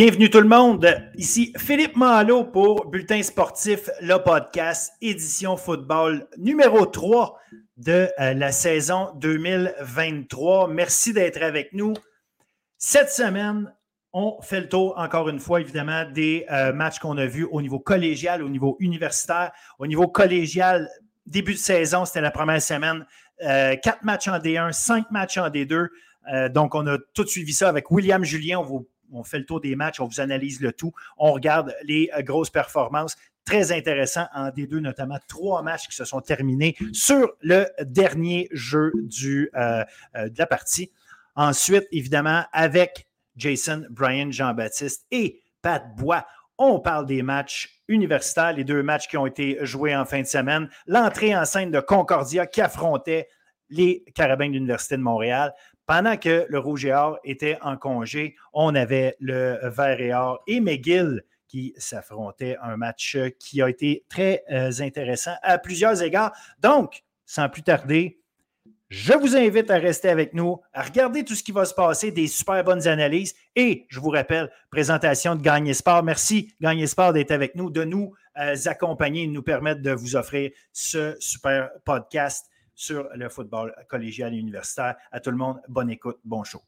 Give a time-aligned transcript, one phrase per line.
[0.00, 0.86] Bienvenue tout le monde.
[1.16, 7.36] Ici Philippe Malo pour Bulletin sportif, le podcast, édition football numéro 3
[7.78, 10.68] de euh, la saison 2023.
[10.68, 11.94] Merci d'être avec nous.
[12.76, 13.74] Cette semaine,
[14.12, 17.60] on fait le tour, encore une fois, évidemment, des euh, matchs qu'on a vus au
[17.60, 19.50] niveau collégial, au niveau universitaire.
[19.80, 20.88] Au niveau collégial,
[21.26, 23.04] début de saison, c'était la première semaine.
[23.44, 25.88] Euh, quatre matchs en D1, cinq matchs en D2.
[26.50, 28.60] donc, on a tout suivi ça avec William Julien.
[28.60, 31.74] On vous on fait le tour des matchs, on vous analyse le tout, on regarde
[31.84, 33.16] les euh, grosses performances.
[33.44, 38.92] Très intéressant en D2, notamment trois matchs qui se sont terminés sur le dernier jeu
[39.54, 39.84] euh,
[40.16, 40.92] euh, de la partie.
[41.34, 46.26] Ensuite, évidemment, avec Jason, Brian, Jean-Baptiste et Pat Bois,
[46.58, 50.26] on parle des matchs universitaires, les deux matchs qui ont été joués en fin de
[50.26, 50.68] semaine.
[50.86, 53.28] L'entrée en scène de Concordia qui affrontait
[53.70, 55.54] les Carabins de l'Université de Montréal.
[55.88, 60.42] Pendant que le Rouge et Or était en congé, on avait le Vert et Or
[60.46, 62.58] et McGill qui s'affrontaient.
[62.62, 66.32] Un match qui a été très euh, intéressant à plusieurs égards.
[66.60, 68.20] Donc, sans plus tarder,
[68.90, 72.12] je vous invite à rester avec nous, à regarder tout ce qui va se passer,
[72.12, 73.34] des super bonnes analyses.
[73.56, 76.02] Et je vous rappelle, présentation de Gagné Sport.
[76.02, 80.16] Merci, Gagné Sport, d'être avec nous, de nous euh, accompagner, de nous permettre de vous
[80.16, 82.47] offrir ce super podcast
[82.78, 84.94] sur le football collégial et universitaire.
[85.10, 86.62] À tout le monde, bonne écoute, bon show.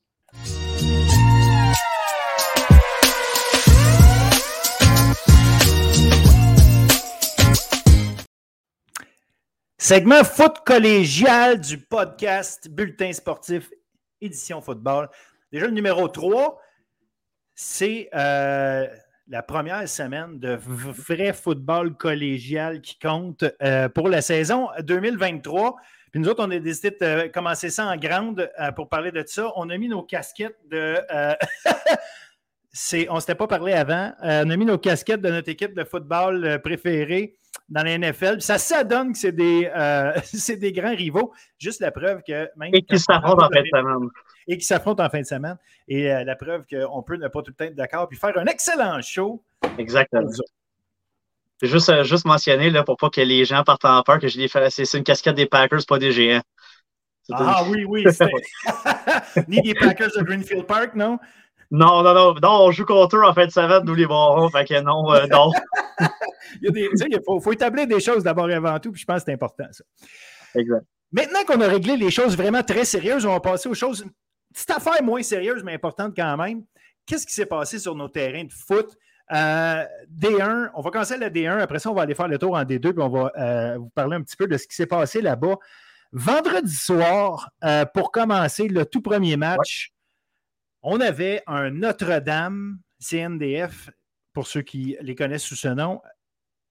[9.78, 13.70] Segment foot collégial du podcast Bulletin sportif
[14.20, 15.08] édition football.
[15.52, 16.60] Déjà le numéro 3,
[17.54, 18.86] c'est euh,
[19.28, 25.76] la première semaine de vrai football collégial qui compte euh, pour la saison 2023.
[26.10, 29.22] Puis nous autres, on a décidé de commencer ça en grande euh, pour parler de
[29.26, 29.52] ça.
[29.56, 30.98] On a mis nos casquettes de.
[31.12, 31.34] Euh,
[33.10, 34.12] on ne s'était pas parlé avant.
[34.24, 37.36] Euh, on a mis nos casquettes de notre équipe de football préférée
[37.68, 38.40] dans la NFL.
[38.40, 39.70] Ça s'adonne que c'est des,
[40.60, 41.32] des grands rivaux.
[41.58, 42.70] Juste la preuve que même.
[42.74, 44.08] Et qui s'affrontent en fin de semaine.
[44.48, 45.56] Et qui s'affrontent en fin de semaine.
[45.86, 48.46] Et la preuve qu'on peut ne pas tout le temps être d'accord puis faire un
[48.46, 49.42] excellent show.
[49.78, 50.28] Exactement.
[51.62, 54.46] Juste, euh, juste mentionner là, pour pas que les gens partent en peur que je
[54.48, 54.70] fait.
[54.70, 56.42] C'est une casquette des Packers, pas des géants.
[57.32, 58.04] Ah oui, oui.
[59.48, 61.18] Ni des Packers de Greenfield Park, non?
[61.70, 62.34] Non, non, non.
[62.34, 64.48] Non, on joue contre eux en fait de semaine, nous les barons.
[64.50, 65.50] Fait que non, euh, non.
[66.62, 69.34] il, faut, faut, établir des choses d'abord et avant tout, puis je pense que c'est
[69.34, 69.84] important, ça.
[70.54, 70.84] Exact.
[71.12, 74.04] Maintenant qu'on a réglé les choses vraiment très sérieuses, on va passer aux choses.
[74.52, 76.64] Petite affaire moins sérieuse, mais importante quand même.
[77.06, 78.96] Qu'est-ce qui s'est passé sur nos terrains de foot?
[79.32, 81.58] Euh, D1, on va commencer la D1.
[81.60, 83.90] Après ça, on va aller faire le tour en D2 puis on va euh, vous
[83.90, 85.56] parler un petit peu de ce qui s'est passé là-bas.
[86.12, 89.92] Vendredi soir, euh, pour commencer le tout premier match,
[90.82, 93.90] on avait un Notre-Dame CNDF,
[94.32, 96.00] pour ceux qui les connaissent sous ce nom,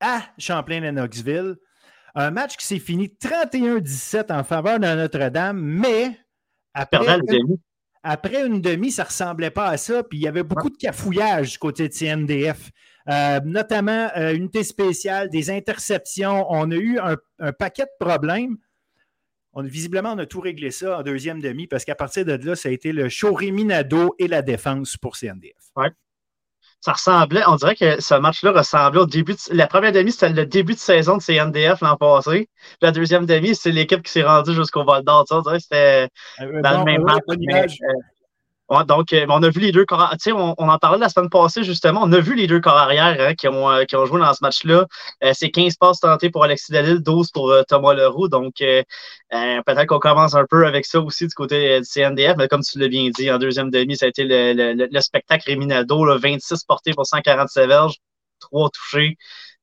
[0.02, 1.56] à Champlain-Lennoxville.
[2.16, 6.20] Un match qui s'est fini 31-17 en faveur de Notre-Dame, mais
[6.74, 7.20] après,
[8.04, 10.04] après une demi, ça ne ressemblait pas à ça.
[10.04, 12.72] Puis il y avait beaucoup de cafouillage du côté de CNDF,
[13.10, 16.46] euh, notamment une euh, unité spéciale, des interceptions.
[16.50, 18.58] On a eu un, paquet de problèmes.
[19.54, 22.56] On, visiblement, on a tout réglé ça en deuxième demi parce qu'à partir de là,
[22.56, 25.72] ça a été le show Réminado et la défense pour CNDF.
[25.76, 25.90] Ouais
[26.82, 29.34] ça ressemblait, on dirait que ce match-là ressemblait au début.
[29.34, 32.50] De, la première demi, c'était le début de saison de CNDF l'an passé.
[32.82, 35.26] La deuxième demi, c'est l'équipe qui s'est rendue jusqu'au Val d'Or.
[35.32, 36.10] On dirait que c'était
[36.42, 37.24] euh, dans le même match
[38.86, 40.16] donc, euh, on a vu les deux corps.
[40.28, 42.02] On, on en parlait la semaine passée, justement.
[42.04, 44.34] On a vu les deux corps arrière hein, qui, ont, euh, qui ont joué dans
[44.34, 44.86] ce match-là.
[45.24, 48.28] Euh, c'est 15 passes tentées pour Alexis Dalil, 12 pour Thomas Leroux.
[48.28, 52.36] Donc, peut-être qu'on commence un peu avec ça aussi du côté du CNDF.
[52.38, 55.02] Mais comme tu l'as bien dit, en deuxième demi, ça a été le, le, le
[55.02, 56.06] spectacle Réminado.
[56.20, 57.96] 26 portées pour 147 verges,
[58.40, 59.18] 3 touchés.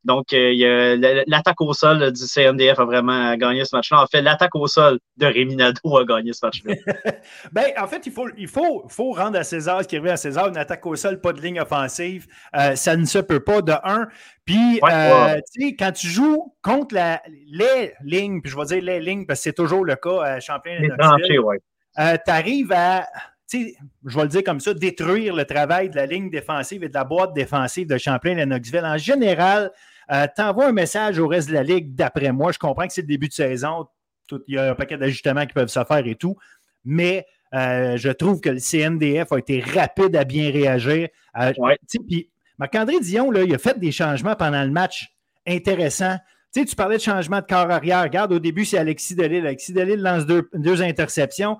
[0.06, 4.03] Donc, euh, l'attaque au sol du CNDF a vraiment gagné ce match-là.
[4.03, 6.75] En fait, l'attaque au sol de Rémi Nadeau a gagné ce match-là.
[7.53, 10.17] ben, en fait, il faut, il faut, faut rendre à César ce qui revient à
[10.17, 10.47] César.
[10.47, 12.29] Une attaque au sol, pas de ligne offensive.
[12.55, 14.06] Euh, ça ne se peut pas de un.
[14.44, 18.82] Puis, euh, tu sais, quand tu joues contre la, les lignes, puis je vais dire
[18.82, 20.79] les lignes parce que c'est toujours le cas à Champlain.
[21.97, 23.06] Tu arrives à
[23.53, 26.94] je vais le dire comme ça, détruire le travail de la ligne défensive et de
[26.94, 28.85] la boîte défensive de Champlain-Lennoxville.
[28.85, 29.70] En général,
[30.12, 32.53] euh, t'envoies un message au reste de la ligue, d'après moi.
[32.53, 33.87] Je comprends que c'est le début de saison.
[34.47, 36.37] il y a un paquet d'ajustements qui peuvent se faire et tout.
[36.85, 41.08] Mais euh, je trouve que le CNDF a été rapide à bien réagir.
[41.38, 41.53] Euh,
[42.06, 45.08] puis Marc-André Dion, là, il a fait des changements pendant le match
[45.47, 46.19] intéressants.
[46.55, 48.03] Tu tu parlais de changement de corps arrière.
[48.03, 49.41] Regarde, au début, c'est Alexis Delille.
[49.41, 51.58] Alexis Delille lance deux, deux interceptions.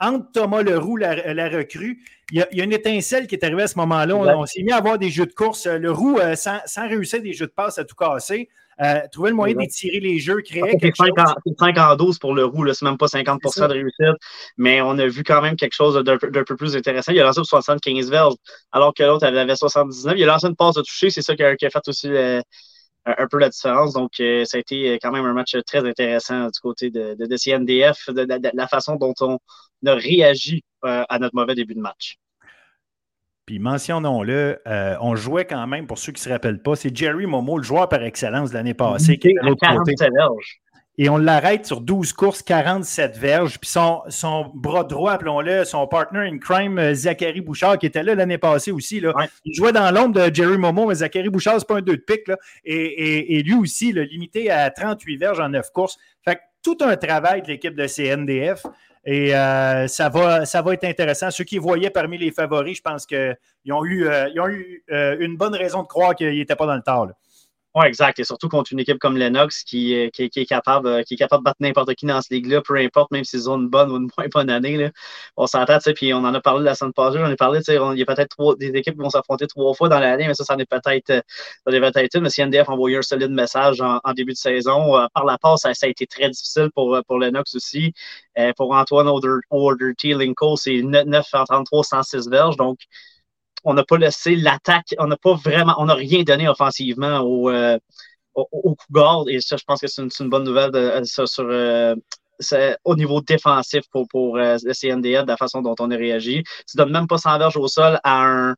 [0.00, 2.02] Entre Thomas Leroux, la, la recrue.
[2.32, 4.16] Il y, a, une étincelle qui est arrivée à ce moment-là.
[4.16, 5.66] On, s'est mis à avoir des jeux de course.
[5.66, 8.48] Leroux, sans, sans, réussir des jeux de passe à tout casser,
[8.82, 11.34] euh, trouver le moyen d'étirer les jeux, créer quelque 5 chose.
[11.46, 14.22] C'est 5 en 12 pour Leroux, c'est même pas 50% de réussite,
[14.58, 17.12] mais on a vu quand même quelque chose d'un peu plus intéressant.
[17.12, 18.34] Il a lancé pour 75 verges,
[18.72, 20.14] alors que l'autre avait 79.
[20.18, 22.10] Il a lancé une passe de toucher, c'est ça qui a, fait aussi
[23.06, 23.92] un peu la différence.
[23.94, 27.36] Donc, euh, ça a été quand même un match très intéressant du côté de, de,
[27.36, 29.38] CNDF, de, la façon dont on
[29.86, 32.16] a réagi euh, à notre mauvais début de match.
[33.46, 36.94] Puis mentionnons-le, euh, on jouait quand même, pour ceux qui ne se rappellent pas, c'est
[36.94, 39.18] Jerry Momo, le joueur par excellence de l'année passée.
[39.18, 39.32] Qui
[40.98, 43.58] Et on l'arrête sur 12 courses, 47 verges.
[43.58, 48.02] Puis son, son bras droit, appelons-le, son partner in crime, euh, Zachary Bouchard, qui était
[48.02, 49.00] là l'année passée aussi.
[49.00, 49.12] Là.
[49.44, 52.02] Il jouait dans l'ombre de Jerry Momo, mais Zachary Bouchard, c'est pas un 2 de
[52.02, 52.28] pique.
[52.28, 52.36] Là.
[52.64, 55.98] Et, et, lui aussi, là, limité à 38 verges en 9 courses.
[56.24, 58.64] Fait tout un travail de l'équipe de CNDF.
[59.06, 61.30] Et euh, ça, va, ça va être intéressant.
[61.30, 63.36] Ceux qui voyaient parmi les favoris, je pense qu'ils
[63.70, 66.74] ont eu, euh, ont eu euh, une bonne raison de croire qu'ils n'étaient pas dans
[66.74, 67.10] le tard.
[67.76, 68.18] Oui, exact.
[68.18, 71.16] Et surtout contre une équipe comme Lennox qui, euh, qui, est capable, euh, qui est
[71.18, 73.90] capable de battre n'importe qui dans ce ligue-là, peu importe, même s'ils ont une bonne
[73.92, 74.78] ou une moins bonne année.
[74.78, 74.90] Là.
[75.36, 78.02] On s'entend, puis on en a parlé la semaine passée, j'en ai parlé, il y
[78.02, 80.58] a peut-être des équipes qui vont s'affronter trois fois dans l'année, mais ça, ça en
[80.58, 81.20] est peut-être euh,
[81.66, 81.74] peut
[82.14, 82.22] une.
[82.22, 85.68] Mais si NDF envoyé un solide message en, début de saison, par la passe, ça,
[85.68, 87.92] a été très difficile pour, pour Lennox aussi.
[88.56, 92.56] pour Antoine Order, Linko, c'est 9 en 33, 106 verges.
[92.56, 92.78] Donc,
[93.66, 97.50] on n'a pas laissé l'attaque, on n'a pas vraiment, on n'a rien donné offensivement au,
[97.50, 97.78] euh,
[98.34, 101.96] au, au Et ça, je pense que c'est une, bonne nouvelle de, euh, sur, euh,
[102.84, 106.44] au niveau défensif pour, pour le CNDF, de la façon dont on a réagi.
[106.44, 108.54] Tu ne donnes même pas 100 verges au sol à un,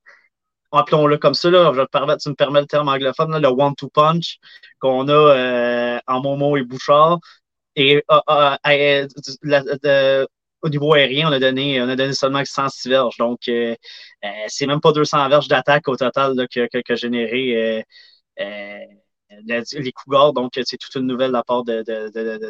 [0.72, 4.38] appelons-le comme ça, là, je te tu me permets le terme anglophone, le one-two punch
[4.78, 7.18] qu'on a en Momo et Bouchard.
[7.76, 8.02] Et
[10.62, 13.16] au niveau aérien, on a donné, on a donné seulement 106 verges.
[13.18, 13.74] Donc, euh,
[14.24, 17.84] euh, c'est même pas 200 verges d'attaque au total que, que, généré
[18.40, 18.78] euh,
[19.46, 20.32] les Cougars.
[20.32, 21.82] Donc, c'est toute une nouvelle de la part de,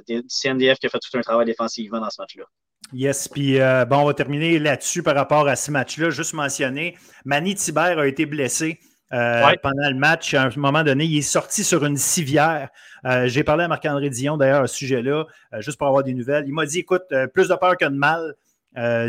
[0.06, 2.44] du CNDF qui a fait tout un travail défensivement dans ce match-là.
[2.92, 6.10] Yes, puis bon, on va terminer là-dessus par rapport à ce match-là.
[6.10, 8.78] Juste mentionner, Manny Thibert a été blessé.
[9.10, 10.34] Pendant le match.
[10.34, 12.70] À un moment donné, il est sorti sur une civière.
[13.04, 16.14] Euh, j'ai parlé à Marc-André Dion d'ailleurs à ce sujet-là, euh, juste pour avoir des
[16.14, 16.44] nouvelles.
[16.46, 18.34] Il m'a dit écoute, euh, plus de peur que de mal.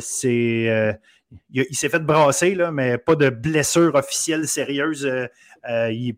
[0.02, 0.98] c'est.
[1.52, 5.10] il, s'est fait brasser, là, mais pas de blessure officielle sérieuse.
[5.68, 6.16] Il,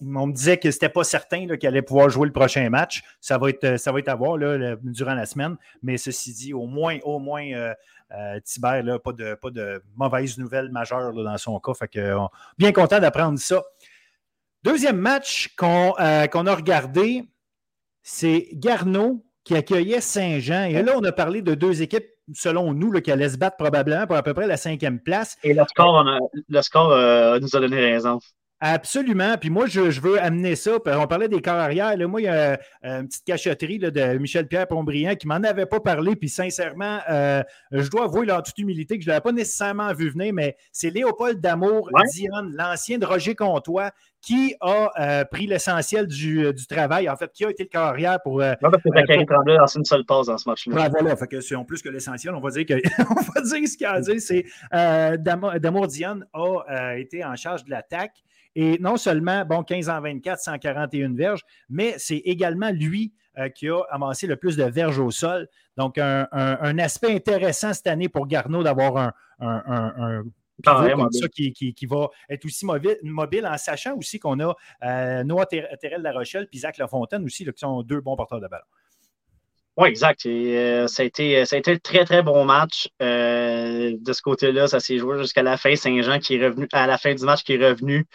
[0.00, 3.02] on me disait que c'était pas certain qu'il allait pouvoir jouer le prochain match.
[3.20, 5.56] Ça va être, ça va être à voir là, durant la semaine.
[5.82, 7.74] Mais ceci dit, au moins, au moins
[8.12, 11.72] euh, Thibert, là, pas, de, pas de mauvaises nouvelles majeures dans son cas.
[12.56, 13.62] Bien content d'apprendre ça.
[14.62, 17.24] Deuxième match qu'on euh, a regardé,
[18.02, 20.64] c'est Garneau qui accueillait Saint-Jean.
[20.64, 24.06] Et là, on a parlé de deux équipes, selon nous, qui allaient se battre probablement
[24.06, 25.36] pour à peu près la cinquième place.
[25.42, 26.04] Et le score,
[26.48, 28.18] le score euh, nous a donné raison.
[28.60, 29.36] Absolument.
[29.38, 30.78] Puis moi, je, veux amener ça.
[30.84, 31.96] On parlait des corps arrière.
[32.08, 35.78] moi, il y a euh, une petite cachotterie de Michel-Pierre Pombriand qui m'en avait pas
[35.78, 36.16] parlé.
[36.16, 39.92] Puis sincèrement, euh, je dois avouer en toute humilité que je ne l'avais pas nécessairement
[39.94, 45.46] vu venir, mais c'est Léopold Damour, Dion, l'ancien de Roger Comtois, qui a euh, pris
[45.46, 48.38] l'essentiel du, travail, en fait, qui a été le corps arrière pour.
[48.38, 50.88] non, parce que Zachary Tremblay a une seule passe dans ce match-là.
[50.88, 52.74] voilà, fait que c'est en plus que l'essentiel, on va dire que
[53.10, 54.44] on va dire ce qu'il a à dire, c'est
[55.22, 58.22] Damour Dion a été en charge de l'attaque.
[58.54, 63.68] Et non seulement, bon, 15 en 24, 141 verges, mais c'est également lui euh, qui
[63.68, 65.48] a amassé le plus de verges au sol.
[65.76, 70.24] Donc, un, aspect intéressant cette année pour Garneau d'avoir un, un
[70.64, 76.02] comme ça qui, va être aussi mobile, en sachant aussi qu'on a euh, Noah Terrell
[76.02, 78.64] La Rochelle et Zach Lafontaine aussi, qui sont deux bons porteurs de ballon.
[79.76, 80.26] Oui, exact.
[80.26, 82.88] Euh, ça, a été, ça a été un très, très bon match.
[83.00, 85.76] de ce côté-là, ça s'est joué jusqu'à la fin.
[85.76, 88.06] Saint-Jean qui est revenu, à la fin du match, qui est revenu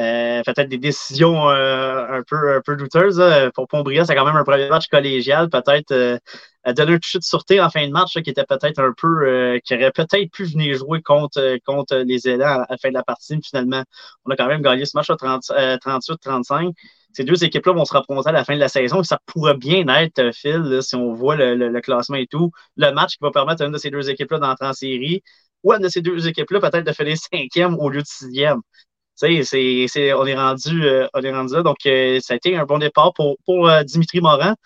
[0.00, 3.22] euh, peut-être des décisions euh, un, peu, un peu douteuses.
[3.54, 5.50] Pour Pombria, c'est quand même un premier match collégial.
[5.50, 6.18] Peut-être
[6.66, 9.26] euh, donner un toucher de sûreté en fin de match qui était peut-être un peu,
[9.26, 12.94] euh, qui aurait peut-être pu venir jouer contre, contre les élans à, la fin de
[12.94, 13.38] la partie.
[13.42, 13.82] finalement,
[14.24, 16.72] on a quand même gagné ce match à 38-35.
[17.14, 19.02] Ces deux équipes-là vont se rapprocher à la fin de la saison.
[19.02, 23.18] Ça pourrait bien être, Phil, si on voit le, classement et tout, le match qui
[23.22, 25.22] va permettre à une de ces deux équipes-là d'entrer en série
[25.64, 28.06] ou à une de ces deux équipes-là peut-être de faire les cinquièmes au lieu de
[28.06, 28.60] sixième
[29.14, 31.62] c'est, on, est rendu, euh, on est rendu là.
[31.62, 34.56] Donc, euh, ça a été un bon départ pour, pour euh, Dimitri Morin.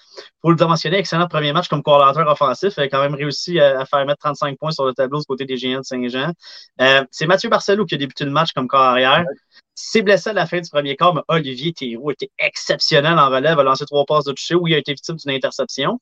[0.41, 2.75] Pour le mentionner, excellent premier match comme coordinateur offensif.
[2.77, 5.45] Il a quand même réussi à, faire mettre 35 points sur le tableau du côté
[5.45, 6.33] des Géants de Saint-Jean.
[7.11, 9.25] c'est Mathieu Barcelou qui a débuté le match comme corps arrière.
[9.75, 13.59] C'est blessé à la fin du premier quart, mais Olivier Théroux était exceptionnel en relève,
[13.59, 16.01] a lancé trois passes de toucher où il a été victime d'une interception.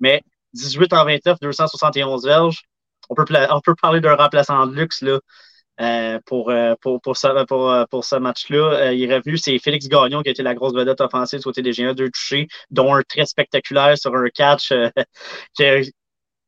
[0.00, 0.22] Mais
[0.54, 2.62] 18 en 29, 271 verges.
[3.10, 5.20] On peut, on peut parler d'un remplaçant de luxe là,
[5.80, 8.92] euh, pour, euh, pour, pour, ce, pour, euh, pour ce match-là.
[8.92, 11.62] il est revenu, c'est Félix Gagnon qui a été la grosse vedette offensive du côté
[11.62, 14.72] des Géants, deux touchés, dont un très spectaculaire sur un catch
[15.54, 15.92] qui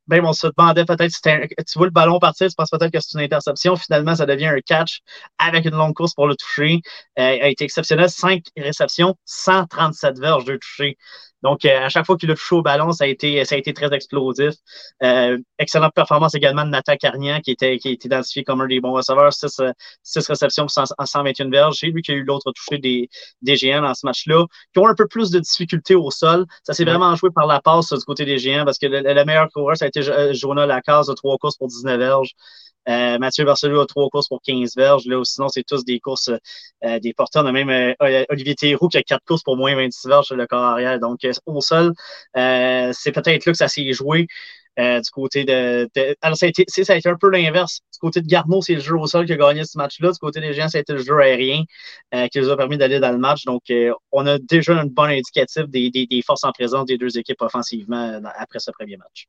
[0.08, 2.98] même on se demandait peut-être si tu vois le ballon partir, tu penses peut-être que
[3.00, 3.76] c'est une interception.
[3.76, 5.00] Finalement, ça devient un catch
[5.38, 6.80] avec une longue course pour le toucher.
[7.16, 8.10] il a été exceptionnel.
[8.10, 10.96] Cinq réceptions, 137 verges de toucher.
[11.42, 13.58] Donc, euh, à chaque fois qu'il a touché au ballon, ça a été, ça a
[13.58, 14.54] été très explosif.
[15.02, 18.66] Euh, excellente performance également de Nathan Carnian, qui était, qui a été identifié comme un
[18.66, 19.32] des bons receveurs.
[19.32, 21.82] Six, euh, six réceptions pour 121 verges.
[21.82, 23.08] Vu qu'il y a eu l'autre touché des,
[23.42, 26.46] des géants dans ce match-là, qui ont un peu plus de difficultés au sol.
[26.64, 29.48] Ça s'est vraiment joué par la passe du côté des géants, parce que le, meilleur
[29.50, 30.02] coureur, ça a été
[30.34, 32.34] Jonah Lacasse de trois courses pour 19 verges.
[32.88, 35.06] Euh, Mathieu Barcelou a trois courses pour 15 verges.
[35.06, 36.30] Là, sinon, c'est tous des courses
[36.84, 37.44] euh, des porteurs.
[37.44, 40.36] On a même euh, Olivier Théroux qui a quatre courses pour moins 26 verges sur
[40.36, 40.98] le corps arrière.
[40.98, 41.92] Donc, au sol,
[42.34, 44.26] c'est peut-être là que ça s'est joué.
[44.78, 45.88] du côté de,
[46.22, 46.64] Alors, ça a, été,
[47.08, 47.80] un peu l'inverse.
[47.92, 50.12] Du côté de Garneau, c'est le jeu au sol qui a gagné ce match-là.
[50.12, 51.64] Du côté des Géants, ça a été le jeu aérien
[52.32, 53.44] qui nous a permis d'aller dans le match.
[53.44, 53.62] Donc,
[54.12, 58.58] on a déjà un bon indicatif des forces en présence des deux équipes offensivement après
[58.58, 59.28] ce premier match.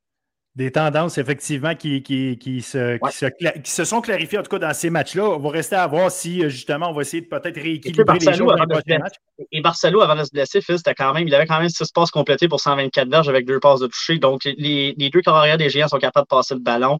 [0.53, 4.73] Des tendances, effectivement, qui, qui, qui, se, qui, se, sont clarifiées, en tout cas, dans
[4.73, 5.23] ces matchs-là.
[5.23, 8.33] On va rester à voir si, euh, justement, on va essayer de peut-être rééquilibrer les
[8.33, 9.15] choses dans les matchs.
[9.53, 10.59] Et Barcelo, avant de se blesser,
[10.97, 13.79] quand même, il avait quand même six passes complétées pour 124 verges avec deux passes
[13.79, 14.17] de toucher.
[14.17, 16.99] Donc, les, les deux carrières des Géants sont capables de passer le ballon.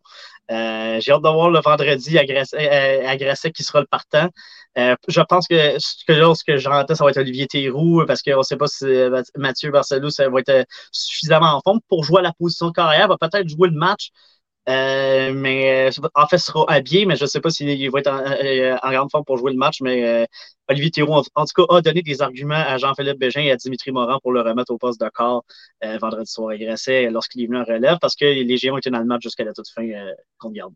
[0.51, 4.29] Euh, j'ai hâte de voir le vendredi agressé euh, qui sera le partant.
[4.77, 6.03] Euh, je pense que ce
[6.43, 8.85] que, j'entends, ça va être Olivier Théroux, parce qu'on ne sait pas si
[9.37, 13.07] Mathieu Barcelou ça va être suffisamment en forme pour jouer à la position carrière.
[13.07, 14.11] va peut-être jouer le match.
[14.67, 18.07] Mais en fait, sera habillé, mais je ne sais pas s'il va être
[18.83, 19.81] en, grande forme pour jouer le match.
[19.81, 20.27] Mais
[20.69, 23.91] Olivier Théroux, en, tout cas, a donné des arguments à Jean-Philippe Bégin et à Dimitri
[23.91, 25.43] Morin pour le remettre au poste de corps
[25.81, 26.49] vendredi soir.
[26.49, 29.43] régressait lorsqu'il est venu en relève parce que les Géants étaient dans le match jusqu'à
[29.43, 29.87] la toute fin
[30.39, 30.73] contre Garde.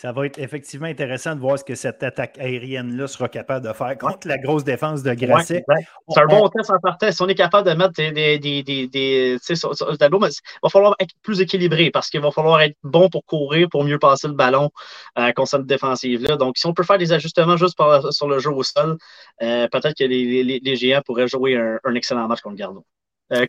[0.00, 3.72] Ça va être effectivement intéressant de voir ce que cette attaque aérienne-là sera capable de
[3.72, 5.64] faire contre la grosse défense de Grasset.
[6.08, 7.10] c'est un bon test en partant.
[7.10, 8.38] Si on est capable de mettre des.
[8.38, 10.30] des, des, des sur, le tableau, il
[10.62, 13.98] va falloir être plus équilibré parce qu'il va falloir être bon pour courir, pour mieux
[13.98, 14.70] passer le ballon
[15.18, 16.36] euh, contre cette défensive-là.
[16.36, 17.76] Donc, si on peut faire des ajustements juste
[18.12, 18.98] sur le jeu au sol,
[19.42, 22.84] euh, peut-être que les, les, les, géants pourraient jouer un, un excellent match contre Gardot.
[23.32, 23.44] Euh,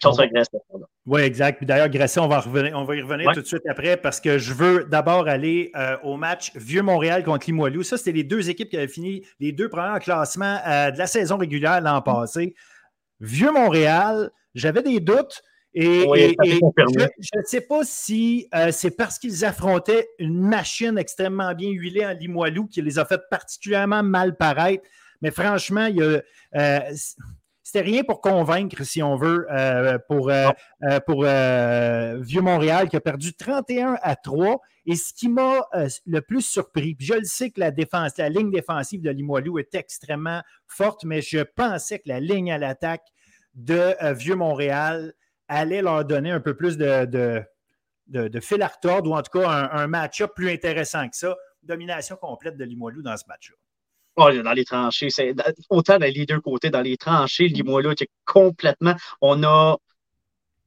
[1.06, 1.64] oui, exact.
[1.64, 4.38] d'ailleurs, Grasset, on va, revenir, on va y revenir tout de suite après parce que
[4.38, 7.84] je veux d'abord aller euh, au match Vieux-Montréal contre Limoilou.
[7.84, 11.08] Ça, c'était les deux équipes qui avaient fini les deux premiers classements euh, de la
[11.08, 12.56] saison régulière l'an passé.
[13.22, 15.42] Vieux-Montréal, j'avais des doutes.
[15.74, 16.02] Et,
[16.44, 22.14] je ne sais pas si c'est parce qu'ils affrontaient une machine extrêmement bien huilée en
[22.14, 24.84] Limoilou qui les a fait particulièrement mal paraître.
[25.22, 26.82] Mais franchement, il y a
[27.72, 30.50] c'était rien pour convaincre, si on veut, euh, pour, euh,
[30.90, 34.60] euh, pour Vieux-Montréal qui a perdu 31 à 3.
[34.88, 35.62] Et ce qui m'a
[36.08, 39.76] le plus surpris, je le sais que la défense, la ligne défensive de Limoilou est
[39.76, 43.06] extrêmement forte, mais je pensais que la ligne à l'attaque
[43.54, 45.14] de Vieux-Montréal
[45.48, 49.48] allait leur donner un peu plus de, de, fil à retordre ou en tout cas
[49.48, 51.36] un, un match-up plus intéressant que ça.
[51.62, 53.58] Domination complète de Limoilou dans ce match-là.
[54.16, 55.08] Oh, dans les tranchées,
[55.70, 58.96] autant dans les deux côtés, dans les tranchées, Limoilou était complètement.
[59.22, 59.78] On a,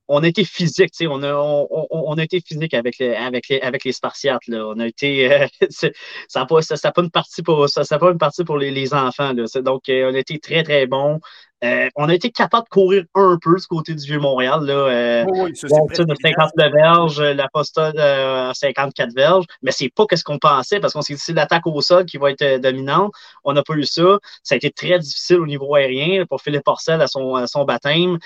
[0.09, 3.85] on a été physique, on a, on, a été physique avec les, avec les, avec
[3.85, 4.47] les Spartiates.
[4.49, 4.67] Là.
[4.67, 5.33] On a été.
[5.33, 5.91] Euh, ça
[6.37, 8.95] n'a pas, ça, pas, une partie pour, ça, ça pas une partie pour les, les
[8.95, 9.33] enfants.
[9.33, 9.45] Là.
[9.63, 11.21] Donc, euh, on a été très, très bon.
[11.65, 14.65] Euh, on a été capable de courir un peu du côté du Vieux-Montréal.
[14.65, 19.89] Là, euh, oui, ça, c'est de 59 verges, la Posta de 54 verges, mais c'est
[19.89, 22.43] pas ce qu'on pensait parce qu'on s'est dit c'est l'attaque au sol qui va être
[22.43, 23.13] euh, dominante.
[23.45, 24.19] On n'a pas eu ça.
[24.43, 27.65] Ça a été très difficile au niveau aérien pour Philippe Porcel à son, à son
[27.65, 28.19] baptême.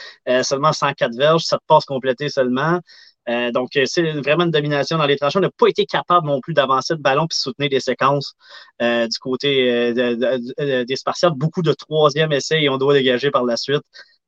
[0.42, 2.80] seulement 104 verges, ça passe complété seulement.
[3.28, 5.38] Euh, donc, euh, c'est vraiment une domination dans les tranchées.
[5.38, 8.34] On n'a pas été capable non plus d'avancer le ballon puis soutenir des séquences
[8.82, 11.34] euh, du côté des Spartiates.
[11.34, 13.82] Beaucoup de troisième essai et on doit dégager par la suite.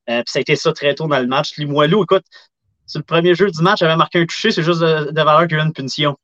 [0.07, 1.57] puis ça a été ça très tôt dans le match.
[1.57, 2.25] Limoilou, écoute,
[2.87, 5.57] sur le premier jeu du match, avait marqué un touché, c'est juste de, valeur qu'il
[5.57, 6.17] y a eu une punition.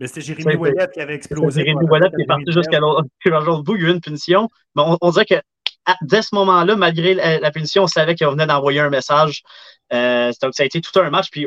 [0.00, 1.60] Mais c'était Jérémy Ouellet qui avait explosé.
[1.60, 4.48] Jérémy Ouellet qui est parti jusqu'à l'autre bout, il y a eu une punition.
[4.76, 5.34] Mais on, dirait que
[6.02, 9.42] dès ce moment-là, malgré la, punition, on savait qu'on venait d'envoyer un message
[9.92, 11.46] euh, donc, ça a été tout un match, puis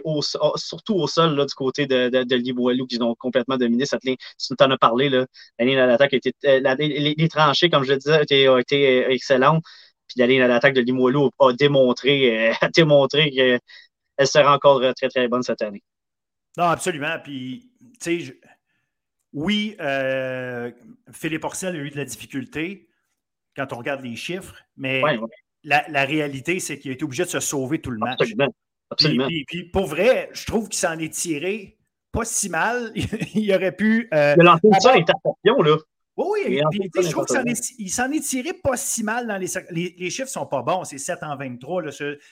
[0.55, 4.17] surtout au sol, du côté de, de, de qui ont complètement dominé cette ligne.
[4.39, 5.25] Tu en as parlé, là,
[5.59, 6.33] la ligne d'attaque été.
[6.45, 9.63] Euh, les, tranchées, comme je disais, ont été, euh, excellentes.
[10.07, 15.27] Puis la ligne d'attaque de Limoilou a démontré, a démontré qu'elle sera encore très, très
[15.27, 15.83] bonne cette année.
[16.57, 17.17] Non, absolument.
[17.23, 17.71] Puis,
[18.01, 18.39] tu sais,
[19.33, 19.77] oui,
[21.13, 22.89] Philippe Orcel a eu de la difficulté
[23.55, 25.01] quand on regarde les chiffres, mais
[25.63, 28.19] la, réalité, c'est qu'il a été obligé de se sauver tout le match.
[28.89, 29.27] Absolument.
[29.47, 31.77] Puis, pour vrai, je trouve qu'il s'en est tiré
[32.11, 32.91] pas si mal.
[33.35, 34.09] il aurait pu.
[34.13, 35.77] Euh, il a lancé ça là.
[36.17, 36.61] Oui, oui.
[36.93, 39.47] je trouve qu'il s'en est, tiré pas si mal dans les.
[39.71, 40.83] Les, les chiffres sont pas bons.
[40.83, 41.83] C'est 7 en 23,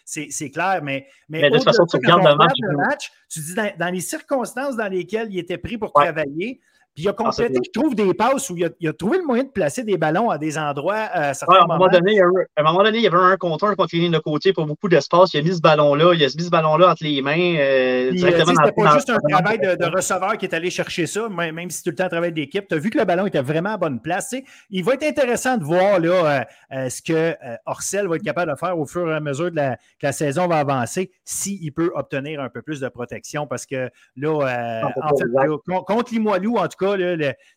[0.06, 0.82] c'est clair.
[0.84, 3.12] Mais, mais, de toute façon, tu regardes le match.
[3.30, 6.60] Tu dis dans, les circonstances dans lesquelles il était pris pour travailler,
[6.96, 9.44] puis il a ah, complété, je trouve, des passes où il a, trouvé le moyen
[9.44, 11.08] de placer des ballons à des endroits.
[11.16, 12.26] Euh, à, un moment donné, il y à
[12.58, 15.34] un moment donné, il y avait un compteur contre ligne de côté pour beaucoup d'espace.
[15.34, 17.56] Il a mis ce ballon-là, il a mis ce ballon-là entre les mains.
[17.58, 21.70] Euh, directement c'était pas juste un travail de, receveur qui est allé chercher ça, même
[21.70, 22.68] si tout le temps travail d'équipe.
[22.68, 24.34] Tu as vu que le ballon était vraiment à bonne place.
[24.70, 28.58] Il va être intéressant de voir là, euh, ce que Orcel va être capable de
[28.58, 31.92] faire au fur et à mesure de la, que la saison va avancer, s'il peut
[31.96, 33.48] obtenir un peu plus de protection.
[33.48, 36.96] Parce que là, en fait, contre Limoilou, en tout cas,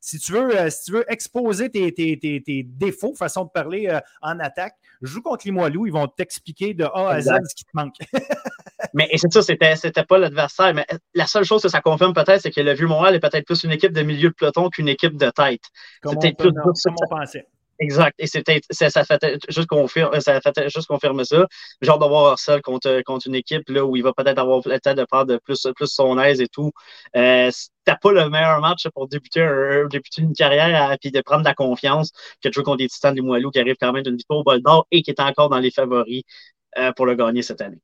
[0.01, 4.39] si, tu veux, euh, si tu veux exposer tes, défauts, façon de parler euh, en
[4.41, 7.95] attaque, joue contre Limoilou, ils vont t'expliquer de A à Z ce qui te manque.
[8.95, 10.75] mais c'est ça, c'était, c'était pas l'adversaire.
[10.75, 13.65] Mais la seule chose que ça confirme peut-être, c'est que le Vieux-Montréal est peut-être plus
[13.65, 15.63] une équipe de milieu de peloton qu'une équipe de tête.
[16.05, 17.47] C'était plus comme on pensait.
[17.83, 18.15] Exact.
[18.19, 21.47] Et c'était ça, ça, fait juste confirmer ça fait juste confirmer ça.
[21.81, 24.95] Genre d'avoir seul contre, contre une équipe là, où il va peut-être avoir le temps
[24.95, 26.71] de prendre plus, plus son aise et tout.
[27.17, 27.51] Euh,
[27.85, 31.49] T'as pas le meilleur match pour débuter, un, débuter une carrière et de prendre de
[31.49, 34.17] la confiance que de jouer contre des Titans du Moilou qui arrivent quand même d'une
[34.17, 36.23] victoire au bol d'or et qui est encore dans les favoris
[36.79, 37.81] euh, pour le gagner cette année.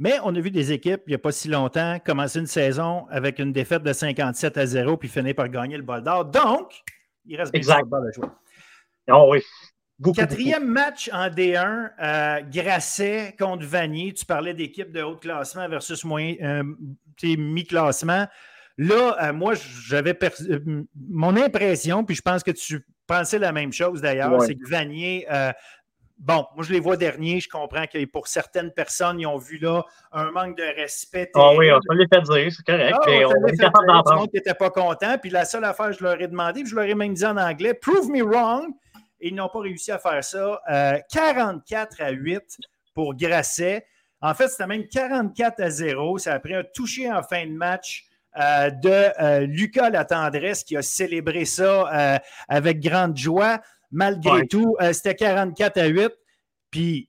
[0.00, 3.06] Mais on a vu des équipes, il n'y a pas si longtemps, commencer une saison
[3.08, 6.24] avec une défaite de 57 à 0 puis finir par gagner le bol d'or.
[6.24, 6.72] Donc,
[7.24, 7.84] il reste bien exact.
[7.88, 8.26] de jouer.
[9.10, 9.42] Oh oui.
[10.14, 14.12] Quatrième match en D1, euh, Grasset contre Vanier.
[14.12, 16.62] Tu parlais d'équipe de haut classement versus moyen, euh,
[17.22, 18.26] mi-classement.
[18.76, 19.54] Là, euh, moi,
[19.86, 20.16] j'avais
[21.08, 25.26] mon impression, puis je pense que tu pensais la même chose d'ailleurs, c'est que Vanier
[26.18, 27.40] Bon, moi, je les vois derniers.
[27.40, 31.30] Je comprends que pour certaines personnes, ils ont vu là un manque de respect.
[31.34, 32.96] Ah oui, on peut les faire dire, c'est correct.
[32.98, 34.28] Ah, on, est capable d'entendre.
[34.28, 35.18] qui n'était pas content.
[35.18, 37.36] Puis la seule affaire, je leur ai demandé, puis je leur ai même dit en
[37.36, 38.72] anglais, prove me wrong.
[39.20, 40.60] Ils n'ont pas réussi à faire ça.
[41.10, 42.42] 44 euh, à 8
[42.94, 43.86] pour Grasset.
[44.20, 46.18] En fait, c'était même 44 à 0.
[46.18, 48.04] Ça a pris un touché en fin de match.
[48.38, 53.60] Euh, de euh, Lucas Latendresse qui a célébré ça avec grande joie.
[53.90, 56.12] Malgré tout, c'était 44 à 8.
[56.70, 57.08] Puis,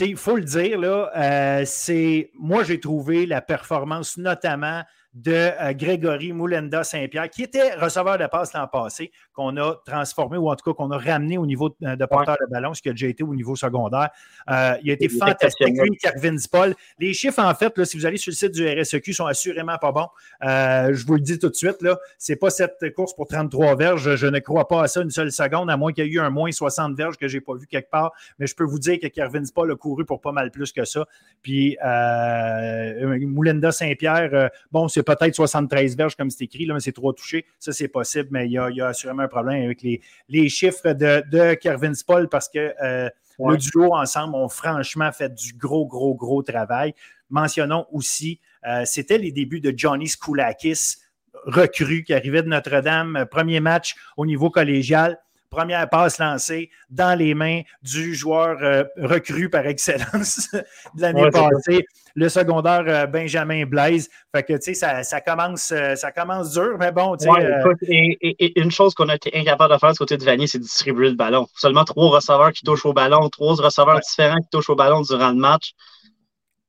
[0.00, 4.82] il faut le dire, là, c'est moi, j'ai trouvé la performance notamment
[5.18, 10.36] de euh, Grégory Moulenda Saint-Pierre, qui était receveur de passe l'an passé, qu'on a transformé
[10.36, 12.82] ou en tout cas qu'on a ramené au niveau de, euh, porteur de ballon, ce
[12.82, 14.10] qui a déjà été au niveau secondaire.
[14.48, 16.74] Euh, il a été fantastique, lui, Carvin Paul.
[16.98, 19.76] Les chiffres, en fait, là, si vous allez sur le site du RSEQ, sont assurément
[19.78, 20.08] pas bons.
[20.40, 21.78] je vous le dis tout de suite,
[22.18, 24.14] ce n'est pas cette course pour 33 verges.
[24.14, 26.20] Je ne crois pas à ça une seule seconde, à moins qu'il y ait eu
[26.20, 28.12] un moins 60 verges que je n'ai pas vu quelque part.
[28.38, 30.84] Mais je peux vous dire que Carvin Paul a couru pour pas mal plus que
[30.84, 31.06] ça.
[31.42, 37.12] Puis Moulenda Saint-Pierre, bon, c'est peut-être 73 verges comme c'est écrit, là, mais c'est trop
[37.12, 37.46] touché.
[37.58, 41.22] Ça, c'est possible, mais il y, a, assurément un problème avec les, les chiffres de,
[41.30, 46.14] de Kervin Spall parce que euh, le duo ensemble ont franchement fait du gros, gros,
[46.14, 46.94] gros travail.
[47.30, 50.96] Mentionnons aussi, euh, c'était les débuts de Johnny Skoulakis,
[51.44, 55.18] recrue qui arrivait de Notre-Dame, premier match au niveau collégial.
[55.50, 60.50] Première passe lancée dans les mains du joueur euh, recru par excellence
[60.94, 64.10] de l'année passée, le secondaire euh, Benjamin Blaise.
[64.34, 67.78] Fait que, tu sais, ça, commence, euh, ça commence dur, mais bon, tu sais.
[67.82, 70.64] et, une chose qu'on a été incapable de faire du côté de Vanier, c'est de
[70.64, 71.46] distribuer le ballon.
[71.56, 75.30] Seulement trois receveurs qui touchent au ballon, trois receveurs différents qui touchent au ballon durant
[75.30, 75.72] le match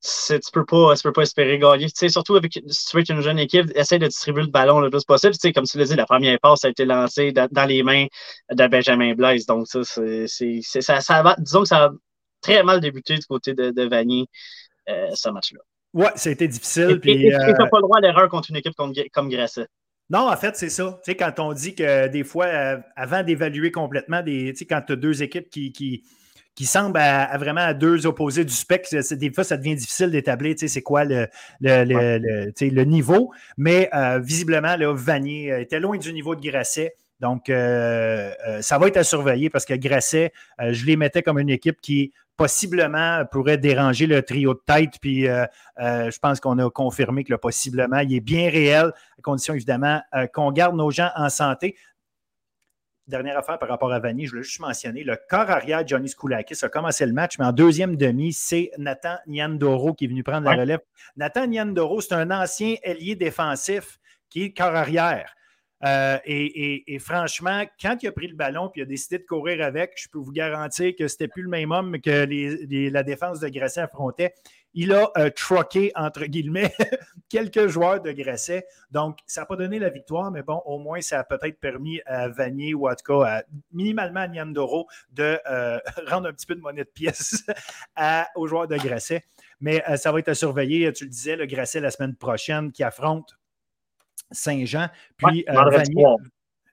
[0.01, 1.87] tu peux pas, peux pas espérer gagner.
[1.89, 5.03] surtout avec, si tu veux une jeune équipe, essaie de distribuer le ballon le plus
[5.03, 5.33] possible.
[5.53, 8.05] comme tu l'as dit, la première passe a été lancée dans, les mains
[8.51, 9.45] de Benjamin Blaise.
[9.45, 11.89] Donc, ça, c'est, ça, ça va, disons que ça a
[12.41, 14.25] très mal débuté du côté de, de Vanier,
[14.89, 15.59] euh, ce match-là.
[15.93, 16.99] Oui, ça a été difficile.
[17.03, 19.67] Et tu n'as euh, pas le droit à l'erreur contre une équipe comme, comme Grasset.
[20.09, 20.99] Non, en fait, c'est ça.
[21.03, 24.93] Tu sais, quand on dit que des fois, euh, avant d'évaluer complètement, des, quand tu
[24.93, 26.03] as deux équipes qui, qui
[26.59, 28.89] qui semble à, vraiment à deux opposés du spectre.
[29.15, 31.29] Des fois, ça devient difficile d'établir c'est quoi le,
[31.61, 33.31] le, niveau.
[33.55, 36.95] Mais euh, visiblement, là, Vanier euh, était loin du niveau de Grasset.
[37.21, 41.49] Donc, euh, ça va être à surveiller parce que Grasset, je les mettais comme une
[41.49, 44.95] équipe qui possiblement pourrait déranger le trio de tête.
[44.99, 49.53] Puis je pense qu'on a confirmé que le possiblement, il est bien réel, à condition
[49.53, 50.01] évidemment
[50.33, 51.77] qu'on garde nos gens en santé
[53.09, 56.07] dernière affaire par rapport à Vanny, je voulais juste mentionner, le corps arrière de Johnny
[56.07, 60.23] Skoulakis a commencé le match, mais en deuxième demi, c'est Nathan Niandoro qui est venu
[60.23, 60.79] prendre la relève.
[61.17, 65.35] Nathan Niandoro, c'est un ancien ailier défensif qui est corps arrière.
[65.85, 69.63] Euh, et, franchement, quand il a pris le ballon et il a décidé de courir
[69.65, 73.39] avec, je peux vous garantir que ce n'était plus le même homme que la défense
[73.39, 74.33] de Grasset affrontait.
[74.73, 76.73] Il a euh, trucké, entre guillemets,
[77.29, 78.65] quelques joueurs de Grasset.
[78.91, 82.01] Donc, ça n'a pas donné la victoire, mais bon, au moins, ça a peut-être permis
[82.05, 86.55] à Vanier ou en tout cas, minimalement à Niandoro, de euh, rendre un petit peu
[86.55, 87.45] de monnaie de pièce
[88.35, 89.23] aux joueurs de Grasset.
[89.59, 92.71] Mais euh, ça va être à surveiller, tu le disais, le Grasset la semaine prochaine
[92.71, 93.37] qui affronte
[94.31, 94.89] Saint-Jean.
[95.17, 95.45] Puis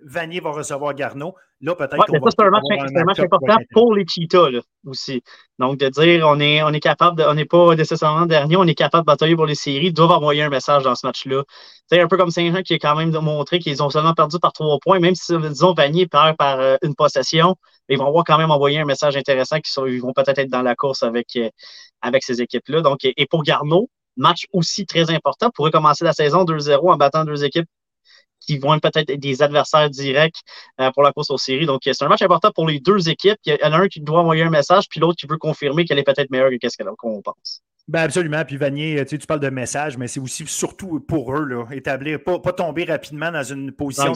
[0.00, 1.34] Vanier, va recevoir Garneau.
[1.62, 5.22] Là, peut-être c'est un, match, important pour les Cheetahs aussi.
[5.58, 8.64] Donc, de dire on est, on est capable, de, on n'est pas nécessairement dernier, on
[8.64, 11.44] est capable de batailler pour les séries, doivent envoyer un message dans ce match-là.
[11.88, 14.52] C'est un peu comme Saint-Jean qui a quand même montré qu'ils ont seulement perdu par
[14.52, 17.56] trois points, même si, disons, Vanier perd par euh, une possession,
[17.88, 21.02] ils vont quand même envoyer un message intéressant qu'ils vont peut-être être dans la course
[21.02, 21.48] avec, euh,
[22.02, 22.82] avec ces équipes-là.
[22.82, 27.24] Donc, et pour Garneau, match aussi très important pour recommencer la saison 2-0 en battant
[27.24, 27.68] deux équipes
[28.46, 30.40] qui vont être peut-être des adversaires directs
[30.80, 31.66] euh, pour la course aux séries.
[31.66, 33.38] Donc, c'est un match important pour les deux équipes.
[33.44, 35.84] Il y en a un qui doit envoyer un message, puis l'autre qui veut confirmer
[35.84, 37.62] qu'elle est peut-être meilleure que ce qu'on pense.
[37.88, 38.44] Ben absolument.
[38.44, 42.20] Puis Vanier, tu, tu parles de message, mais c'est aussi surtout pour eux, là, établir,
[42.20, 44.12] pas, pas tomber rapidement dans une position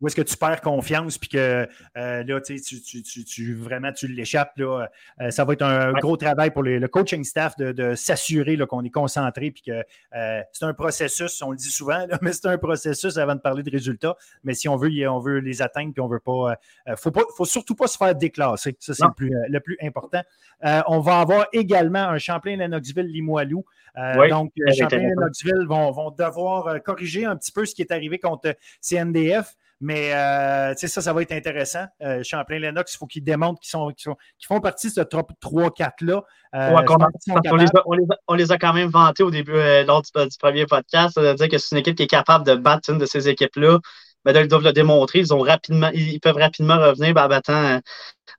[0.00, 4.06] où est-ce que tu perds confiance, puis que euh, là, tu, tu, tu, vraiment, tu
[4.06, 4.56] l'échappes.
[4.58, 4.88] Là,
[5.20, 8.84] euh, ça va être un gros travail pour le coaching staff de, de s'assurer qu'on
[8.84, 12.46] est concentré, puis que euh, c'est un processus, on le dit souvent, là, mais c'est
[12.46, 14.16] un processus avant de parler de résultats.
[14.44, 16.54] Mais si on veut, on veut les atteindre, puis on veut pas.
[16.86, 18.76] Il faut pas, faut surtout pas se faire déclasser.
[18.78, 20.22] Ça, c'est le plus, le plus important.
[20.62, 23.64] on va avoir également un Champlain Lennoxville Limoilou.
[23.96, 27.74] Euh, donc, euh, Champlain et Knoxville vont, vont, devoir euh, corriger un petit peu ce
[27.74, 29.54] qui est arrivé contre CNDF.
[29.80, 31.84] Mais ça, ça va être intéressant.
[32.24, 33.94] Champlain-Lennox, il faut qu'ils démontrent qu'ils sont,
[34.44, 36.24] font partie de ce top 3-4-là.
[38.26, 39.54] on, les a, quand même vantés au début,
[39.86, 42.90] lors du, premier podcast, de dire que c'est une équipe qui est capable de battre
[42.90, 43.78] une de ces équipes-là.
[44.24, 45.20] Mais là, ils doivent le démontrer.
[45.20, 47.80] Ils, ont rapidement, ils peuvent rapidement revenir ben, en battant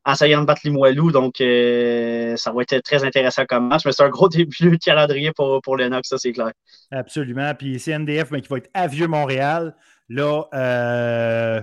[0.05, 1.11] en essayant de battre Limoilou.
[1.11, 3.85] Donc, euh, ça va être très intéressant comme match.
[3.85, 6.51] Mais c'est un gros début de calendrier pour, pour Lennox, ça, c'est clair.
[6.91, 7.53] Absolument.
[7.55, 9.75] Puis CNDF, mais qui va être à Vieux-Montréal.
[10.09, 11.61] Là, euh,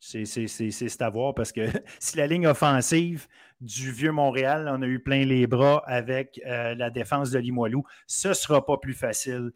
[0.00, 1.62] c'est à voir parce que
[1.98, 3.26] si la ligne offensive
[3.60, 8.28] du Vieux-Montréal, on a eu plein les bras avec euh, la défense de Limoilou, ce
[8.28, 9.52] ne sera pas plus facile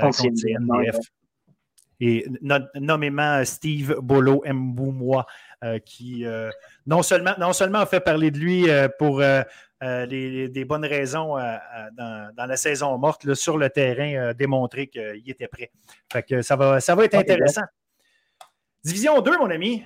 [0.00, 0.96] contre CNDF
[2.04, 2.26] et
[2.74, 5.24] nommément Steve Bolo Mboumois,
[5.62, 6.50] euh, qui euh,
[6.84, 11.36] non, seulement, non seulement a fait parler de lui euh, pour des bonnes raisons
[11.96, 15.70] dans, la saison morte, sur le terrain, démontrer qu'il était prêt.
[16.12, 17.62] Fait que ça va, ça va être intéressant.
[18.82, 19.84] Division 2, mon ami.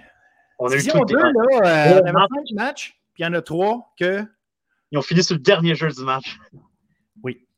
[0.68, 4.24] Division 2, là, on avait 5 matchs, puis il y en a 3 que.
[4.92, 6.38] Ils ont fini sur le dernier jeu du match.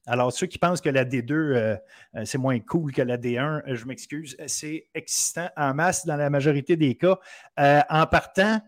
[0.09, 1.77] Alors, ceux qui pensent que la D2, euh,
[2.17, 6.17] euh, c'est moins cool que la D1, euh, je m'excuse, c'est excitant en masse dans
[6.17, 7.19] la majorité des cas.
[7.59, 8.61] en partant,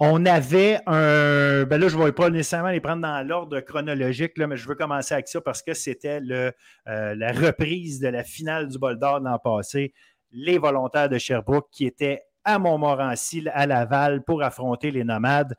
[0.00, 1.64] on avait un.
[1.64, 4.74] Ben là, je ne vais pas nécessairement les prendre dans l'ordre chronologique, mais je veux
[4.74, 9.38] commencer avec ça parce que c'était la reprise de la finale du bol d'or l'an
[9.38, 9.92] passé.
[10.32, 15.54] Les volontaires de Sherbrooke qui étaient à Montmorency, à Laval, pour affronter les nomades.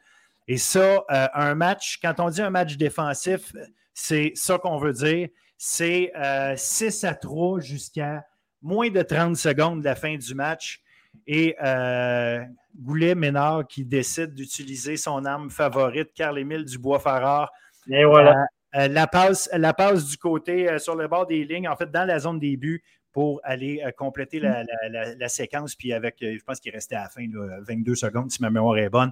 [0.47, 3.53] Et ça, un match, quand on dit un match défensif,
[3.93, 5.29] c'est ça qu'on veut dire.
[5.57, 6.11] C'est
[6.57, 8.25] 6 euh, à 3 jusqu'à
[8.61, 10.81] moins de 30 secondes de la fin du match.
[11.27, 12.43] Et euh,
[12.75, 17.51] Goulet-Ménard qui décide d'utiliser son arme favorite, Carl-Émile Dubois-Farard.
[17.89, 18.45] Et voilà.
[18.75, 22.07] Euh, la, passe, la passe du côté sur le bord des lignes, en fait, dans
[22.07, 25.75] la zone des buts, pour aller compléter la, séquence.
[25.75, 27.25] Puis avec, je pense qu'il restait à la fin
[27.61, 29.11] 22 secondes, si ma mémoire est bonne.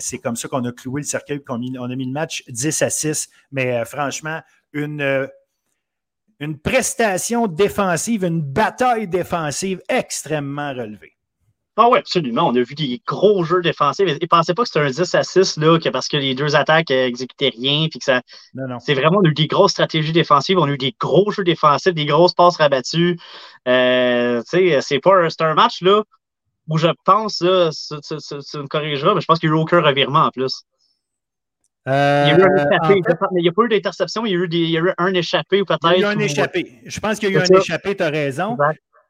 [0.00, 2.82] c'est comme ça qu'on a cloué le cercueil, qu'on on a mis le match 10
[2.82, 3.30] à 6.
[3.52, 5.28] Mais franchement, une,
[6.40, 11.17] une prestation défensive, une bataille défensive extrêmement relevée.
[11.80, 12.48] Ah oui, absolument.
[12.48, 14.08] On a vu des gros jeux défensifs.
[14.08, 16.34] Ils ne pensaient pas que c'était un 10 à 6 là, que parce que les
[16.34, 17.86] deux attaques n'exécutaient rien.
[17.88, 18.20] Puis que ça...
[18.54, 18.80] Non, non.
[18.80, 20.58] C'est vraiment, on a eu des grosses stratégies défensives.
[20.58, 23.16] On a eu des gros jeux défensifs, des grosses passes rabattues.
[23.68, 26.02] Euh, c'est pas un, un match là,
[26.66, 29.80] où je pense, là, tu me corrigeras, mais je pense qu'il n'y a eu aucun
[29.80, 30.64] revirement en plus.
[31.86, 33.02] Euh, il y a eu un échappé.
[33.36, 35.92] il n'y a pas eu d'interception, il, il, y a eu un échappé ou peut-être.
[35.96, 36.80] Il y a eu un échappé.
[36.84, 38.58] Je pense qu'il y a eu un échappé, tu as raison.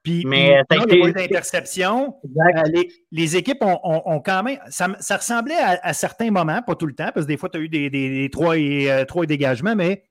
[0.08, 2.16] Puis, mais il y a d'interception.
[2.24, 4.58] Euh, les, équipes ont, quand même.
[4.70, 7.60] Ça, ressemblait à, certains moments, pas tout le temps, parce que des fois, tu as
[7.60, 10.04] eu des, trois, et, euh, trois dégagements, mais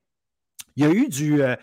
[0.75, 1.55] il y a eu du euh,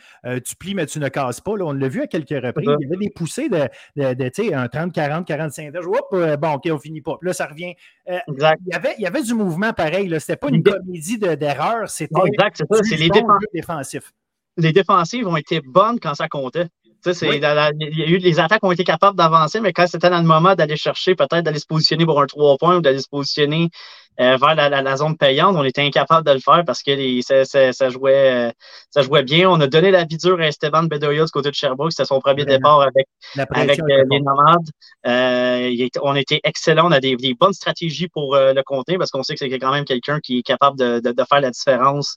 [0.44, 1.56] tu plies, mais tu ne casses pas.
[1.56, 2.68] Là, on l'a vu à quelques reprises.
[2.80, 7.02] Il y avait des poussées de, de, un 30, 40, 45 bon, OK, on finit
[7.02, 7.16] pas.
[7.20, 7.74] Puis là, ça revient.
[8.06, 8.60] exact.
[8.66, 10.08] Il, y avait, il y avait du mouvement pareil.
[10.08, 11.88] Ce n'était pas une comédie d'erreur.
[11.88, 12.82] c'était exact, c'est ça.
[12.82, 13.10] C'est les
[13.52, 14.12] défensifs.
[14.56, 16.66] Les défensives ont été bonnes quand ça comptait
[17.06, 20.26] il y a eu, les attaques ont été capables d'avancer, mais quand c'était dans le
[20.26, 23.70] moment d'aller chercher, peut-être d'aller se positionner pour un 3 points ou d'aller se positionner
[24.18, 25.56] vers la, zone payante.
[25.56, 28.52] On était incapable de le faire parce que ça, jouait,
[28.90, 29.48] ça jouait bien.
[29.48, 31.92] On a donné la vie dure à Esteban Bedoya du côté de Sherbrooke.
[31.92, 35.94] C'était son premier départ avec, avec les nomades.
[36.02, 36.88] on était excellent.
[36.88, 39.84] On a des, bonnes stratégies pour le compter parce qu'on sait que c'est quand même
[39.84, 42.16] quelqu'un qui est capable de, de faire la différence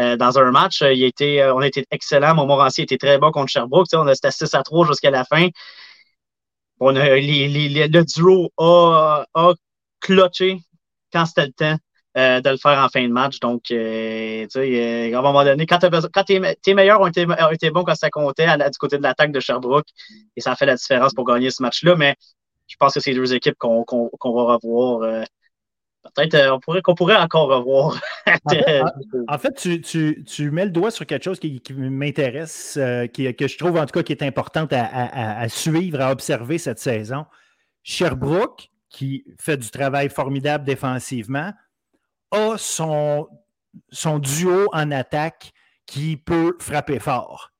[0.00, 0.82] euh, dans un match.
[0.82, 2.34] Euh, il était, euh, on était excellent.
[2.34, 3.86] Montmorency était très bon contre Sherbrooke.
[3.92, 5.48] On a, c'était 6 à 3 jusqu'à la fin.
[6.80, 9.52] On a, le duo a, a
[10.00, 10.58] clutché
[11.14, 11.76] quand c'était le temps.
[12.16, 13.40] de le faire en fin de match.
[13.40, 15.78] Donc, tu sais, à un moment donné, quand,
[16.12, 19.32] quand tes, meilleurs ont été, ont été, bons quand ça comptait du côté de l'attaque
[19.32, 19.88] de Sherbrooke,
[20.36, 22.14] et ça a fait la différence pour gagner ce match-là, mais
[22.66, 23.84] je pense que c'est deux équipes qu'on
[24.22, 25.24] va revoir
[26.12, 28.00] peut-être euh, pourrait, qu'on pourrait encore revoir.
[29.28, 33.76] en, fait, tu, mets le doigt sur quelque chose qui, m'intéresse, euh, que je trouve
[33.76, 37.24] en tout cas qui est importante à, suivre, à observer cette saison.
[37.82, 41.52] Sherbrooke, qui fait du travail formidable défensivement,
[42.30, 43.26] a son,
[43.90, 45.52] son duo en attaque
[45.84, 47.50] qui peut frapper fort.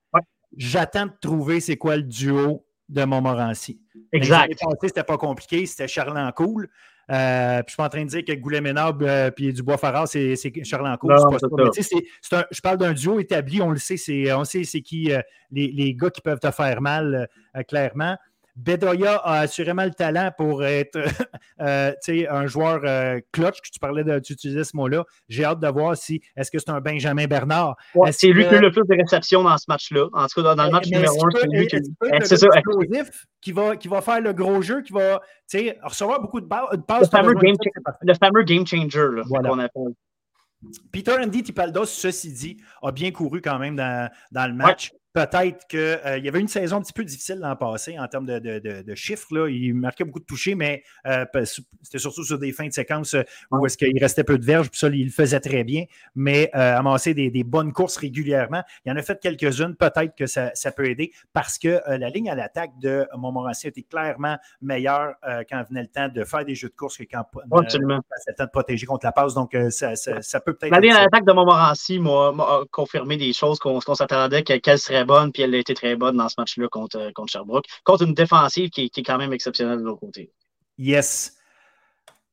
[0.57, 3.81] J'attends de trouver c'est quoi le duo de Montmorency.
[4.13, 4.55] Exact.
[4.81, 6.69] C'était pas compliqué, c'était Charlan Cool.
[7.11, 10.07] Euh, puis je suis pas en train de dire que Goulet-Ménard et euh, Dubois Farrar,
[10.07, 13.99] c'est Charles je parle d'un duo établi, on le sait,
[14.33, 15.21] on sait c'est qui euh,
[15.51, 17.29] les, les, gars qui peuvent te faire mal,
[17.69, 18.17] clairement.
[18.57, 20.97] Bedoya a assurément le talent pour être
[21.61, 21.93] euh,
[22.31, 25.05] un joueur euh, clutch, que tu parlais de, tu utilisais ce mot-là.
[25.29, 27.77] J'ai hâte de voir si est-ce que c'est un Benjamin Bernard?
[28.13, 30.07] c'est lui qui a le plus de réceptions dans ce match-là.
[30.13, 31.77] En tout cas, dans, le match numéro 1, c'est lui qui
[32.23, 32.49] C'est ça.
[33.41, 35.21] Qui va, qui va faire le gros jeu, qui va
[35.83, 37.01] recevoir beaucoup de, passes.
[37.01, 37.57] Le fameux, game,
[38.03, 39.51] le fameux game changer voilà.
[39.51, 39.95] qu'on appelle.
[40.93, 44.93] Peter Andy Tipaldos, ceci dit, a bien couru quand même dans, dans le match.
[45.15, 48.27] Peut-être qu'il euh, y avait une saison un petit peu difficile l'an passé en termes
[48.27, 49.29] de, chiffres.
[49.31, 49.49] Là.
[49.49, 51.25] Il marquait beaucoup de touchés, mais euh,
[51.83, 53.23] c'était surtout sur des fins de séquence euh,
[53.53, 55.85] où est-ce qu'il restait peu de verges, puis ça, il le faisait très bien.
[56.17, 59.77] Mais amasser des, bonnes courses régulièrement, il en a fait quelques-unes.
[59.77, 64.37] Peut-être que ça, peut aider parce que la ligne à l'attaque de Montmorency était clairement
[64.63, 65.15] meilleure
[65.49, 67.25] quand venait le temps de faire des jeux de course que quand
[67.69, 69.35] c'était le temps de protéger contre la passe.
[69.35, 69.95] Donc, ça,
[70.41, 70.73] peut peut-être.
[70.73, 72.33] La ligne à l'attaque de Montmorency m'a
[72.73, 76.29] confirmé des choses qu'on s'attendait qu'elle serait bonne, puis elle a été très bonne dans
[76.29, 80.01] ce match-là contre, contre Sherbrooke, contre une défensive qui, est quand même exceptionnelle de l'autre
[80.01, 80.31] côté.
[80.79, 81.37] Yes.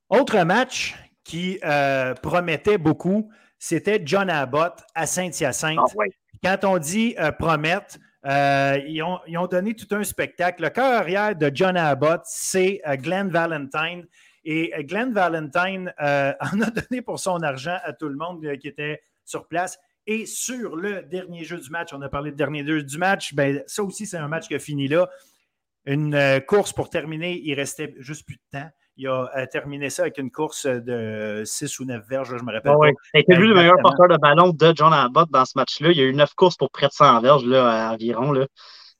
[0.09, 5.79] Autre match qui euh, promettait beaucoup, c'était John Abbott à Saint-Hyacinthe.
[5.79, 6.03] Ah,
[6.43, 10.63] Quand on dit euh, promettre, euh, ils, ont, ils, ont, donné tout un spectacle.
[10.63, 14.05] Le cœur arrière de John Abbott, c'est Glenn Valentine.
[14.43, 19.01] Et Glenn Valentine en a donné pour son argent à tout le monde qui était
[19.23, 19.79] sur place.
[20.07, 23.33] Et sur le dernier jeu du match, on a parlé de dernier jeu du match,
[23.33, 25.09] ben, ça aussi, c'est un match qui a fini là.
[25.85, 28.69] Une euh, course pour terminer, il restait juste plus de temps.
[28.97, 32.51] Il a euh, terminé ça avec une course de 6 ou 9 verges, je me
[32.51, 32.75] rappelle.
[32.77, 35.91] Oui, C'était lui le meilleur porteur de ballon de John Abbott dans ce match-là.
[35.91, 38.31] Il y a eu 9 courses pour près de 100 verges là, environ.
[38.31, 38.47] Là.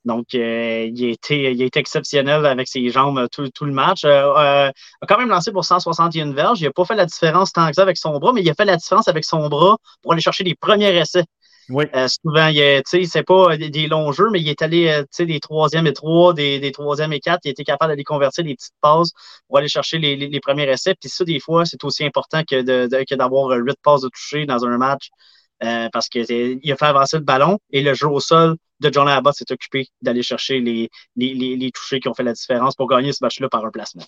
[0.05, 4.03] Donc, euh, il, a été, il exceptionnel avec ses jambes euh, tout, le match.
[4.03, 4.71] Euh, a
[5.07, 6.61] quand même lancé pour 161 verges.
[6.61, 8.53] Il n'a pas fait la différence tant que ça avec son bras, mais il a
[8.55, 11.25] fait la différence avec son bras pour aller chercher les premiers essais.
[11.69, 11.85] Oui.
[12.23, 12.51] souvent,
[12.85, 16.71] c'est pas des, longs jeux, mais il est allé des troisièmes et trois, des, des
[16.71, 17.41] troisièmes et quatre.
[17.45, 19.11] Il était capable d'aller convertir des petites passes
[19.47, 20.95] pour aller chercher les, premiers essais.
[20.99, 22.61] Puis ça, des fois, c'est aussi important que
[23.15, 25.11] d'avoir huit passes de toucher dans un match.
[25.63, 29.07] Euh, parce qu'il a fait avancer le ballon et le jeu au sol de John
[29.07, 33.13] Abbott s'est occupé d'aller chercher les, les, touchés qui ont fait la différence pour gagner
[33.13, 34.05] ce match-là par un placement.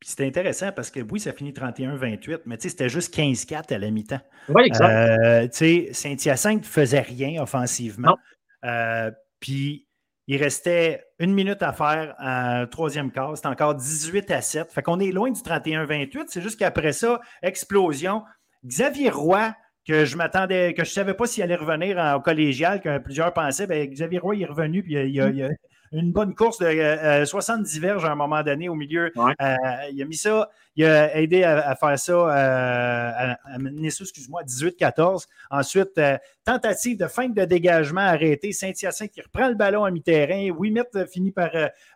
[0.00, 3.90] Puis c'était intéressant parce que oui, ça finit 31-28, mais c'était juste 15-4 à la
[3.90, 4.20] mi-temps.
[4.48, 5.20] Oui, exact.
[5.62, 8.16] Euh, Saint-Hyacinthe ne faisait rien offensivement.
[8.64, 9.86] Euh, puis
[10.26, 13.36] il restait une minute à faire à troisième quart.
[13.36, 14.72] C'était encore 18 à 7.
[14.72, 16.24] Fait qu'on est loin du 31-28.
[16.28, 18.22] C'est juste qu'après ça, explosion.
[18.64, 19.54] Xavier Roy
[19.90, 23.32] que je m'attendais, que je ne savais pas s'il allait revenir au collégial, que plusieurs
[23.32, 23.66] pensaient.
[23.66, 25.48] Bien, Xavier Roy est revenu, puis il y, a,
[25.90, 29.10] une bonne course de 70 euh, verges à un moment donné au milieu.
[29.16, 29.56] Euh,
[29.90, 34.44] il a mis ça, il a aidé à, faire ça, euh, à, mener ça, excuse-moi,
[34.44, 35.26] 18-14.
[35.50, 36.00] Ensuite,
[36.44, 38.52] tentative de feinte de dégagement arrêtée.
[38.52, 40.50] Saint-Hyacinthe qui reprend le ballon à mi-terrain.
[40.56, 41.50] Wimet finit par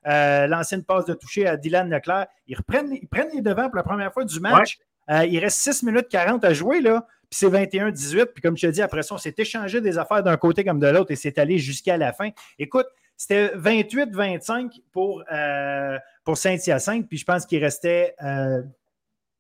[0.05, 2.27] lancer une passe de toucher à Dylan Leclerc.
[2.49, 4.81] Ils, reprennent, ils prennent les devants pour la première fois du match.
[5.09, 8.27] Il reste 6 minutes 40 à jouer, là c'est 21-18.
[8.27, 10.79] Puis comme je te dis, après ça, on s'est échangé des affaires d'un côté comme
[10.79, 12.31] de l'autre et c'est allé jusqu'à la fin.
[12.59, 12.87] Écoute,
[13.17, 18.63] c'était 28-25 pour, euh, pour Saint-Hyacinthe, puis je pense qu'il restait euh,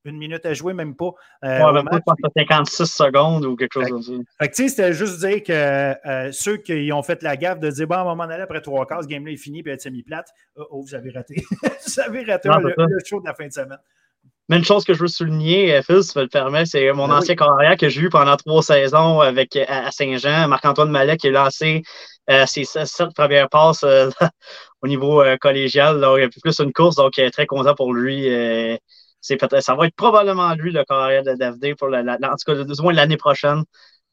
[0.05, 1.12] une minute à jouer, même pas.
[1.44, 4.12] Euh, ouais, même pas 56 secondes ou quelque chose comme ça.
[4.40, 7.87] Fait que, c'était juste dire que euh, ceux qui ont fait la gaffe de dire,
[7.87, 10.31] bon, à un moment donné, après trois quarts, ce game-là est fini, puis être semi-plate,
[10.57, 11.37] oh, oh, vous avez raté.
[11.87, 13.79] vous avez raté le, show de la fin de semaine.
[14.48, 17.09] Mais une chose que je veux souligner, Phil, si tu me le permets, c'est mon
[17.09, 21.28] ben ancien carrière que j'ai eu pendant trois saisons avec, à Saint-Jean, Marc-Antoine Mallet, qui
[21.28, 21.83] a lancé
[22.46, 23.85] ses sept premières passes
[24.83, 25.98] au niveau collégial.
[25.98, 28.28] Là, il a plus une course, donc très content pour lui.
[29.22, 32.64] c'est ça va être probablement lui le carrière de DFD pour la, en tout cas,
[32.64, 33.64] du moins l'année prochaine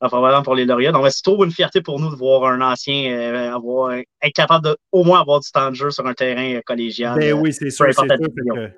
[0.10, 0.92] vraiment pour les lauréats.
[0.92, 4.66] Donc, c'est toujours une fierté pour nous de voir un ancien euh, avoir, être capable
[4.66, 7.18] de au moins avoir du temps de jeu sur un terrain euh, collégial.
[7.20, 7.86] Ben oui, c'est sûr.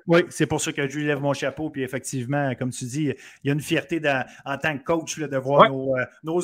[0.06, 1.70] oui, c'est pour ça que je lui lève mon chapeau.
[1.70, 3.04] Puis effectivement, comme tu dis,
[3.42, 4.00] il y a une fierté
[4.44, 6.40] en tant que coach de voir nos, euh, nos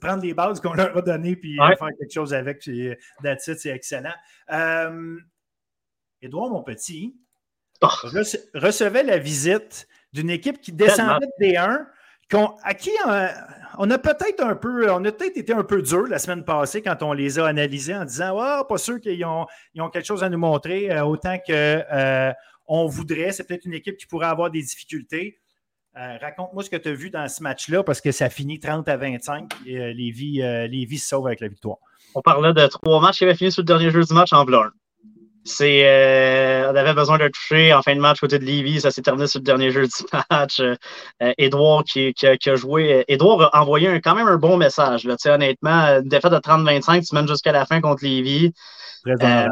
[0.00, 2.60] prendre les bases qu'on leur a données puis faire quelque chose avec.
[2.60, 2.90] Puis
[3.38, 4.14] c'est excellent.
[6.20, 7.14] Édouard, mon petit,
[7.82, 7.86] oh.
[8.54, 11.86] recevait la visite d'une équipe qui descendait de D1
[12.34, 12.90] à qui
[13.78, 16.82] on, a peut-être un peu, on a peut-être été un peu dur la semaine passée
[16.82, 19.46] quand on les a analysés en disant Ah, pas sûr qu'ils ont,
[19.78, 22.32] ont, quelque chose à nous montrer, euh, autant qu'on euh,
[22.68, 23.32] voudrait.
[23.32, 25.38] C'est peut-être une équipe qui pourrait avoir des difficultés.
[25.96, 28.88] Euh, raconte-moi ce que tu as vu dans ce match-là, parce que ça finit 30
[28.88, 30.40] à 25 et Lévis,
[30.98, 31.78] se sauve avec la victoire.
[32.14, 34.44] On parlait de trois matchs qui avaient fini sur le dernier jeu du match en
[34.44, 34.64] blanc.
[35.48, 38.80] C'est, euh, on avait besoin d'un toucher en fin de match côté de Levy.
[38.80, 40.60] Ça s'est terminé sur le dernier jeu du match.
[40.60, 40.76] Euh,
[41.38, 43.04] Edouard qui, a joué.
[43.08, 45.04] Edouard a envoyé quand même un bon message.
[45.04, 48.52] Là, honnêtement, une défaite de 30-25, tu mènes jusqu'à la fin contre Levy.
[49.06, 49.48] Euh,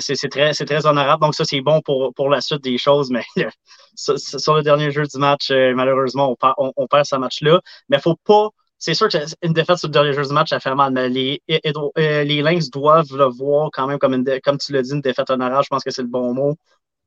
[0.00, 1.22] c'est, très, très honorable.
[1.22, 3.10] Donc, ça, c'est bon pour, pour la suite des choses.
[3.10, 3.24] Mais
[3.96, 7.60] sur, le dernier jeu du match, malheureusement, on, on, on perd ce match-là.
[7.88, 10.50] Mais il ne faut pas c'est sûr qu'une défaite sur le dernier jeu du match,
[10.50, 14.40] ça fait mal, mais les, euh, les Lynx doivent le voir quand même comme, une,
[14.42, 15.64] comme tu l'as dit, une défaite honorable.
[15.64, 16.56] Je pense que c'est le bon mot.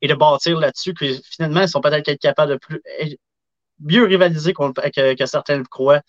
[0.02, 2.82] Et de bâtir là-dessus, que finalement, ils sont peut-être capables de plus,
[3.80, 6.02] mieux rivaliser que, certains le croient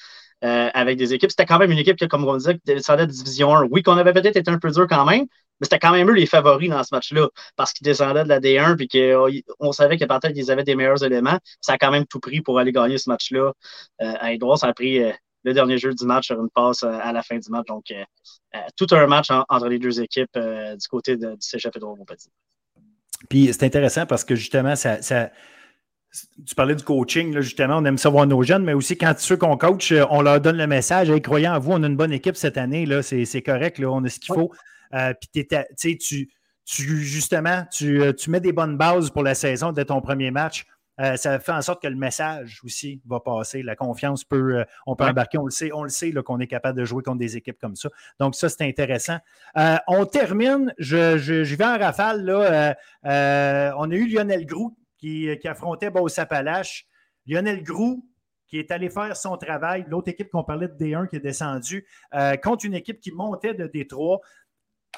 [0.45, 1.31] euh, avec des équipes.
[1.31, 3.65] C'était quand même une équipe qui, comme on disait, descendait de Division 1.
[3.71, 6.15] Oui, qu'on avait peut-être été un peu dur quand même, mais c'était quand même eux
[6.15, 10.05] les favoris dans ce match-là parce qu'ils descendaient de la D1 puis qu'on savait que
[10.05, 11.39] peut-être qu'ils avaient des meilleurs éléments.
[11.61, 13.53] Ça a quand même tout pris pour aller gagner ce match-là.
[14.03, 15.01] Euh, à Edouard, ça a pris
[15.45, 17.67] le dernier jeu du match sur une passe euh, à la fin du match.
[17.67, 18.03] Donc, euh,
[18.55, 22.31] euh, tout un match entre les deux équipes du côté de, du Cégep Edouard Petit.
[23.29, 24.99] Puis c'est intéressant parce que justement, ça,
[26.47, 29.57] tu parlais du coaching, justement, on aime savoir nos jeunes, mais aussi quand ceux qu'on
[29.57, 32.37] coach, on leur donne le message hey, croyant en vous, on a une bonne équipe
[32.37, 34.53] cette année, là, c'est, correct, là, on a ce qu'il faut.
[34.91, 35.47] puis
[35.79, 36.29] tu,
[36.65, 40.67] tu, justement, tu, tu, mets des bonnes bases pour la saison de ton premier match.
[41.01, 43.63] Euh, ça fait en sorte que le message aussi va passer.
[43.63, 46.47] La confiance peut, euh, on peut embarquer, on le sait, on le sait qu'on est
[46.47, 47.89] capable de jouer contre des équipes comme ça.
[48.21, 49.19] Donc, ça, c'est intéressant.
[49.57, 52.25] Euh, on termine, je, je, vais en rafale.
[52.25, 52.77] Là,
[53.77, 56.87] on a eu Lionel Groux qui, qui affrontait Beauce-Appalaches.
[57.27, 58.07] Lionel Groux,
[58.47, 61.87] qui est allé faire son travail, l'autre équipe qu'on parlait de D1 qui est descendue,
[62.43, 64.19] contre une équipe qui montait de D3.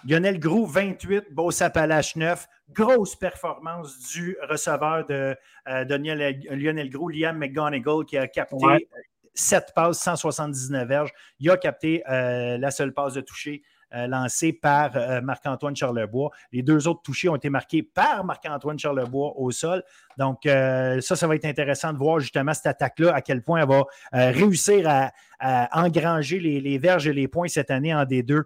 [0.06, 2.46] Lionel Grou, 28, Beauce-Appalaches 9.
[2.70, 5.36] Grosse performance du receveur de,
[5.68, 8.88] euh, Lionel Grou, Liam McGonigal, qui a capté
[9.34, 11.12] 7 passes, 179 verges.
[11.40, 13.62] Il a capté euh, la seule passe de toucher
[13.94, 16.30] euh, lancée par Marc-Antoine Charlebois.
[16.52, 19.82] Les deux autres touchés ont été marqués par Marc-Antoine Charlebois au sol.
[20.16, 23.68] Donc, ça, ça va être intéressant de voir justement cette attaque-là, à quel point elle
[23.68, 25.10] va réussir à,
[25.72, 28.42] engranger les, verges et les points cette année en D2.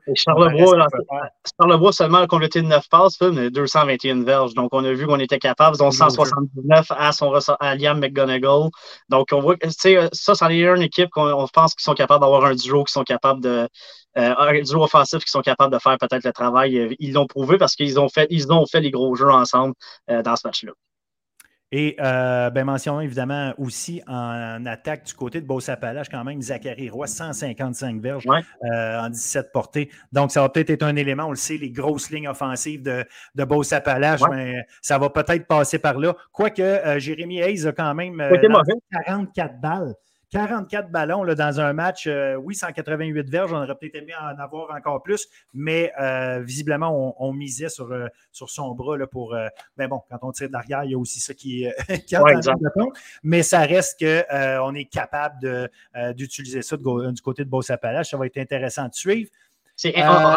[1.60, 4.54] Charlebois, seulement a complété 9 passes, mais 221 verges.
[4.54, 5.76] Donc, on a vu qu'on était capable.
[5.78, 8.68] Ils ont 179 à, son, à Liam McGonigal.
[9.08, 12.44] Donc, on voit que ça, c'en est une équipe qu'on pense qu'ils sont capables d'avoir
[12.44, 13.68] un duo, qui sont capables de.
[14.18, 16.96] Euh, un duo offensif qui sont capables de faire peut-être le travail.
[16.98, 19.74] Ils l'ont prouvé parce qu'ils ont fait, ils ont fait les gros jeux ensemble
[20.10, 20.72] euh, dans ce match-là.
[21.70, 26.88] Et euh, ben, mentionnons évidemment aussi en, attaque du côté de Beauce-Appalaches, quand même, Zachary
[26.88, 28.24] Roy, 155 verges
[28.64, 29.90] euh, en 17 portées.
[30.10, 33.04] Donc, ça va peut-être être un élément, on le sait, les grosses lignes offensives de,
[33.34, 36.16] de Beauce-Appalaches, mais ça va peut-être passer par là.
[36.32, 38.16] Quoique euh, Jérémy Hayes a quand même
[39.06, 39.94] 44 balles.
[40.30, 44.38] 44 ballons là, dans un match, euh, oui, 188 verges, on aurait peut-être aimé en
[44.38, 49.34] avoir encore plus, mais euh, visiblement, on, misait sur, euh, sur son bras là, pour.
[49.34, 51.66] mais ben bon, quand on tire d'arrière, il y a aussi ça qui,
[52.06, 52.16] qui
[53.22, 55.70] Mais ça reste qu'on est capable
[56.14, 58.10] d'utiliser ça du côté de Beauce-Appalaches.
[58.10, 59.30] Ça va être intéressant de suivre.
[59.86, 60.36] Euh,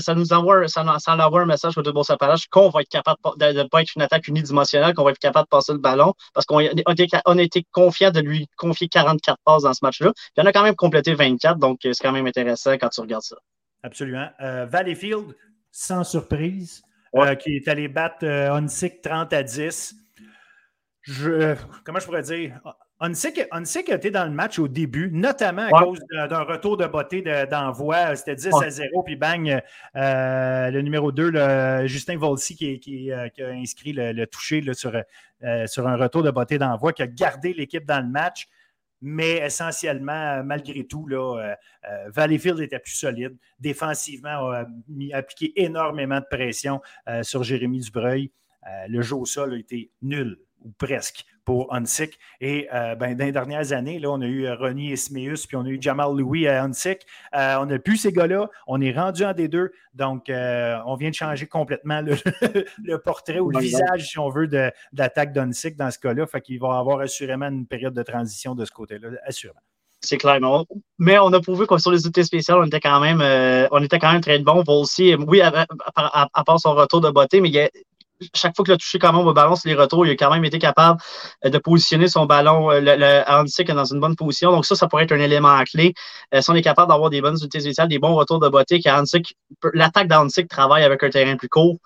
[0.00, 3.62] ça, nous envoie, ça, envoie un message au de Bourse-Appalaches qu'on va être capable de
[3.62, 6.44] ne pas être une attaque unidimensionnelle, qu'on va être capable de passer le ballon parce
[6.46, 10.12] qu'on a été confiant de lui confier 44 passes dans ce match-là.
[10.36, 13.22] Il en a quand même complété 24, donc c'est quand même intéressant quand tu regardes
[13.22, 13.36] ça.
[13.82, 14.28] Absolument.
[14.40, 15.34] Euh, Valleyfield,
[15.70, 16.82] sans surprise,
[17.14, 18.66] euh, qui est allé battre euh,
[19.02, 19.94] 30 à 10.
[21.02, 21.54] je,
[21.84, 22.60] comment je pourrais dire?
[23.04, 27.22] Onsick a été dans le match au début, notamment à cause d'un retour de beauté
[27.50, 28.16] d'envoi.
[28.16, 29.60] C'était 10 à 0, puis bang,
[29.96, 34.94] euh, le numéro 2, Justin Volsi, qui, euh, qui, a inscrit le, toucher sur,
[35.44, 38.48] euh, sur un retour de beauté d'envoi, qui a gardé l'équipe dans le match.
[39.02, 41.56] Mais essentiellement, malgré tout, là,
[42.06, 43.36] Valleyfield était plus solide.
[43.60, 44.64] Défensivement, a
[45.12, 46.80] appliqué énormément de pression
[47.20, 48.30] sur Jérémy Dubreuil.
[48.88, 52.18] le jeu au sol a été nul ou presque pour Hunsick.
[52.40, 55.56] Et euh, ben, dans les dernières années, là, on a eu euh, Ronnie Ismeus, puis
[55.56, 57.06] on a eu Jamal Louis à Hunsick.
[57.34, 58.48] Euh, on n'a plus ces gars-là.
[58.66, 59.68] On est rendu en D2.
[59.94, 64.72] Donc, on vient de changer complètement le, portrait ou le visage, si on veut, de,
[64.92, 66.26] l'attaque d'Hunsick dans ce cas-là.
[66.26, 69.60] Fait qu'il va avoir assurément une période de transition de ce côté-là, assurément.
[70.00, 70.38] C'est clair,
[70.98, 73.22] mais on, a prouvé que sur les unités spéciales, on était quand même,
[73.70, 74.62] on était quand même très bon.
[74.66, 75.66] aussi, oui, à,
[76.44, 77.70] part son retour de beauté, mais il y a,
[78.34, 80.32] chaque fois qu'il a touché quand même au ballon sur les retours, il a quand
[80.32, 81.00] même été capable
[81.44, 84.50] euh, de positionner son ballon, euh, le, le dans une bonne position.
[84.50, 85.94] Donc, ça, ça pourrait être un élément clé.
[86.34, 88.80] Euh, si on est capable d'avoir des bonnes unités spéciales, des bons retours de beauté,
[89.72, 91.78] l'attaque d'Hansik travaille avec un terrain plus court.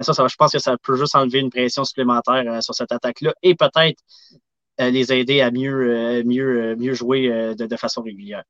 [0.00, 3.32] Ça, ça, je pense que ça peut juste enlever une pression supplémentaire sur cette attaque-là
[3.42, 3.98] et peut-être
[4.78, 8.42] les aider à mieux, mieux, mieux jouer de, façon régulière.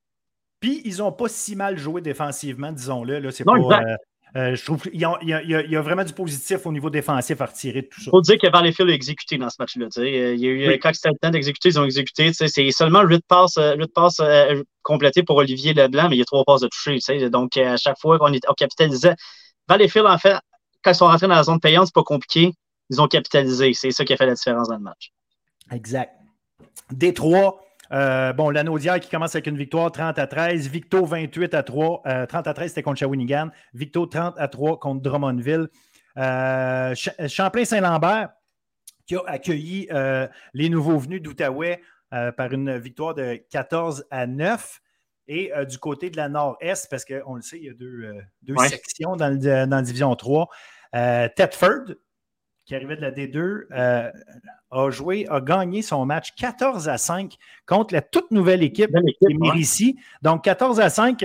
[0.60, 3.30] Puis, ils n'ont pas si mal joué défensivement, disons-le.
[3.30, 3.96] C'est pas, euh,
[4.34, 8.00] je trouve qu'il y, a vraiment du positif au niveau défensif à retirer de tout
[8.00, 8.08] ça.
[8.08, 9.86] Il faut dire que Valleyfield a exécuté dans ce match-là.
[9.98, 10.78] Euh, il y a eu oui.
[10.78, 12.32] quand c'était le temps d'exécuter, ils ont exécuté.
[12.32, 16.26] C'est seulement 8 passes, 8 passes euh, complétées pour Olivier Leblanc, mais il y a
[16.26, 17.30] 3 passes de toucher.
[17.30, 19.14] Donc, à chaque fois qu'on on capitalisait.
[19.68, 20.36] Valleyfield, en fait,
[20.82, 22.52] quand ils sont rentrés dans la zone payante, c'est pas compliqué.
[22.90, 23.72] Ils ont capitalisé.
[23.74, 25.12] C'est ça qui a fait la différence dans le match.
[25.72, 26.12] Exact.
[26.90, 27.60] Détroit,
[27.92, 30.68] euh, bon, l'Anaudière qui commence avec une victoire 30 à 13.
[30.68, 32.02] Victo 28 à 3.
[32.28, 33.50] 30 euh, à 13, c'était contre Shawinigan.
[33.74, 35.68] Victo 30 à 3 contre Drummondville.
[36.18, 36.94] Euh,
[37.28, 38.30] Champlain-Saint-Lambert
[39.06, 39.88] qui a accueilli
[40.52, 41.80] les nouveaux venus d'Outaouais
[42.10, 44.80] par une victoire de 14 à 9.
[45.28, 49.14] Et du côté de la Nord-Est, parce qu'on le sait, il y a deux, sections
[49.14, 50.48] dans, dans, la Division 3.
[51.36, 51.94] Tedford,
[52.66, 54.10] qui arrivait de la D2, euh,
[54.72, 59.98] a joué, a gagné son match 14 à 5 contre la toute nouvelle équipe, équipe
[60.22, 61.22] Donc 14 à 5,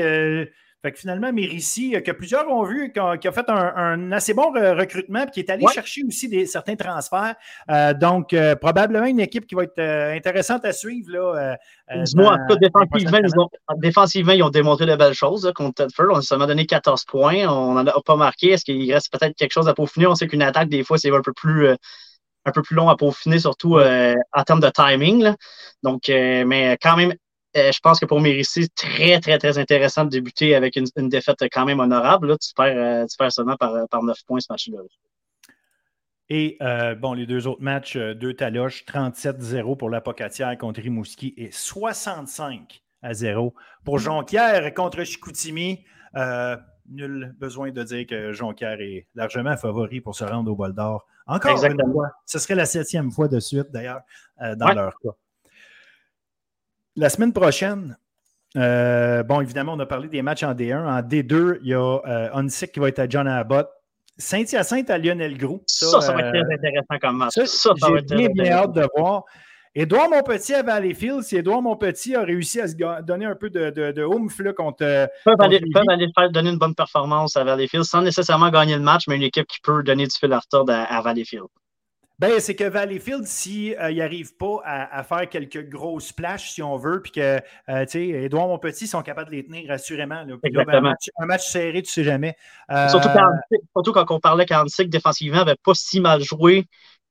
[0.82, 4.52] fait que finalement, Mérissi, euh, que plusieurs ont vu, qui a, fait un, assez bon
[4.52, 7.36] recrutement, puis qui est allé chercher aussi des, certains transferts.
[7.70, 11.12] Euh, donc, euh, probablement une équipe qui va être intéressante à suivre.
[11.12, 11.58] Là,
[12.04, 16.08] Dis-moi, en tout défensivement, ils ont, défensivement, ils ont démontré de belles choses contre Tedford.
[16.12, 17.48] On a seulement donné 14 points.
[17.48, 18.50] On n'en a pas marqué.
[18.50, 20.08] Est-ce qu'il reste peut-être quelque chose à peaufiner?
[20.08, 21.68] On sait qu'une attaque, des fois, c'est un peu plus
[22.44, 25.32] un peu plus long à peaufiner, surtout en termes de timing.
[25.84, 27.16] Donc, mais quand même euh,
[27.54, 31.66] je pense que pour Mérissi, très, très, très intéressant de débuter avec une, défaite quand
[31.66, 32.38] même honorable.
[32.40, 34.80] Tu, perds, euh, seulement par, par 9 points ce match-là.
[36.30, 41.52] Et euh, bon, les deux autres matchs, deux taloches, 37-0 pour l'Apocatière contre Rimouski et
[41.52, 45.84] 65 à 0 pour Jonquière contre Chicoutimi.
[46.90, 51.06] nul besoin de dire que Jonquière est largement favori pour se rendre au bol d'or.
[51.28, 52.12] Encore une fois.
[52.26, 54.02] Ce serait la septième fois de suite, d'ailleurs,
[54.40, 55.12] dans leur cas.
[56.96, 57.98] La semaine prochaine,
[58.58, 60.86] euh, bon, évidemment, on a parlé des matchs en D1.
[60.86, 63.70] En D2, il y a euh, qui va être à John Abbott.
[64.18, 65.64] Saint-Hyacinthe à Lionel Grou.
[65.66, 67.34] Ça, ça, va être très intéressant comme match.
[67.34, 69.24] Ça, ça, J'ai bien, bien hâte de voir.
[69.74, 73.70] Édouard Monpetit à Valleyfield, si Édouard Monpetit a réussi à se donner un peu de,
[73.70, 74.84] de, de oomph contre.
[74.84, 78.76] Euh, peuvent aller, peuvent aller faire, donner une bonne performance à Valleyfield sans nécessairement gagner
[78.76, 81.48] le match, mais une équipe qui peut donner du fil à retordre à, à Valleyfield.
[82.22, 86.78] Ben, c'est que Valleyfield, s'il si, n'arrive pas à, faire quelques grosses splash, si on
[86.78, 90.24] veut, puis que, euh, tu sais, Edouard Monpetit sont capables de les tenir assurément.
[90.24, 90.66] Ben,
[91.18, 92.36] un, match, serré, tu sais jamais.
[92.70, 93.10] Euh, surtout,
[93.92, 96.68] quand, on parlait qu'Antic, défensivement, n'avait pas si mal joué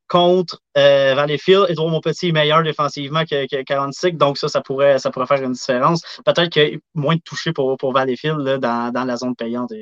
[0.06, 1.66] contre euh, Valleyfield.
[1.68, 6.02] Edouard Monpetit est meilleur défensivement que, donc ça, ça pourrait, ça pourrait faire une différence.
[6.24, 9.72] Peut-être a moins de touchés pour, pour Valleyfield dans, dans la zone payante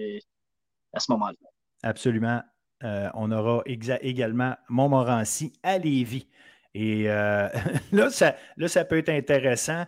[0.95, 1.37] à ce moment-là.
[1.83, 2.41] Absolument.
[2.85, 6.29] Euh, on aura également Montmorency à Lévis.
[6.75, 7.49] Et euh,
[7.93, 9.85] là, ça, là, ça peut être intéressant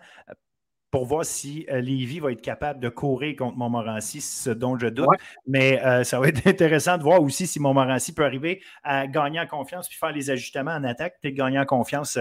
[0.89, 4.87] pour voir si euh, Lévis va être capable de courir contre Montmorency, ce dont je
[4.87, 5.07] doute.
[5.47, 9.47] Mais ça va être intéressant de voir aussi si Montmorency peut arriver à gagner en
[9.47, 12.19] confiance puis faire les ajustements en attaque, puis gagner en confiance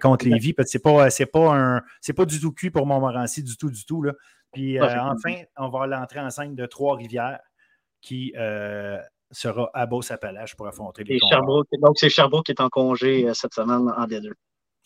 [0.00, 0.52] contre Lévis.
[0.52, 1.80] Parce que ce n'est pas,
[2.16, 4.02] pas du tout cuit pour Montmorency, du tout, du tout.
[4.02, 4.12] Là.
[4.52, 7.40] Puis enfin, on va l'entrée en scène de Trois-Rivières
[8.00, 8.32] qui
[9.32, 13.34] sera à Beauce-Appalaches pour affronter les Sherbrooke, Donc, c'est Sherbrooke qui est en congé euh,
[13.34, 14.32] cette semaine en D2.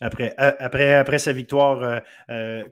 [0.00, 2.02] Après, après, après sa victoire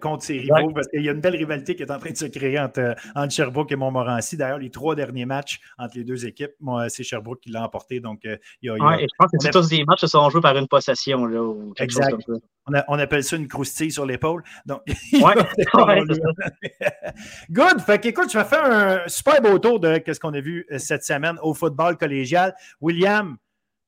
[0.00, 2.16] contre ses rivaux, parce qu'il y a une belle rivalité qui est en train de
[2.16, 4.36] se créer entre, entre Sherbrooke et Montmorency.
[4.36, 6.52] D'ailleurs, les trois derniers matchs entre les deux équipes,
[6.88, 8.00] c'est Sherbrooke qui l'a emporté.
[8.00, 10.68] Donc, il y a, je pense que tous des matchs qui sont joués par une
[10.68, 11.26] possession.
[11.26, 12.10] Là, ou quelque exact.
[12.10, 12.84] Chose comme ça.
[12.88, 14.42] On, appelle ça une croustille sur l'épaule.
[14.64, 14.80] Donc,
[15.12, 15.34] ouais.
[17.50, 17.80] Good.
[17.80, 20.78] Fait qu'écoute, je vais faire un super beau tour de ce qu'on a vu euh,
[20.78, 22.54] cette semaine au football collégial.
[22.80, 23.36] William,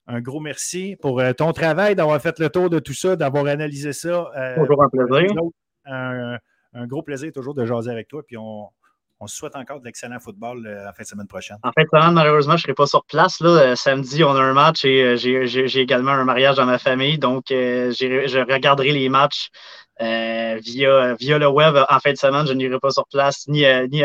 [0.07, 3.47] un gros merci pour euh, ton travail, d'avoir fait le tour de tout ça, d'avoir
[3.47, 4.31] analysé ça.
[4.37, 5.33] Euh, toujours un plaisir.
[5.85, 6.39] Un,
[6.75, 8.23] un, gros plaisir toujours de jaser avec toi.
[8.27, 8.69] Puis on,
[9.21, 11.57] on se souhaite encore de l'excellent football euh, en fin de semaine prochaine.
[11.63, 13.41] En fin de semaine, malheureusement, je ne serai pas sur place.
[13.41, 13.49] Là.
[13.49, 17.19] Euh, samedi, on a un match et euh, j'ai également un mariage dans ma famille.
[17.19, 19.49] Donc, je regarderai les matchs
[19.99, 22.47] via, via le web en fin de semaine.
[22.47, 24.03] Je n'irai pas sur place ni, ni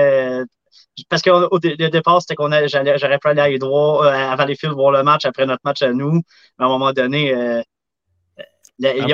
[1.10, 5.26] parce qu'au départ, c'était qu'on j'aurais pu aller à Edouard, à Valleyfield voir le match
[5.26, 6.22] après notre match à nous.
[6.60, 7.34] Mais à un moment donné,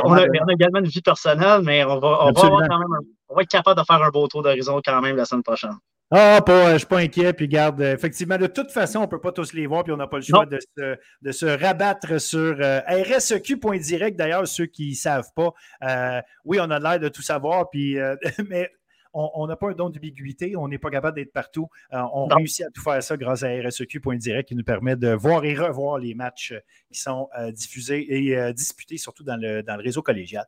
[0.03, 2.99] on, a, également une vie personnelle, mais on va, on va, quand même
[3.29, 5.77] on va être capable de faire un beau tour d'horizon quand même la semaine prochaine.
[6.09, 7.33] Ah, pas, je ne suis pas inquiet.
[7.33, 9.91] Puis garde, euh, effectivement, de toute façon, on ne peut pas tous les voir, puis
[9.91, 14.17] on n'a pas le choix de se, de se, rabattre sur euh, RSEQ.direct.
[14.17, 15.51] D'ailleurs, ceux qui ne savent pas,
[15.83, 17.97] euh, oui, on a l'air de tout savoir, puis,
[18.49, 18.71] mais
[19.17, 21.69] on n'a pas un don d'ubiguïté, on n'est pas capable d'être partout.
[21.91, 25.53] on réussit à tout faire ça grâce à RSEQ.direct qui nous permet de voir et
[25.53, 26.53] revoir les matchs
[26.91, 30.45] qui sont diffusés et disputés, surtout dans le, dans le réseau collégial.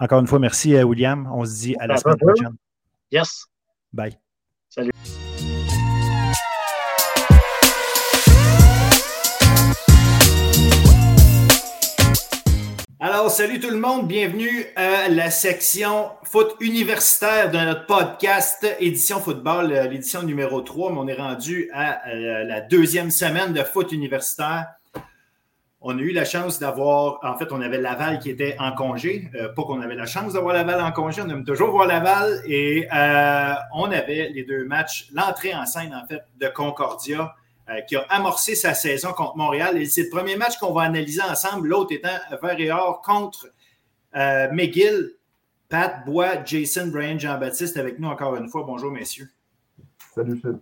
[0.00, 1.30] Encore une fois, merci euh, William.
[1.32, 2.56] On se dit à la semaine prochaine.
[3.12, 3.46] Yes.
[3.92, 4.18] Bye.
[4.68, 4.92] Salut.
[13.30, 19.70] Salut tout le monde, bienvenue à la section foot universitaire de notre podcast Édition Football,
[19.70, 23.92] euh, l'édition numéro 3, mais on est rendu à euh, la deuxième semaine de foot
[23.92, 24.66] universitaire
[25.80, 29.30] on a eu la chance d'avoir, en fait, on avait Laval qui était en congé.
[29.34, 32.42] Euh, pas qu'on avait la chance d'avoir Laval en congé, on aime toujours voir Laval.
[32.46, 32.86] Et
[33.72, 37.34] on avait les deux matchs, l'entrée en scène, en fait, de Concordia,
[37.86, 39.78] qui a amorcé sa saison contre Montréal.
[39.78, 42.08] Et c'est le premier match qu'on va analyser ensemble, l'autre étant
[42.42, 43.48] Vert et Or contre
[44.14, 45.12] McGill.
[45.70, 48.64] Pat Bois, Jason, Brian, Jean-Baptiste avec nous encore une fois.
[48.64, 49.28] Bonjour, messieurs.
[50.12, 50.58] Salut, Phil.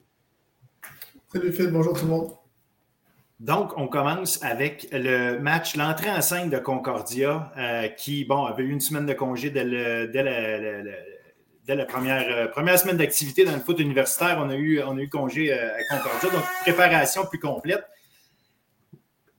[1.32, 1.70] Salut, Phil.
[1.70, 2.30] Bonjour tout le monde.
[3.40, 8.64] Donc, on commence avec le match, l'entrée en scène de Concordia, euh, qui, bon, avait
[8.64, 10.06] eu une semaine de congé dès, la,
[11.86, 14.38] première, euh, première semaine d'activité dans le foot universitaire.
[14.40, 17.84] On a eu, congé euh, à Concordia, donc préparation plus complète.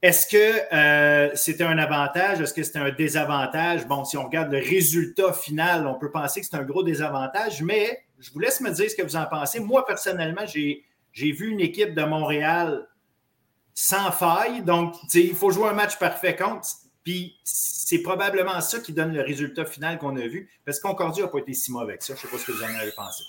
[0.01, 2.39] Est-ce que c'était un avantage?
[2.39, 3.85] Est-ce que c'était un désavantage?
[3.85, 7.61] Bon, si on regarde le résultat final, on peut penser que c'est un gros désavantage,
[7.61, 9.59] mais je vous laisse me dire ce que vous en pensez.
[9.59, 12.87] Moi, personnellement, j'ai vu une équipe de Montréal
[13.73, 14.61] sans faille.
[14.61, 16.67] Donc, il faut jouer un match parfait contre.
[17.09, 20.47] Puis c'est probablement ça qui donne le résultat final qu'on a vu.
[20.63, 22.13] Parce que Concordia n'a pas été si mauvais que ça.
[22.13, 23.23] Je ne sais pas ce que vous en avez pensé.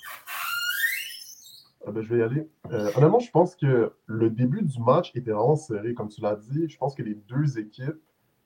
[1.87, 2.47] Ah ben, je vais y aller.
[2.71, 5.95] Euh, honnêtement, je pense que le début du match était vraiment serré.
[5.95, 7.97] Comme tu l'as dit, je pense que les deux équipes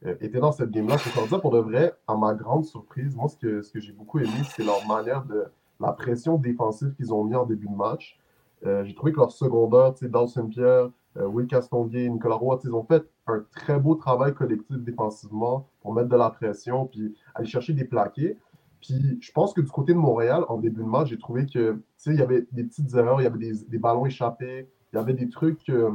[0.06, 0.98] euh, étaient dans cette game-là.
[0.98, 4.62] Concordia, pour de vrai, à ma grande surprise, moi, ce que, j'ai beaucoup aimé, c'est
[4.62, 5.46] leur manière de
[5.80, 8.20] la pression défensive qu'ils ont mis en début de match.
[8.64, 13.04] Euh, j'ai trouvé que leur secondaire, Dawson Pierre, Will Castonguay, Nicolas Roy, ils ont fait
[13.26, 17.84] un très beau travail collectif défensivement pour mettre de la pression puis aller chercher des
[17.84, 18.38] plaqués.
[18.80, 21.80] Puis je pense que du côté de Montréal, en début de match, j'ai trouvé que
[22.06, 25.14] il y avait des petites erreurs, il y avait des, ballons échappés, il y avait
[25.14, 25.90] des trucs que,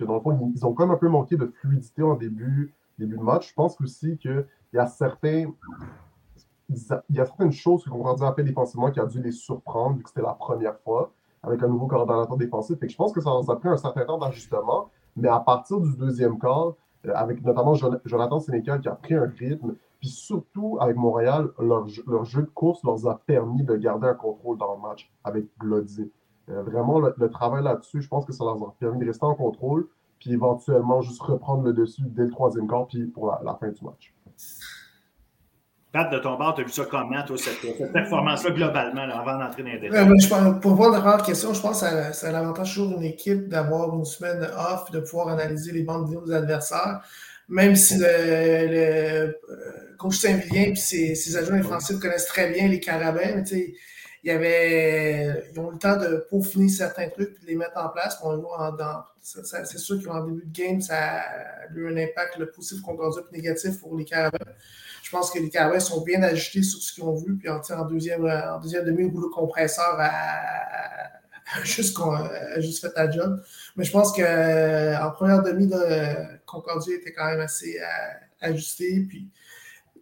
[0.00, 3.18] dans le fond, ils, ont quand même un peu manqué de fluidité en début, début
[3.18, 3.50] de match.
[3.50, 5.52] Je pense aussi qu'il y a certains.
[6.70, 9.96] Il y a certaines choses que Concordia a fait défensivement qui a dû les surprendre
[9.96, 11.12] vu que c'était la première fois
[11.42, 12.78] avec un nouveau coordonnateur défensif.
[12.82, 15.96] Et je pense que ça a pris un certain temps d'ajustement, mais à partir du
[15.96, 16.74] deuxième quart,
[17.06, 21.86] euh, avec notamment Jonathan Sénécal qui a pris un rythme, puis surtout avec Montréal, leur,
[22.24, 26.10] jeu de course leur a permis de garder un contrôle dans le match avec Glody.
[26.48, 29.34] Euh, vraiment, le, travail là-dessus, je pense que ça leur a permis de rester en
[29.34, 29.88] contrôle,
[30.18, 33.84] puis éventuellement juste reprendre le dessus dès le troisième quart, puis pour la fin du
[33.84, 34.12] match.
[35.92, 39.62] Pat, de ton bord, tu as vu ça comment, toi, cette, performance-là, globalement, avant d'entrer
[39.62, 40.60] dans les détails?
[40.60, 44.06] pour voir la première question, je pense que c'est l'avantage toujours d'une équipe d'avoir une
[44.06, 47.02] semaine off, de pouvoir analyser les bandes vidéo des adversaires.
[47.48, 49.32] Même si le, le euh,
[49.98, 53.74] coach Saint-Vilien et ses, ses adjoints connaissent très bien les carabins, mais
[54.24, 57.56] il y avait, ils ont eu le temps de peaufiner certains trucs et de les
[57.56, 58.18] mettre en place.
[59.20, 63.36] c'est sûr qu'en début de game, ça a eu un impact le positif Concordia et
[63.36, 64.38] négatif pour les carabins.
[65.12, 67.36] Je pense que les carabins sont bien ajustés sur ce qu'ils ont vu.
[67.36, 68.26] Puis en, deuxième,
[68.62, 71.98] deuxième demi, le boulot compresseur a, juste,
[72.56, 73.42] juste, fait la job.
[73.76, 75.70] Mais je pense qu'en première demi,
[76.46, 79.04] Concordia était quand même assez euh, ajusté.
[79.06, 79.28] Puis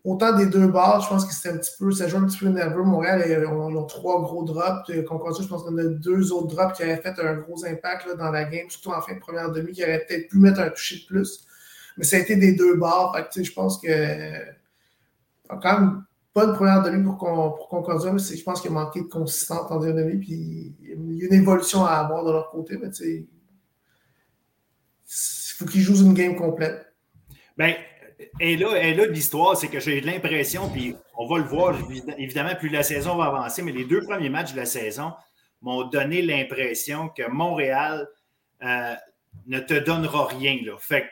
[0.05, 2.39] autant des deux bases, je pense que c'était un petit peu, ça joue un petit
[2.39, 2.85] peu nerveux.
[2.85, 4.93] Montréal, on a trois gros drops.
[5.09, 8.15] Concordia, je pense qu'on a deux autres drops qui avaient fait un gros impact là,
[8.15, 10.71] dans la game, surtout en fin de première demi, qui auraient peut-être pu mettre un
[10.71, 11.49] toucher de plus.
[11.97, 13.13] Mais ça a été des deux barres.
[13.35, 14.60] je pense que
[15.59, 19.01] quand même pas une première demi pour, pour Concordia, mais je pense qu'il a manqué
[19.01, 20.19] de consistance en deuxième demi.
[20.19, 22.79] Puis il y a une évolution à avoir de leur côté.
[22.79, 23.27] Mais il
[25.57, 26.87] faut qu'ils jouent une game complète.
[27.59, 27.75] Bien,
[28.39, 31.77] et là, et là l'histoire, c'est que j'ai l'impression, puis on va le voir,
[32.19, 35.13] évidemment, plus la saison va avancer, mais les deux premiers matchs de la saison
[35.63, 38.09] m'ont donné l'impression que Montréal
[38.63, 38.95] euh,
[39.47, 40.59] ne te donnera rien.
[40.65, 40.77] Là.
[40.79, 41.07] Fait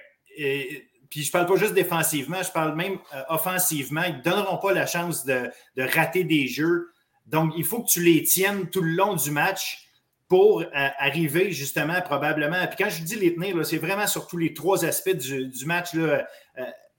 [1.11, 4.03] puis je parle pas juste défensivement, je parle même euh, offensivement.
[4.03, 6.91] Ils ne donneront pas la chance de, rater des jeux.
[7.27, 9.89] Donc, il faut que tu les tiennes tout le long du match
[10.29, 12.67] pour euh, arriver justement probablement.
[12.67, 15.95] Puis quand je dis les tenir, c'est vraiment sur tous les trois aspects du, match.
[15.95, 16.27] Là,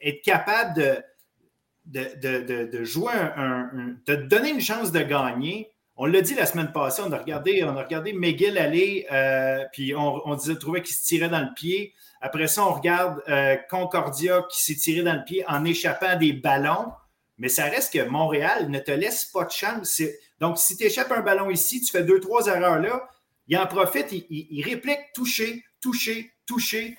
[0.01, 3.69] être capable de, de, jouer un,
[4.07, 5.69] de donner une chance de gagner.
[6.01, 8.13] On l'a dit la semaine passée, on a regardé, on a regardé
[8.57, 11.93] aller, euh, puis on, disait, trouvait qu'il se tirait dans le pied.
[12.21, 16.31] Après ça, on regarde euh, Concordia qui s'est tiré dans le pied en échappant des
[16.31, 16.93] ballons.
[17.37, 20.01] Mais ça reste que Montréal ne te laisse pas de chance.
[20.39, 23.05] Donc, si tu échappes un ballon ici, tu fais deux, trois erreurs là,
[23.49, 26.97] il en profite, il, il réplique toucher, toucher, toucher.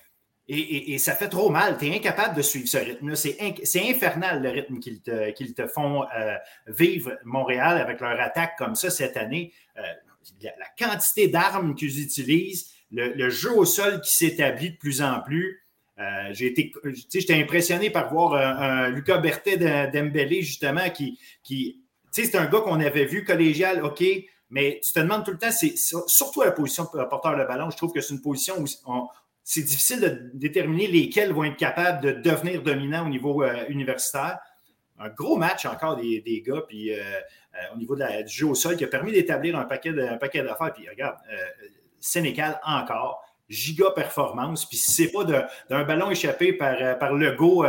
[0.52, 1.78] Et, ça fait trop mal.
[1.78, 3.14] Tu es incapable de suivre ce rythme-là.
[3.14, 6.34] C'est infernal le rythme qu'ils te, font euh,
[6.66, 9.52] vivre Montréal avec leur attaque comme ça cette année.
[9.78, 9.82] Euh,
[10.42, 15.62] la, quantité d'armes qu'ils utilisent, le, jeu au sol qui s'établit de plus en plus.
[16.00, 16.72] Euh, j'ai été,
[17.12, 19.56] j'étais impressionné par voir un, Lucas Berthet
[19.92, 24.02] d'Embélé, justement, qui, qui c'est un gars qu'on avait vu collégial, OK,
[24.50, 27.70] mais tu te demandes tout le temps, c'est surtout la position porteur de ballon.
[27.70, 29.06] Je trouve que c'est une position où on,
[29.52, 34.38] c'est difficile de déterminer lesquels vont être capables de devenir dominants au niveau euh, universitaire.
[34.96, 38.46] Un gros match encore des, des gars, puis euh, euh, au niveau de du jeu
[38.46, 40.72] au sol, qui a permis d'établir un paquet, d'affaires.
[40.72, 41.16] Puis regarde,
[41.98, 44.68] Sénégal encore, giga performance.
[44.68, 47.66] Puis si c'est pas d'un ballon échappé par, par Legault,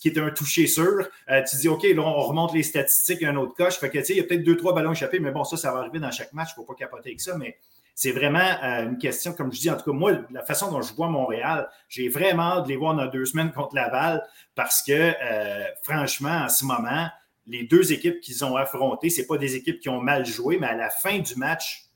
[0.00, 1.08] qui est un toucher sûr,
[1.50, 3.80] tu dis, OK, là, on remonte les statistiques, un autre coche.
[3.80, 5.56] Fait que, tu sais, il y a peut-être deux, trois ballons échappés, mais bon, ça,
[5.56, 6.50] ça va arriver dans chaque match.
[6.52, 7.36] Il faut pas capoter avec ça.
[7.36, 7.58] Mais
[8.00, 10.80] c'est vraiment euh, une question, comme je dis, en tout cas, moi, la façon dont
[10.82, 14.24] je vois Montréal, j'ai vraiment hâte de les voir dans deux semaines contre Laval
[14.54, 17.08] parce que, euh, franchement, en ce moment,
[17.48, 20.68] les deux équipes qu'ils ont affrontées, ce pas des équipes qui ont mal joué, mais
[20.68, 21.88] à la fin du match,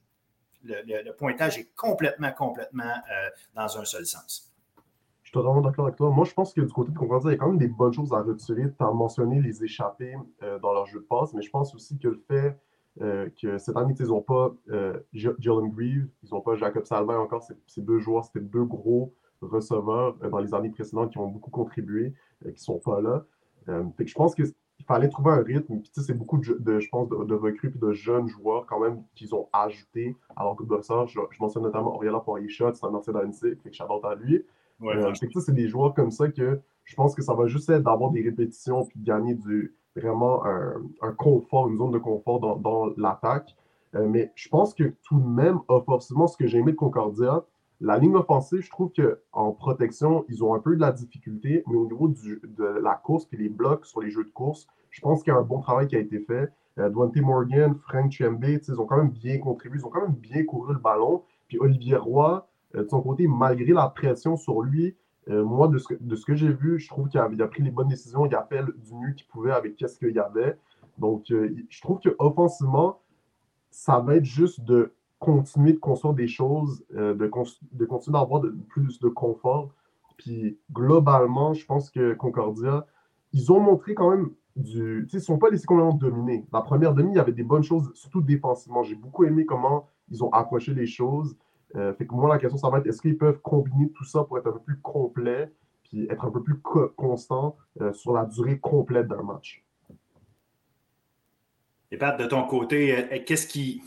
[0.64, 4.52] le, pointage est complètement, complètement euh, dans un seul sens.
[5.22, 6.10] Je suis totalement d'accord avec toi.
[6.10, 7.92] Moi, je pense que du côté de Concordia, il y a quand même des bonnes
[7.92, 8.64] choses à retirer.
[8.76, 12.08] Tu as mentionné les échappées dans leur jeu de passe, mais je pense aussi que
[12.08, 12.58] le fait
[13.00, 17.18] euh, que cette année, ils n'ont pas euh, Jalen Grieve, ils n'ont pas Jacob Salvin
[17.18, 17.42] encore.
[17.66, 21.50] Ces deux joueurs, c'était deux gros receveurs euh, dans les années précédentes qui ont beaucoup
[21.50, 22.12] contribué,
[22.42, 23.24] qui ne sont pas là.
[23.66, 24.52] je pense qu'il
[24.86, 25.80] fallait trouver un rythme.
[25.92, 29.48] c'est beaucoup de, je pense, de, recrues et de jeunes joueurs quand même qu'ils ont
[29.52, 31.06] ajouté à leur groupe de sorts.
[31.06, 34.44] Je, mentionne notamment Oriela Poirier-Shot, c'est un ancien d'ANC, que j'adore à lui.
[35.40, 38.22] c'est des joueurs comme ça que je pense que ça va juste être d'avoir des
[38.22, 43.54] répétitions puis de gagner du, vraiment un, confort, une zone de confort dans, l'attaque.
[43.94, 47.44] Euh, mais je pense que tout de même, forcément, ce que j'ai aimé de Concordia,
[47.80, 51.76] la ligne offensive, je trouve qu'en protection, ils ont un peu de la difficulté, mais
[51.76, 55.22] au niveau de la course et les blocs sur les jeux de course, je pense
[55.22, 56.52] qu'il y a un bon travail qui a été fait.
[56.78, 60.14] Euh, Dwante Morgan, Frank Chembe, ils ont quand même bien contribué, ils ont quand même
[60.14, 61.22] bien couru le ballon.
[61.48, 64.96] Puis Olivier Roy, euh, de son côté, malgré la pression sur lui,
[65.30, 68.26] euh, moi, de ce, que j'ai vu, je trouve qu'il a, pris les bonnes décisions.
[68.26, 70.58] Il a fait du mieux qu'il pouvait avec ce qu'il y avait.
[70.98, 73.00] Donc, euh, je trouve qu'offensivement,
[73.70, 77.30] ça va être juste de continuer de construire des choses, euh, de,
[77.72, 79.70] de, continuer d'avoir plus de confort.
[80.16, 82.86] Puis, globalement, je pense que Concordia,
[83.32, 85.08] ils ont montré quand même du.
[85.10, 86.44] Ils ne sont pas laissés complètement dominer.
[86.52, 88.82] La première demi, il y avait des bonnes choses, surtout défensivement.
[88.82, 91.36] J'ai beaucoup aimé comment ils ont approché les choses.
[91.76, 94.24] Euh, fait que moi, la question, ça va être est-ce qu'ils peuvent combiner tout ça
[94.24, 95.50] pour être un peu plus complet
[95.84, 96.58] puis être un peu plus
[96.96, 99.64] constant euh, sur la durée complète d'un match?
[101.90, 103.82] Et Pat, de ton côté, euh, qu'est-ce qui.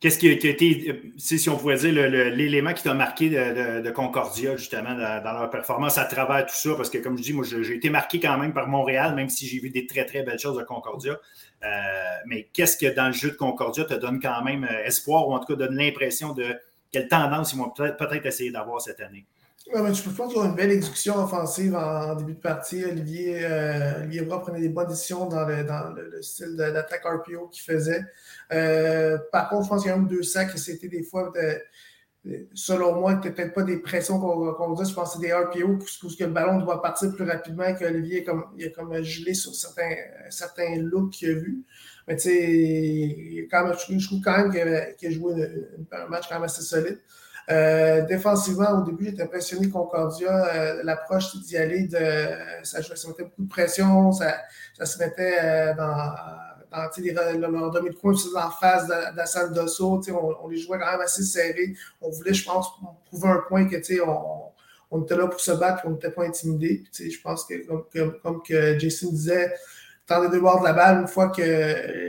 [0.00, 4.96] Qu'est-ce qui a été, si on pourrait dire, l'élément qui t'a marqué de, Concordia, justement,
[4.96, 6.74] dans, leur performance à travers tout ça?
[6.74, 9.46] Parce que, comme je dis, moi, j'ai été marqué quand même par Montréal, même si
[9.46, 11.20] j'ai vu des très, très belles choses de Concordia.
[12.26, 15.38] mais qu'est-ce que dans le jeu de Concordia te donne quand même espoir, ou en
[15.38, 16.52] tout cas donne l'impression de,
[16.92, 19.26] quelle tendance ils vont peut-être essayer d'avoir cette année.
[19.72, 22.84] Ouais, tu peux pas qu'ils une belle exécution offensive en, début de partie.
[22.84, 28.04] Olivier, euh, prenait des bonnes décisions dans le, dans le, style d'attaque RPO qu'il faisait.
[28.52, 31.32] Euh, par contre, je pense qu'il y a un ou deux sacs, c'était des fois
[32.54, 34.88] selon moi, peut-être pas des pressions qu'on dit.
[34.88, 38.24] Je pense que c'est des RPO parce que le ballon doit partir plus rapidement qu'Olivier
[38.24, 39.94] comme, il a comme gelé sur certains,
[40.30, 41.62] certains looks qu'il a vus.
[42.08, 45.34] Mais tu sais, je trouve quand même qu'il a, joué
[45.92, 46.98] un match quand même assez solide.
[47.50, 50.46] Euh, défensivement, au début, j'étais impressionné Concordia.
[50.46, 51.98] Euh, l'approche d'y aller, de,
[52.62, 54.36] ça, ça mettait beaucoup de pression, ça,
[54.78, 60.00] ça se mettait euh, dans leur demi de coin en face d'Assad Dosso.
[60.08, 61.74] On, on les jouait quand même assez serrés.
[62.00, 62.68] On voulait, je pense,
[63.06, 64.52] prouver un point que on,
[64.92, 66.84] on était là pour se battre, on n'était pas intimidés.
[66.92, 69.52] Je pense que, comme, comme, que Jason disait,
[70.06, 71.42] tant des deux bords de la balle, une fois que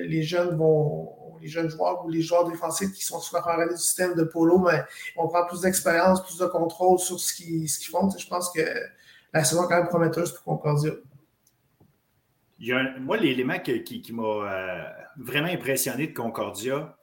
[0.06, 1.10] les jeunes vont
[1.42, 4.60] les jeunes joueurs ou les joueurs défensifs qui sont souvent en du système de polo,
[4.60, 4.82] mais
[5.18, 8.10] on prend plus d'expérience, plus de contrôle sur ce qu'ils font.
[8.18, 8.62] Je pense que
[9.34, 10.94] la saison est quand même prometteuse pour Concordia
[13.00, 14.84] moi, l'élément qui, m'a euh,
[15.18, 16.98] vraiment impressionné de Concordia,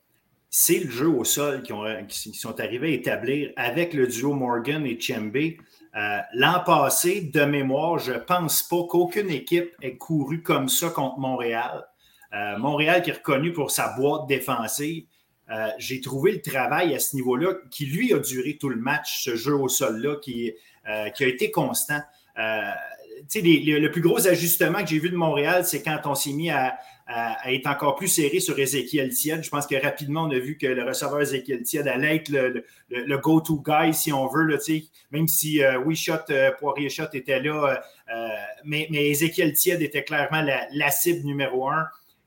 [0.49, 1.62] c'est le jeu au sol
[2.09, 5.36] qui, sont arrivés à établir avec le duo Morgan et Chembe.
[5.97, 10.91] Euh, l'an passé, de mémoire, je ne pense pas qu'aucune équipe ait couru comme ça
[10.91, 11.84] contre Montréal.
[12.32, 15.05] Euh, Montréal qui est reconnu pour sa boîte défensive.
[15.78, 19.34] J'ai trouvé le travail à ce niveau-là qui, lui, a duré tout le match, ce
[19.34, 20.53] jeu au sol-là, qui,
[21.16, 22.01] qui, a été constant
[23.34, 26.78] le plus gros ajustement que j'ai vu de Montréal, c'est quand on s'est mis à,
[27.47, 29.43] être encore plus serré sur Ezekiel Tied.
[29.43, 33.19] Je pense que rapidement, on a vu que le receveur Ezekiel Tied allait être le,
[33.19, 34.59] go-to guy, si on veut,
[35.11, 37.83] même si euh, euh, Poirier Shot était là,
[38.13, 38.29] euh,
[38.65, 41.87] mais, mais Ezekiel Tied était clairement la, cible numéro un.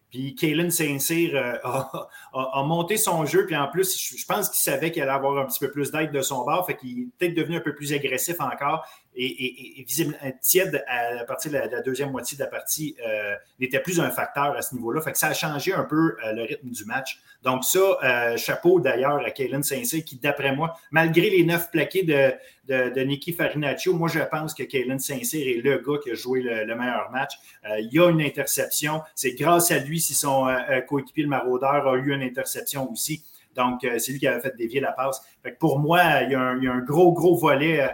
[0.10, 3.48] Puis Kalen Saint-Cyr a, monté son jeu.
[3.48, 6.12] Puis en plus, je, pense qu'il savait qu'il allait avoir un petit peu plus d'aide
[6.12, 6.68] de son bord.
[6.68, 11.24] Fait qu'il est peut-être devenu un peu plus agressif encore et, et, visiblement tiède à,
[11.26, 14.74] partir de la, deuxième moitié de la partie euh, n'était plus un facteur à ce
[14.76, 15.01] niveau-là.
[15.01, 17.20] Fait que ça a changé un peu euh, le rythme du match.
[17.43, 22.03] Donc, ça, euh, chapeau d'ailleurs à Kalen Saint-Cyr, qui, d'après moi, malgré les neuf plaqués
[22.03, 22.34] de,
[22.68, 26.41] de, Nicky Farinaccio, moi, je pense que Kalen Saint-Cyr est le gars qui a joué
[26.41, 27.34] le, meilleur match.
[27.80, 29.01] il y a une interception.
[29.14, 30.47] C'est grâce à lui si son
[30.88, 33.24] coéquipier, le maraudeur, a eu une interception aussi.
[33.55, 35.22] Donc, c'est lui qui avait fait dévier la passe.
[35.43, 37.88] Fait que pour moi, il y, a un, gros, gros volet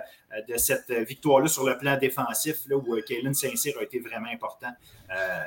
[0.47, 4.29] de cette victoire-là sur le plan défensif, là, où euh, Kalen Saint-Cyr a été vraiment
[4.31, 4.71] important.
[5.11, 5.43] Euh,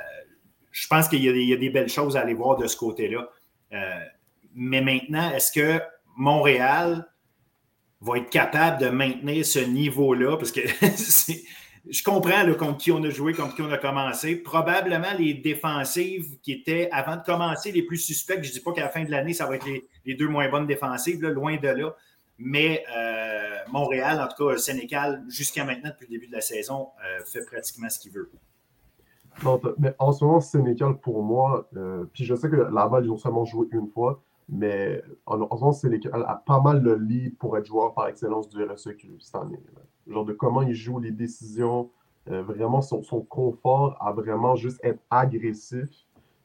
[0.71, 3.29] je pense qu'il y, a des belles choses à aller voir de ce côté-là.
[4.55, 5.79] mais maintenant, est-ce que
[6.17, 7.07] Montréal
[8.01, 10.35] va être capable de maintenir ce niveau-là?
[10.37, 10.61] Parce que
[11.89, 14.37] je comprends contre qui on a joué, contre qui on a commencé.
[14.37, 18.41] Probablement les défensives qui étaient, avant de commencer, les plus suspects.
[18.41, 19.67] Je ne dis pas qu'à la fin de l'année, ça va être
[20.05, 21.95] les, deux moins bonnes défensives, loin de là.
[22.39, 26.89] Mais euh, Montréal, en tout cas Sénégal, jusqu'à maintenant, depuis le début de la saison,
[27.05, 28.31] euh, fait pratiquement ce qu'il veut.
[29.43, 33.11] Non, mais en ce moment, Sénégal, pour moi, euh, puis je sais que Laval, ils
[33.11, 37.29] ont seulement joué une fois, mais en, ce moment, Sénégal a pas mal le lit
[37.31, 39.59] pour être joueur par excellence du RSEQ cette année.
[40.07, 41.89] Genre de comment il joue les décisions,
[42.25, 45.89] vraiment son, confort à vraiment juste être agressif,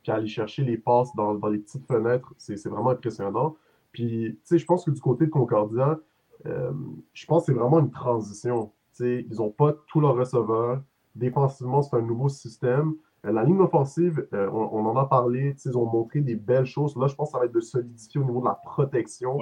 [0.02, 3.56] puis aller chercher les passes dans, dans les petites fenêtres, c'est vraiment impressionnant.
[3.92, 5.98] Puis, tu sais, je pense que du côté de Concordia,
[6.46, 6.72] euh,
[7.12, 8.72] je pense que c'est vraiment une transition.
[8.94, 10.82] Tu sais, ils n'ont pas tous leurs receveurs.
[11.14, 12.94] Défensivement, c'est un nouveau système.
[13.26, 16.96] Euh, la ligne offensive, euh, on, en a parlé, ils ont montré des belles choses.
[16.96, 19.38] Là, je pense que ça va être de solidifier au niveau de la protection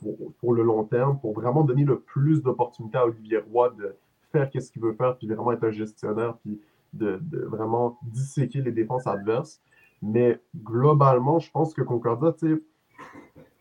[0.00, 3.94] pour, pour, le long terme, pour vraiment donner le plus d'opportunités à Olivier Roy de
[4.32, 6.60] faire ce qu'il veut faire, puis vraiment être un gestionnaire, puis
[6.92, 9.60] de, de, vraiment disséquer les défenses adverses.
[10.02, 12.62] Mais globalement, je pense que Concordia, tu sais,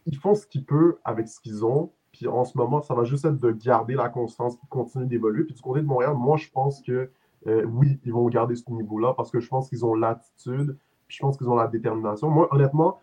[0.05, 1.91] ils font ce qu'ils peuvent avec ce qu'ils ont.
[2.11, 5.43] Puis en ce moment, ça va juste être de garder la constance, de continuer d'évoluer.
[5.43, 7.11] Puis du côté de Montréal, moi, je pense que
[7.47, 10.77] euh, oui, ils vont garder ce niveau-là parce que je pense qu'ils ont l'attitude,
[11.07, 12.29] puis je pense qu'ils ont la détermination.
[12.29, 12.99] Moi, honnêtement,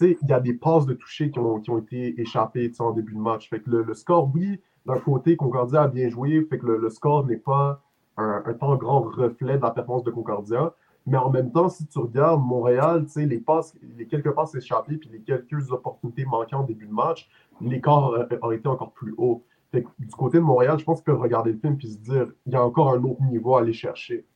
[0.00, 3.14] il y a des passes de toucher qui ont, qui ont été échappées en début
[3.14, 3.48] de match.
[3.50, 7.26] Fait que le, score, oui, d'un côté, Concordia a bien joué, fait que le, score
[7.26, 7.82] n'est pas
[8.16, 10.72] un, un, tant grand reflet de la performance de Concordia.
[11.06, 15.08] Mais en même temps, si tu regardes Montréal, les passes, les quelques passes échappées puis
[15.10, 17.30] les quelques opportunités manquées en début de match,
[17.60, 19.42] l'écart aurait été encore plus haut.
[19.72, 22.52] du côté de Montréal, je pense qu'ils peuvent regarder le film et se dire il
[22.52, 24.26] y a encore un autre niveau à aller chercher.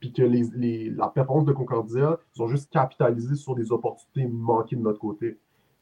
[0.00, 0.22] Puis que
[0.96, 5.38] la performance de Concordia, ils ont juste capitalisé sur des opportunités manquées de notre côté.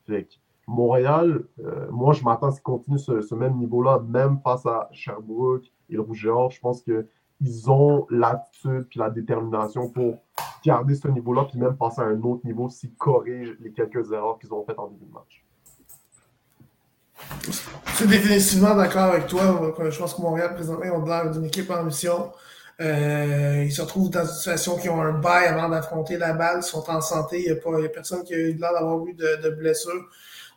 [0.07, 0.29] Fait
[0.67, 4.89] Montréal, euh, moi, je m'attends à ce qu'ils continuent ce, même niveau-là, même face à
[4.93, 6.51] Sherbrooke et le Rouge-Or.
[6.51, 7.09] Je pense que
[7.41, 10.19] ils ont l'attitude puis la détermination pour
[10.65, 14.39] garder ce niveau-là, puis même passer à un autre niveau s'ils corrigent les quelques erreurs
[14.39, 15.45] qu'ils ont faites en début de match.
[17.87, 19.75] Je suis définitivement d'accord avec toi.
[19.91, 22.33] Je pense que Montréal, présentement, ont l'air d'une équipe en mission.
[22.81, 26.61] Euh, ils se retrouvent dans une situation qui ont un bail avant d'affronter la balle.
[26.61, 27.45] Ils sont en santé.
[27.45, 30.09] Il n'y a, personne qui a eu l'air d'avoir eu de, de blessure.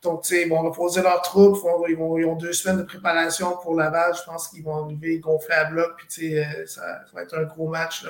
[0.03, 4.13] Donc, ils vont reposer leurs troupes, ils, ont deux semaines de préparation pour Laval.
[4.15, 6.35] Je pense qu'ils vont arriver gonflés à bloc, puis
[6.65, 8.05] ça, ça, va être un gros match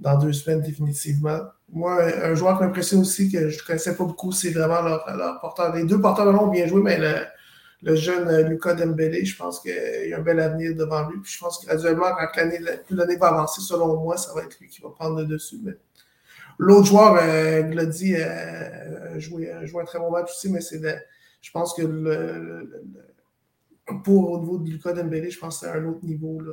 [0.00, 1.40] dans deux semaines définitivement.
[1.70, 5.38] Moi, un joueur qui m'impressionne aussi, que je ne connaissais pas beaucoup, c'est vraiment leur,
[5.40, 5.74] porteur.
[5.74, 6.98] Les deux porteurs de ont bien joué, mais
[7.82, 11.20] le, jeune euh, Lucas Dembélé, je pense qu'il a un bel avenir devant lui.
[11.20, 12.48] Puis je pense que graduellement, quand
[12.90, 15.60] l'année va avancer, selon moi, ça va être lui qui va prendre le dessus.
[16.58, 20.80] L'autre joueur, euh, Glody, euh, un très bon match aussi, mais c'est
[21.42, 21.82] je pense que
[24.02, 26.40] pour au niveau de Lucas Dembélé, je pense que c'est un autre niveau.
[26.40, 26.52] Là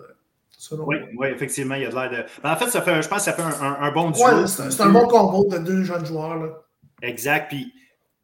[0.71, 2.25] oui, oui, effectivement, il y a de l'air de.
[2.41, 4.23] Ben, en fait, ça fait, je pense que ça fait un, bon duo.
[4.23, 6.35] Ouais, c'est un bon combo de deux jeunes joueurs.
[6.35, 6.49] Là.
[7.01, 7.49] Exact.
[7.49, 7.73] Puis,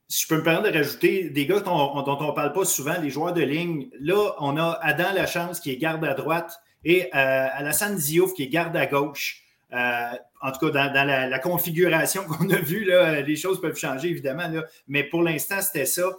[0.08, 2.96] si je peux me permettre de rajouter des gars dont, on ne parle pas souvent,
[3.02, 3.90] les joueurs de ligne.
[4.00, 8.44] Là, on a Adam Lachance qui est garde à droite et euh, Alassane Diouf qui
[8.44, 9.44] est garde à gauche.
[9.74, 10.12] Euh,
[10.42, 12.90] en tout cas, dans, la, configuration qu'on a vue,
[13.26, 14.50] les choses peuvent changer évidemment.
[14.88, 16.10] Mais pour l'instant, c'était ça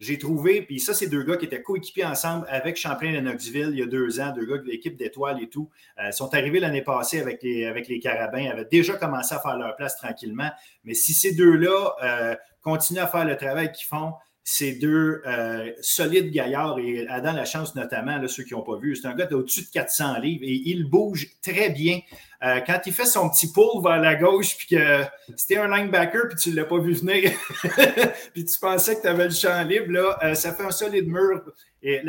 [0.00, 3.70] j'ai trouvé, puis ça, c'est deux gars qui étaient coéquipés ensemble avec Champlain de Knoxville
[3.72, 5.70] il y a deux ans, deux gars de l'équipe d'étoiles et tout.
[5.98, 9.56] Euh, sont arrivés l'année passée avec les, avec les Carabins, avaient déjà commencé à faire
[9.56, 10.50] leur place tranquillement.
[10.84, 14.12] Mais si ces deux-là euh, continuent à faire le travail qu'ils font,
[14.50, 19.06] ces deux euh, solides gaillards, et Adam Lachance notamment, ceux qui n'ont pas vu, c'est
[19.06, 22.00] un gars d'au-dessus de 400 livres et il bouge très bien.
[22.42, 25.04] Euh, quand il fait son petit pull vers la gauche, puis que
[25.36, 27.30] c'était un linebacker, puis tu ne l'as pas vu venir,
[28.32, 31.08] puis tu pensais que tu avais le champ libre, là, euh, ça fait un solide
[31.08, 31.42] mur.
[31.82, 32.00] Et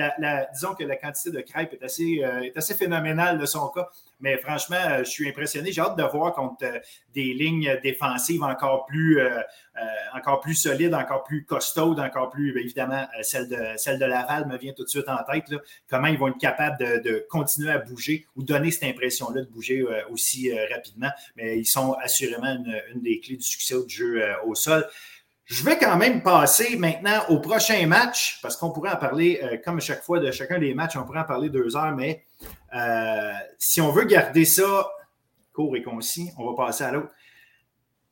[0.54, 3.90] disons que la quantité de crêpes est assez, est assez phénoménale de son cas.
[4.20, 5.72] Mais franchement, je suis impressionné.
[5.72, 6.65] J'ai hâte de voir contre
[7.13, 9.20] des lignes défensives encore plus
[9.80, 14.45] euh, encore plus solide, encore plus costaud, encore plus, évidemment, euh, celle de, de Laval
[14.47, 15.45] me vient tout de suite en tête.
[15.88, 19.80] Comment ils vont être capables de, continuer à bouger ou donner cette impression-là de bouger
[19.80, 21.11] euh, aussi rapidement.
[21.38, 24.86] Mais ils sont assurément une, des clés du succès du jeu au sol.
[25.50, 29.78] Je vais quand même passer maintenant au prochain match, parce qu'on pourrait en parler, comme
[29.78, 32.24] à chaque fois, de chacun des matchs, on pourrait en parler deux heures, mais
[33.58, 34.88] si on veut garder ça
[35.54, 37.12] court et concis, on va passer à l'autre.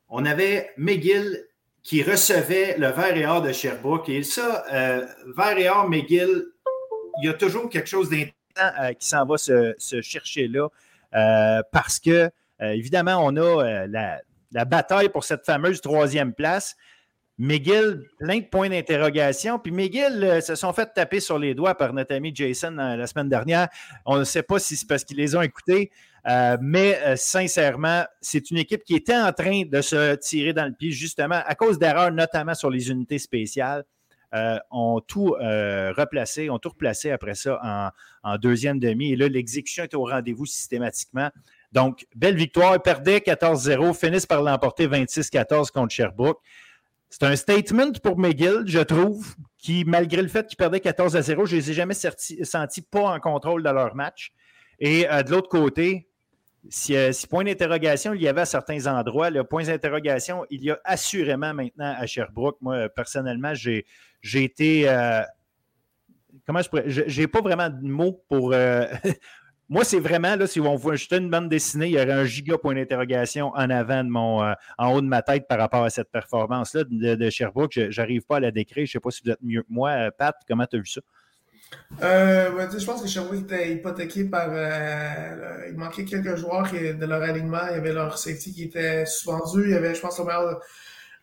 [0.08, 1.46] On avait McGill
[1.82, 4.10] qui recevait le vert et or de Sherbrooke.
[4.10, 6.44] Et ça, euh, vert et or, McGill,
[7.22, 10.68] il y a toujours quelque chose d'intéressant euh, qui s'en va se, chercher là
[11.14, 12.30] euh, parce que,
[12.60, 16.76] évidemment, on a la, bataille pour cette fameuse troisième place.
[17.38, 19.58] McGill, plein de points d'interrogation.
[19.58, 23.28] Puis McGill se sont fait taper sur les doigts par notre ami Jason la semaine
[23.28, 23.68] dernière.
[24.04, 25.90] On ne sait pas si c'est parce qu'ils les ont écoutés.
[26.28, 30.66] Euh, mais euh, sincèrement, c'est une équipe qui était en train de se tirer dans
[30.66, 33.84] le pied, justement, à cause d'erreurs, notamment sur les unités spéciales.
[34.34, 39.12] Euh, ont tout replacé, ont tout replacé après ça en, deuxième demi.
[39.12, 41.30] Et là, l'exécution est au rendez-vous systématiquement.
[41.72, 42.74] Donc, belle victoire.
[42.74, 46.40] Ils perdaient 14-0, finissent par l'emporter 26-14 contre Sherbrooke.
[47.10, 51.22] C'est un statement pour McGill, je trouve, qui, malgré le fait qu'ils perdaient 14 à
[51.22, 54.32] 0, je ne les ai jamais sentis pas en contrôle de leur match.
[54.78, 56.08] Et de l'autre côté,
[56.90, 60.70] euh, si, point d'interrogation il y avait à certains endroits, le point d'interrogation, il y
[60.70, 62.58] a assurément maintenant à Sherbrooke.
[62.60, 63.84] Moi, personnellement, j'ai
[64.34, 64.88] été.
[64.88, 65.22] Euh,
[66.46, 66.84] comment je pourrais.
[66.86, 68.54] J'ai pas vraiment de mots pour.
[69.70, 72.12] Euh, moi, c'est vraiment, là, si on voit juste une bande dessinée, il y aurait
[72.12, 75.84] un giga point d'interrogation en avant de mon, en haut de ma tête par rapport
[75.84, 77.72] à cette performance-là de, de, Sherbrooke.
[77.90, 78.86] Je n'arrive pas à la décrire.
[78.86, 80.10] Je ne sais pas si vous êtes mieux que moi.
[80.16, 81.00] Pat, comment tu as vu ça?
[82.02, 84.48] Euh, je pense que Sherbrooke était hypothéqué par.
[84.50, 87.66] Euh, il manquait quelques joueurs de leur alignement.
[87.70, 89.64] Il y avait leur safety qui était suspendu.
[89.64, 90.60] Il y avait, je pense, le meilleur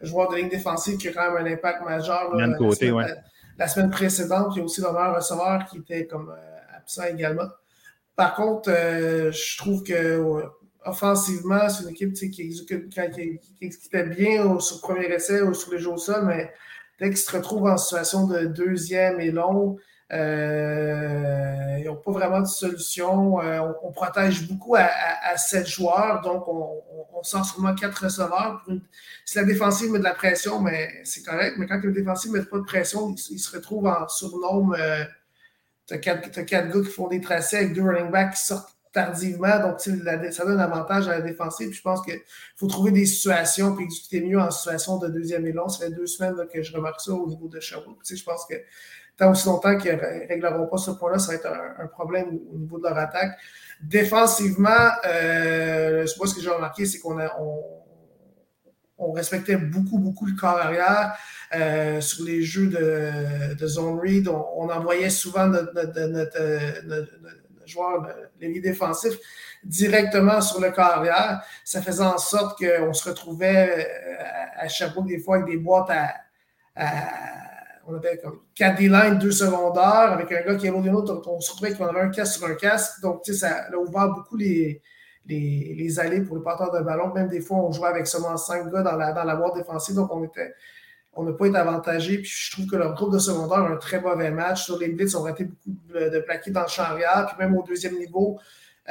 [0.01, 2.35] joueur de ligne défensive qui a quand même un impact majeur.
[2.35, 3.23] la, côté, semaine,
[3.57, 4.53] la, semaine précédente.
[4.55, 7.47] Il y a aussi le meilleur receveur qui était comme euh, absent également.
[8.15, 10.45] Par contre, je trouve que
[10.85, 15.71] offensivement, c'est une équipe qui exécute, qui, exécutait bien sur le premier essai ou sur
[15.73, 16.53] les jeux au sol, mais
[16.99, 19.77] dès qu'ils se retrouvent en situation de deuxième et long,
[20.13, 23.41] euh, ils n'ont pas vraiment de solution.
[23.41, 24.87] Euh, on, protège beaucoup à,
[25.37, 28.63] sept joueurs, donc on, sort seulement quatre receveurs.
[29.25, 31.55] Si la défensive met de la pression, mais c'est correct.
[31.57, 34.75] Mais quand la défensive ne met pas de pression, ils, se retrouvent en surnombre.
[34.77, 35.03] Euh,
[35.87, 39.59] tu as, quatre gars qui font des tracés avec deux running backs qui sortent tardivement.
[39.59, 41.73] Donc, ça donne un avantage à la défensive.
[41.73, 42.21] je pense qu'il
[42.55, 45.67] faut trouver des situations puis exécuter mieux en situation de deuxième long.
[45.67, 47.97] Ça fait deux semaines que je remarque ça au niveau de Sherwood.
[48.09, 48.55] je pense que
[49.17, 52.57] tant aussi longtemps qu'ils ne régleront pas ce point-là, ça va être un, problème au,
[52.57, 53.37] niveau de leur attaque.
[53.81, 57.63] Défensivement, euh, moi, ce que j'ai remarqué, c'est qu'on on,
[59.11, 61.13] respectait beaucoup, beaucoup le corps arrière.
[61.53, 65.73] Euh, sur les jeux de, zone read, on, envoyait souvent notre,
[66.07, 67.09] notre,
[67.65, 68.07] joueur,
[68.39, 69.13] les défensif,
[69.63, 71.41] directement sur le corps arrière.
[71.63, 74.23] Ça faisait en sorte qu'on se retrouvait euh,
[74.57, 76.13] à, fois des fois avec des boîtes à
[77.87, 81.39] on avait comme 4 D-line, 2 secondaires, avec un gars qui est l'autre autre, on
[81.39, 82.99] se retrouvait qu'on avait un casque sur un casque.
[83.01, 84.81] Donc, tu sais, ça a ouvert beaucoup les,
[85.27, 87.13] les, allées pour les porteurs de ballon.
[87.13, 90.13] Même des fois, on jouait avec seulement 5 gars dans la, dans la défensive, donc
[90.13, 90.53] on était.
[91.17, 92.17] On n'a pas été avantagé.
[92.17, 94.65] Puis je trouve que leur groupe de secondaire a un très mauvais match.
[94.65, 97.25] Sur les blitz, on a été beaucoup de, plaqués dans le champ arrière.
[97.27, 98.37] Puis même au deuxième niveau,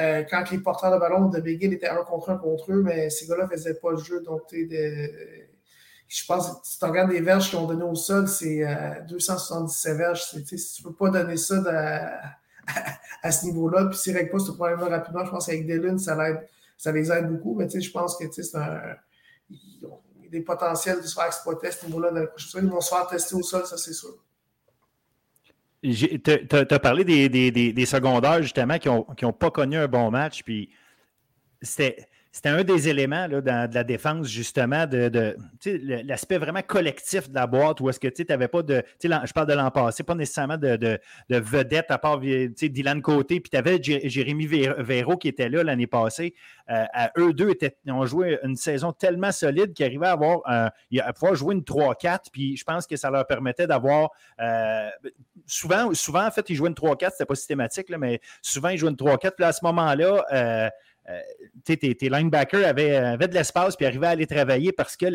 [0.01, 3.11] euh, quand les porteurs de ballon de Big étaient un contre un contre eux, mais
[3.11, 4.23] ces gars-là ne faisaient pas le jeu.
[4.23, 5.11] Donc, de,
[6.09, 8.65] je pense si tu regardes les verges qu'ils ont donné au sol, c'est
[9.07, 10.23] 277 euh, verges.
[10.31, 11.61] Tu ne peux pas donner ça
[13.23, 13.87] à, ce niveau-là.
[13.87, 16.17] Puis s'ils règlent pas ce problème-là rapidement, je pense qu'avec Dylan, ça,
[16.77, 17.55] ça les aide beaucoup.
[17.55, 18.97] Mais je pense que c'est un.
[19.51, 20.01] Ils ont
[20.31, 22.89] des potentiels de se faire exploiter à ce niveau-là dans la prochaine Ils vont se
[22.89, 24.17] faire tester au sol, ça c'est sûr.
[25.83, 30.43] Tu as, parlé des, secondaires, justement, qui n'ont qui ont pas connu un bon match.
[30.43, 30.71] Puis
[31.61, 35.37] c'était c'était un des éléments là, dans, de la défense, justement, de,
[36.03, 38.83] l'aspect vraiment collectif de la boîte, où est-ce que tu n'avais pas de.
[39.01, 40.99] Je parle de l'an passé, pas nécessairement de, de,
[41.31, 45.87] de vedette à part Dylan Côté, puis tu avais Jérémy Véro qui était là l'année
[45.87, 46.35] passée.
[46.71, 46.85] Euh,
[47.19, 47.53] eux deux
[47.87, 50.73] ont joué une saison tellement solide qu'ils arrivaient à, avoir, à
[51.13, 54.11] pouvoir jouer une 3-4, puis je pense que ça leur permettait d'avoir.
[54.41, 54.91] Euh,
[55.47, 58.79] souvent, souvent, en fait, ils jouaient une 3-4, c'était pas systématique, là, mais souvent, ils
[58.79, 60.71] jouaient une 3-4, puis à ce moment-là, euh, euh,
[61.65, 65.07] tes, tes, linebackers avaient, avaient de l'espace puis arrivaient à aller travailler parce que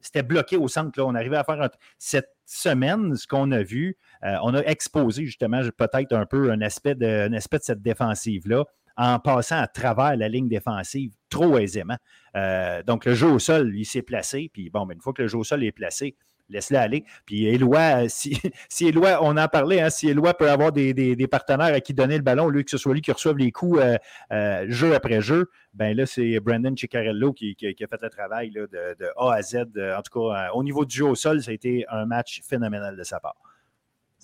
[0.00, 0.98] c'était bloqué au centre.
[0.98, 1.06] Là.
[1.06, 1.68] On arrivait à faire
[1.98, 6.60] cette semaine, ce qu'on a vu, euh, on a exposé justement peut-être un peu un
[6.60, 8.64] aspect de, aspect de cette défensive-là
[8.96, 11.96] en passant à travers la ligne défensive trop aisément.
[12.36, 14.50] Euh, donc, le jeu au sol, il s'est placé.
[14.52, 16.16] Puis, bon, mais une fois que le jeu au sol est placé,
[16.48, 17.04] laisse-le aller.
[17.26, 21.74] Puis Éloi, si, si Éloi, on en parlait, hein, si Éloi peut avoir des, partenaires
[21.74, 23.96] à qui donner le ballon, lui, que ce soit lui qui reçoive les coups euh,
[24.32, 28.50] euh, jeu après jeu, ben là, c'est Brandon Ciccarello qui, qui, a fait le travail
[28.50, 28.68] de,
[29.16, 29.56] A à Z.
[29.56, 32.96] en tout cas, au niveau du jeu au sol, ça a été un match phénoménal
[32.96, 33.36] de sa part.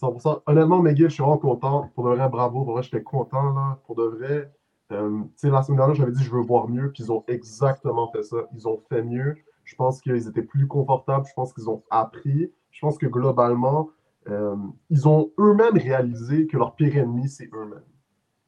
[0.01, 0.43] 100%.
[0.47, 1.91] Honnêtement, McGill, je suis vraiment content.
[1.95, 2.65] Pour de vrai, bravo.
[2.65, 3.55] Pour vrai, j'étais content.
[3.85, 4.53] Pour de vrai,
[4.93, 8.23] euh, la semaine dernière, j'avais dit je veux voir mieux, puis ils ont exactement fait
[8.23, 8.37] ça.
[8.55, 9.37] Ils ont fait mieux.
[9.71, 11.25] Je pense qu'ils étaient plus confortables.
[11.29, 12.53] Je pense qu'ils ont appris.
[12.73, 13.91] Je pense que globalement,
[14.29, 14.57] euh,
[14.91, 17.85] ils ont eux-mêmes réalisé que leur pire ennemi, c'est eux-mêmes.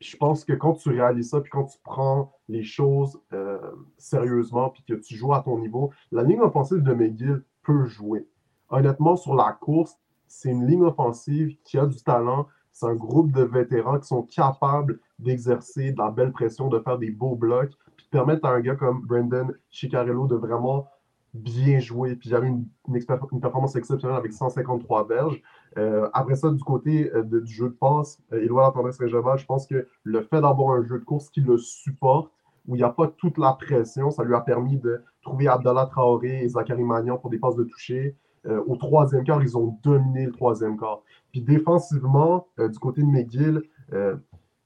[0.01, 3.61] Je pense que quand tu réalises ça, puis quand tu prends les choses euh,
[3.99, 8.27] sérieusement, puis que tu joues à ton niveau, la ligne offensive de McGill peut jouer.
[8.69, 9.97] Honnêtement, sur la course,
[10.27, 12.49] c'est une ligne offensive qui a du talent.
[12.73, 16.99] C'est un groupe de vétérans qui sont capables d'exercer de la belle pression, de faire
[16.99, 20.89] des beaux blocs, puis de permettre à un gars comme Brendan Chicarello de vraiment
[21.35, 22.17] bien joué.
[22.17, 25.43] Puis j'avais une, une, performance exceptionnelle avec 153 verges.
[25.79, 29.67] Euh, après ça, du côté euh, du jeu de passe, Éloi tendance régionale, je pense
[29.67, 32.31] que le fait d'avoir un jeu de course qui le supporte,
[32.69, 35.87] où il n'y a pas toute la pression, ça lui a permis de trouver Abdallah
[35.87, 38.15] Traoré et Zachary Magnon pour des passes de toucher.
[38.47, 41.03] Euh, au troisième quart, ils ont dominé le troisième quart.
[41.33, 43.63] Puis défensivement, du côté de McGill,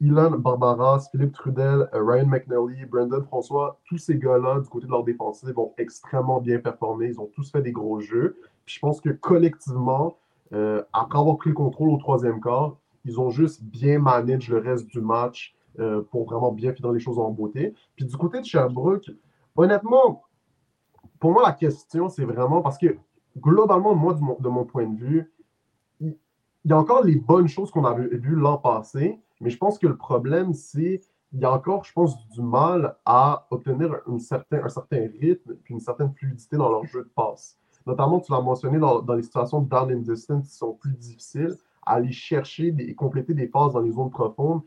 [0.01, 4.91] Ilan Barbaras, Philippe Trudel, euh, Ryan McNally, Brandon François, tous ces gars-là, du côté de
[4.91, 7.09] leur défensive, ont extrêmement bien performé.
[7.09, 8.37] Ils ont tous fait des gros jeux.
[8.67, 10.19] Puis je pense que collectivement,
[10.53, 12.77] euh, après avoir pris le contrôle au troisième quart,
[13.07, 17.01] ils ont juste bien managé le reste du match euh, pour vraiment bien finir les
[17.01, 17.75] choses en beauté.
[17.95, 19.11] Puis du côté de Sherbrooke,
[19.57, 20.25] honnêtement,
[21.19, 22.97] pour moi, la question, c'est vraiment parce que
[23.39, 25.33] globalement, moi, de mon, point de vue,
[26.01, 26.17] il
[26.65, 29.87] y a encore les bonnes choses qu'on avait vues l'an passé, mais je pense que
[29.87, 34.65] le problème, c'est qu'il y a encore, je pense, du mal à obtenir un certain,
[34.65, 37.59] un certain rythme et une certaine fluidité dans leur jeu de passe.
[37.87, 41.57] Notamment, tu l'as mentionné dans, les situations de down and distance qui sont plus difficiles,
[41.85, 44.63] à aller chercher et compléter des passes dans les zones profondes.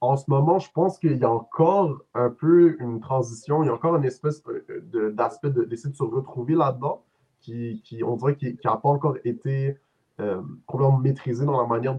[0.00, 3.68] En ce moment, je pense qu'il y a encore un peu une transition, il y
[3.68, 7.04] a encore une espèce euh, d'aspect d'essayer de, se retrouver là-dedans,
[7.40, 9.76] qui, qui, on dirait, qui n'a pas encore été
[10.22, 11.96] euh, complètement maîtrisé dans la manière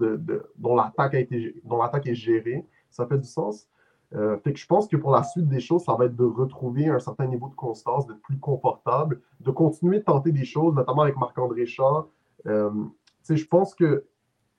[0.57, 2.65] dont l'attaque a été dont l'attaque est gérée.
[2.89, 3.67] Ça fait du sens.
[4.15, 6.23] Euh, fait que je pense que pour la suite des choses, ça va être de
[6.23, 10.75] retrouver un certain niveau de constance, d'être plus confortable, de continuer de tenter des choses,
[10.75, 12.07] notamment avec Marc-André Char.
[12.45, 12.69] Euh,
[13.27, 14.05] je pense que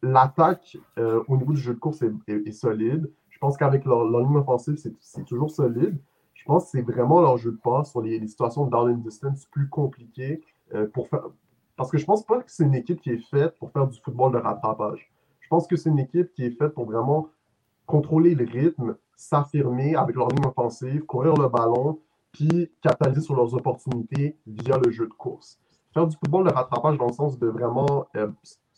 [0.03, 3.11] l'attaque euh, au niveau du jeu de course est, solide.
[3.31, 5.99] Je pense qu'avec leur, ligne offensive, c'est toujours solide.
[6.35, 8.99] Je pense que c'est vraiment leur jeu de passe sur les, situations de down and
[8.99, 10.43] distance plus compliquées
[10.93, 11.29] pour, faire,
[11.77, 13.99] parce que je pense pas que c'est une équipe qui est faite pour faire du
[14.01, 15.11] football de rattrapage.
[15.41, 17.29] Je pense que c'est une équipe qui est faite pour vraiment
[17.87, 22.01] contrôler le rythme, s'affirmer avec leur ligne offensive, courir le ballon,
[22.33, 25.59] puis capitaliser sur leurs opportunités via le jeu de course.
[25.93, 28.29] Faire du football de rattrapage dans le sens de vraiment euh,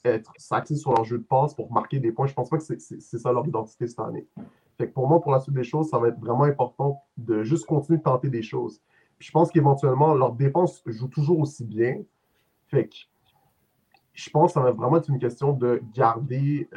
[0.04, 2.64] être s'axer sur leur jeu de passe pour marquer des points, je pense pas que
[2.64, 4.26] c'est ça leur identité cette année.
[4.76, 7.42] Fait que pour moi, pour la suite des choses, ça va être vraiment important de
[7.42, 8.80] juste continuer de tenter des choses.
[9.18, 12.02] Je pense qu'éventuellement, leur défense joue toujours aussi bien,
[12.68, 12.90] fait
[14.14, 16.70] je pense que ça va vraiment être une question de garder,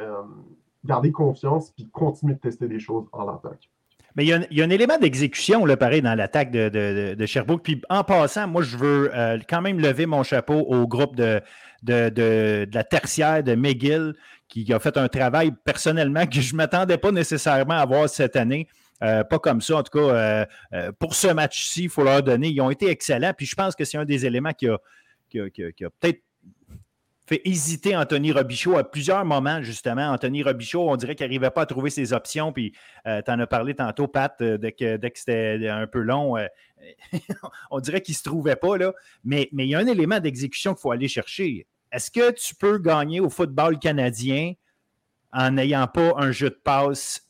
[0.84, 3.70] garder confiance puis continuer de tester des choses en attaque.
[4.16, 7.62] Mais il y, a un, élément d'exécution, là, pareil, dans l'attaque de, Sherbrooke.
[7.62, 11.40] Puis en passant, moi, je veux euh, quand même lever mon chapeau au groupe de,
[11.82, 14.14] de, la tertiaire de McGill
[14.48, 18.34] qui a fait un travail personnellement que je ne m'attendais pas nécessairement à voir cette
[18.34, 18.66] année.
[19.02, 22.48] Euh, pas comme ça, en tout cas, euh, pour ce match-ci, il faut leur donner.
[22.48, 23.32] Ils ont été excellents.
[23.36, 24.76] Puis je pense que c'est un des éléments qui a,
[25.30, 26.22] qui a peut-être
[27.30, 30.10] fait hésiter Anthony Robichaud à plusieurs moments, justement.
[30.10, 32.52] Anthony Robichaud, on dirait qu'il n'arrivait pas à trouver ses options.
[32.52, 32.74] Puis
[33.06, 36.46] euh, tu en as parlé tantôt, Pat, euh, dès que, c'était un peu long, euh,
[37.70, 38.76] on dirait qu'il ne se trouvait pas.
[38.76, 38.92] Là.
[39.22, 41.68] Mais, mais il y a un élément d'exécution qu'il faut aller chercher.
[41.92, 44.54] Est-ce que tu peux gagner au football canadien
[45.32, 47.26] en n'ayant pas un jeu de passe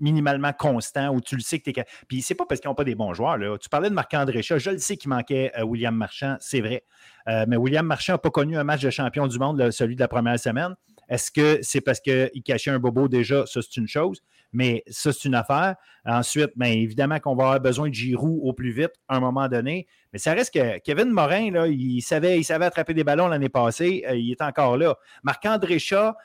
[0.00, 1.84] minimalement constant où tu le sais que tu es.
[2.08, 3.38] Puis c'est pas parce qu'ils n'ont pas des bons joueurs.
[3.38, 3.56] Là.
[3.58, 6.84] Tu parlais de Marc-André Chat, je le sais qu'il manquait euh, William Marchand, c'est vrai.
[7.28, 10.00] Euh, mais William Marchand n'a pas connu un match de champion du monde, celui de
[10.00, 10.74] la première semaine.
[11.08, 13.44] Est-ce que c'est parce qu'il cachait un bobo déjà?
[13.46, 14.22] Ça, c'est une chose.
[14.52, 15.76] Mais ça, c'est une affaire.
[16.04, 19.48] Ensuite, bien, évidemment qu'on va avoir besoin de Giroud au plus vite à un moment
[19.48, 19.86] donné.
[20.12, 24.04] Mais ça reste que Kevin Morin, il, savait, il savait attraper des ballons l'année passée.
[24.08, 24.96] Euh, il est encore là.
[25.22, 26.16] Marc-André Chat,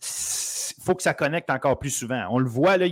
[0.00, 2.26] faut que ça connecte encore plus souvent.
[2.30, 2.86] On le voit, là,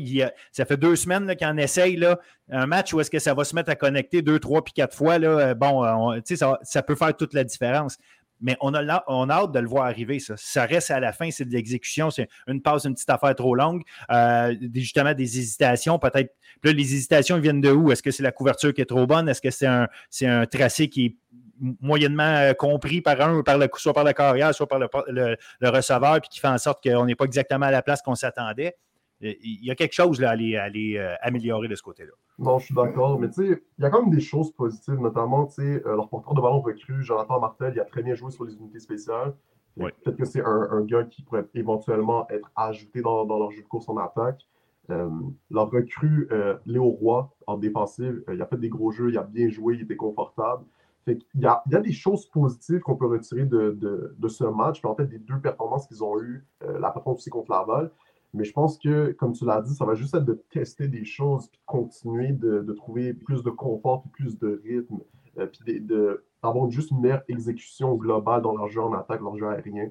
[0.53, 2.19] ça fait deux semaines qu'on essaye là,
[2.51, 4.95] un match où est-ce que ça va se mettre à connecter deux, trois, puis quatre
[4.95, 5.19] fois.
[5.19, 7.97] Là, euh, bon, euh, ça, ça, peut faire toute la différence.
[8.43, 10.35] Mais on a, hâte de le voir arriver, ça.
[10.37, 13.55] Ça reste à la fin, c'est de l'exécution, c'est une passe, une petite affaire trop
[13.55, 16.35] longue, euh, justement des hésitations, peut-être.
[16.63, 17.91] Là, les hésitations viennent de où?
[17.91, 19.27] Est-ce que c'est la couverture qui est trop bonne?
[19.29, 19.89] Est-ce que c'est un,
[20.23, 21.17] un tracé qui est
[21.61, 26.21] moyennement euh, compris par un, par le, soit par la carrière, soit par le, receveur,
[26.21, 28.77] puis qui fait en sorte qu'on n'est pas exactement à la place qu'on s'attendait.
[29.25, 32.13] Euh, il y a quelque chose là, à aller, euh, améliorer de ce côté-là.
[32.39, 35.01] Non, je suis d'accord, mais tu sais, il y a quand même des choses positives,
[35.01, 38.31] notamment, tu sais, leur porteur de ballon recru, Jonathan Martel, il a très bien joué
[38.31, 39.35] sur les unités spéciales.
[39.77, 43.89] Peut-être que c'est un, gars qui pourrait éventuellement être ajouté dans, leur jeu de course
[43.89, 44.47] en attaque.
[44.89, 46.29] leur recrue,
[46.67, 49.83] Léo Roy, en défensive, il a fait des gros jeux, il a bien joué, il
[49.83, 50.65] était confortable
[51.07, 55.19] il, y a, des choses positives qu'on peut retirer de, ce match, en fait des
[55.19, 57.91] deux performances qu'ils ont eues, euh, la performance aussi contre Laval.
[58.35, 61.05] Mais je pense que, comme tu l'as dit, ça va juste être de tester des
[61.05, 64.99] choses, puis de continuer de, trouver plus de confort, puis plus de rythme,
[65.39, 69.49] euh, puis d'avoir juste une meilleure exécution globale dans leur jeu en attaque, leur jeu
[69.49, 69.91] aérien.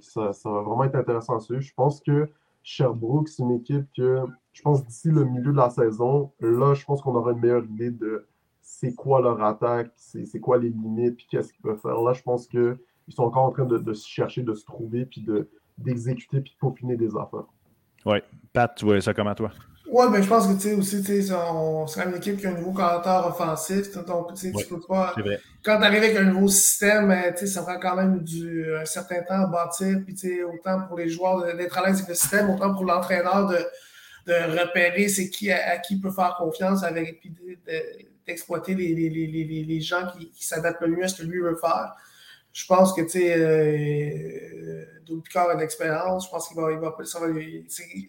[0.00, 1.60] ça, ça va vraiment être intéressant à suivre.
[1.60, 2.28] Je pense que
[2.62, 6.84] Sherbrooke, c'est une équipe que, je pense, d'ici le milieu de la saison, là, je
[6.84, 8.26] pense qu'on aura une meilleure idée de
[8.72, 12.00] c'est quoi leur attaque, c'est quoi les limites, puis qu'est-ce qu'ils peuvent faire.
[12.00, 15.26] Là, je pense qu'ils sont encore en train de, se chercher, de se trouver, puis
[15.76, 17.48] d'exécuter, puis de peaufiner des affaires.
[18.06, 18.18] Oui.
[18.52, 19.50] Pat, tu vois ça comment toi?
[19.92, 22.38] Oui, mais ben, je pense que tu sais aussi, tu sais, on c'est une équipe
[22.38, 23.92] qui a un nouveau commentateur offensif.
[24.06, 25.14] Donc, tu sais, tu peux pas.
[25.64, 28.72] Quand tu arrives avec un nouveau système, ben, tu sais, ça prend quand même du,
[28.72, 29.98] un certain temps à bâtir.
[30.04, 32.84] Puis, tu sais, autant pour les joueurs d'être à l'aise avec le système, autant pour
[32.84, 33.58] l'entraîneur de,
[34.28, 37.20] de repérer c'est qui à, qui il peut faire confiance avec.
[37.20, 37.34] Puis
[38.30, 41.56] d'exploiter les, les, les, les, gens qui, s'adaptent le mieux à ce que lui veut
[41.56, 41.94] faire.
[42.52, 44.84] Je pense que, tu sais, euh,
[45.34, 46.26] a de l'expérience.
[46.26, 46.96] Je pense qu'il va, il va,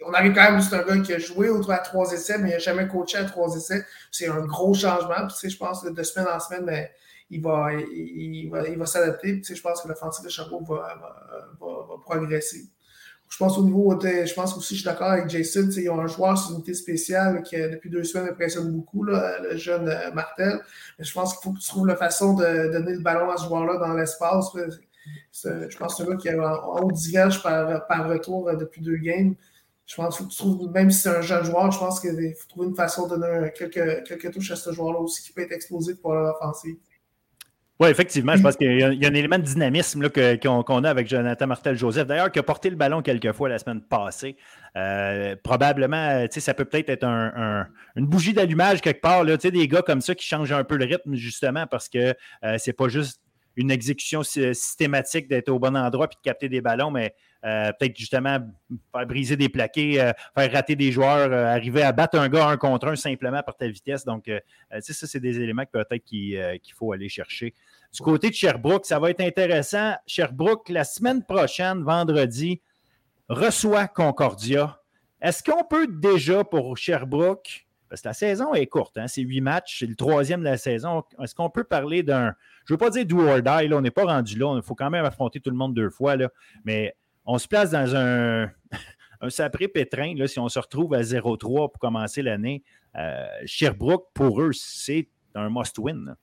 [0.06, 2.50] On arrive quand même, c'est un gars qui a joué autour à trois essais, mais
[2.50, 3.86] il n'a jamais coaché à trois essais.
[4.12, 5.28] C'est un gros changement.
[5.28, 6.88] Tu sais, je pense que de semaine en semaine, ben,
[7.30, 9.38] il va, il, va, il va s'adapter.
[9.38, 12.66] tu sais, je pense que l'offensive de Chapeau va, va, va, progresser.
[13.32, 16.08] Je pense au niveau, je pense aussi, je suis d'accord avec Jason, ils ont un
[16.08, 20.60] joueur sur unité spéciale qui, depuis deux semaines, impressionne beaucoup, là, le jeune euh, Martel.
[21.00, 23.38] Mais je pense qu'il faut que tu trouves la façon de donner le ballon à
[23.38, 24.48] ce joueur-là dans l'espace.
[24.54, 28.82] Je pense que c'est gars qui a un haut diverge par, par retour euh, depuis
[28.82, 29.34] deux games.
[29.86, 32.02] Je pense qu'il faut que tu trouves, même si c'est un jeune joueur, je pense
[32.02, 35.32] qu'il faut trouver une façon de donner quelques, quelques touches à ce joueur-là aussi qui
[35.32, 36.76] peut être explosif pour l'offensive.
[37.82, 40.08] Oui, effectivement, je pense qu'il y, a un élément de dynamisme
[40.40, 42.06] qu'on a avec Jonathan Martel-Joseph.
[42.06, 44.38] D'ailleurs, qui a porté le ballon quelques fois la semaine passée.
[44.78, 49.24] Euh, probablement, ça peut peut-être être, une bougie d'allumage quelque part.
[49.24, 52.14] Là, des gars comme ça qui changent un peu le rythme, justement, parce que
[52.44, 53.20] euh, c'est pas juste
[53.56, 57.98] une exécution systématique d'être au bon endroit puis de capter des ballons, mais euh, peut-être
[57.98, 58.38] justement
[58.94, 62.88] faire briser des plaqués, faire rater des joueurs, arriver à battre un gars un contre
[62.88, 64.06] un simplement par ta vitesse.
[64.06, 64.30] Donc,
[64.80, 67.54] ça, c'est des éléments que peut-être qu'il faut aller chercher.
[67.94, 69.96] Du côté de Sherbrooke, ça va être intéressant.
[70.08, 72.62] Sherbrooke, la semaine prochaine, vendredi,
[73.28, 74.80] reçoit Concordia.
[75.22, 79.42] Est-ce qu'on peut déjà pour Sherbrooke, parce que la saison est courte, hein, c'est huit
[79.42, 82.34] matchs, c'est le troisième de la saison, est-ce qu'on peut parler d'un,
[82.66, 84.64] je ne veux pas dire do or die, là, on n'est pas rendu là, il
[84.64, 86.30] faut quand même affronter tout le monde deux fois, là,
[86.64, 88.52] mais on se place dans un,
[89.30, 92.64] sapré pétrin, là, si on se retrouve à 0-3 pour commencer l'année.
[92.96, 96.16] Euh, Sherbrooke, pour eux, c'est un must-win.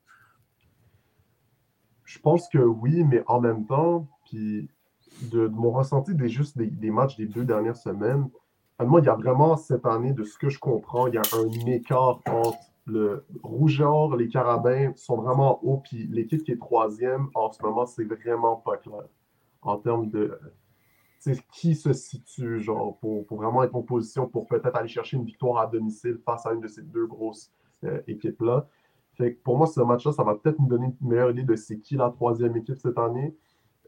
[2.04, 4.68] Je pense que oui, mais en même temps, puis
[5.30, 8.28] de, mon ressenti des juste des, matchs des deux dernières semaines,
[8.80, 11.22] moi, il y a vraiment cette année, de ce que je comprends, il y a
[11.34, 12.56] un écart entre
[12.88, 17.86] le Rougeur, les Carabins sont vraiment hauts, puis l'équipe qui est troisième en ce moment,
[17.86, 19.04] c'est vraiment pas clair
[19.62, 20.38] en termes de
[21.52, 25.58] qui se situe genre pour, vraiment être en position pour peut-être aller chercher une victoire
[25.58, 27.50] à domicile face à une de ces deux grosses
[27.84, 28.66] euh, équipes-là.
[29.14, 31.78] Fait pour moi, ce match-là, ça va peut-être nous donner une meilleure idée de c'est
[31.80, 33.36] qui la troisième équipe cette année.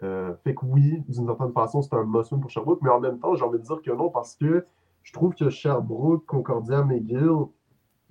[0.03, 3.19] Euh, fait que oui, d'une certaine façon, c'est un must pour Sherbrooke, mais en même
[3.19, 4.67] temps, j'ai envie de dire que non, parce que
[5.03, 7.47] je trouve que Sherbrooke, Concordia, McGill,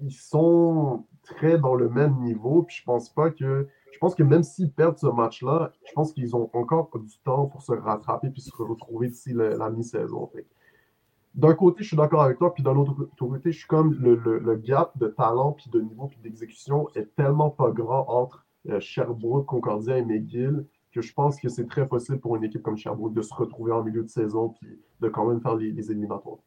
[0.02, 3.68] ils sont très dans le même niveau, puis je pense pas que.
[3.92, 7.48] Je pense que même s'ils perdent ce match-là, je pense qu'ils ont encore du temps
[7.48, 10.32] pour se rattraper puis se retrouver d'ici la, mi-saison.
[11.36, 14.56] D'un côté, je suis d'accord avec toi, puis d'un autre côté, je suis comme le,
[14.56, 19.46] gap de talent, puis de niveau, puis d'exécution est tellement pas grand entre euh, Sherbrooke,
[19.48, 23.14] Concordia et McGill que je pense que c'est très possible pour une équipe comme Sherbrooke
[23.14, 26.40] de se retrouver en milieu de saison puis de quand même faire les, éliminatoires.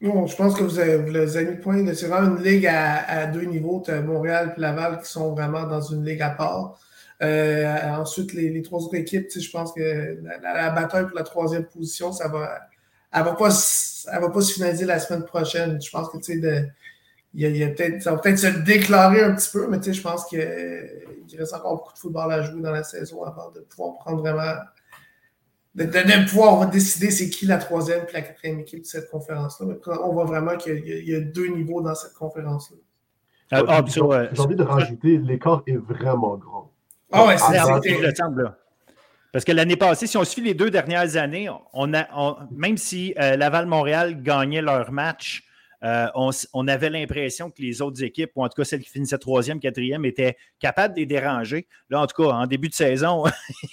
[0.00, 1.94] Bon, je pense que vous avez, vous avez mis le point.
[1.94, 3.82] C'est vraiment une ligue à, deux niveaux.
[3.84, 6.78] Tu as Montréal et Laval qui sont vraiment dans une ligue à part.
[7.20, 12.12] Euh, ensuite, les, trois autres équipes, je pense que la, bataille pour la troisième position,
[12.12, 12.60] ça va,
[13.12, 13.34] elle pas,
[14.20, 15.82] va pas se finaliser la semaine prochaine.
[15.82, 16.18] Je pense que
[17.34, 20.38] y a, ça va peut-être se déclarer un petit peu, mais je pense qu'il
[21.36, 24.54] reste encore beaucoup de football à jouer dans la saison avant de pouvoir prendre vraiment.
[25.78, 29.76] De, de, pouvoir décider c'est qui la troisième et la quatrième équipe de cette conférence-là.
[30.02, 32.76] On voit vraiment qu'il y, a deux niveaux dans cette conférence-là.
[33.52, 36.72] Ah, ah, j'ai envie de rajouter, l'écart est vraiment grand.
[37.12, 38.48] Ah ouais, c'est le
[39.32, 43.14] Parce que l'année passée, si on suit les deux dernières années, on a, même si
[43.18, 45.47] euh, Laval-Montréal gagnait leur match
[45.84, 49.18] euh, on, avait l'impression que les autres équipes, ou en tout cas celles qui finissaient
[49.18, 51.66] troisième, quatrième, étaient capables de les déranger.
[51.88, 53.24] Là, en tout cas, en début de saison,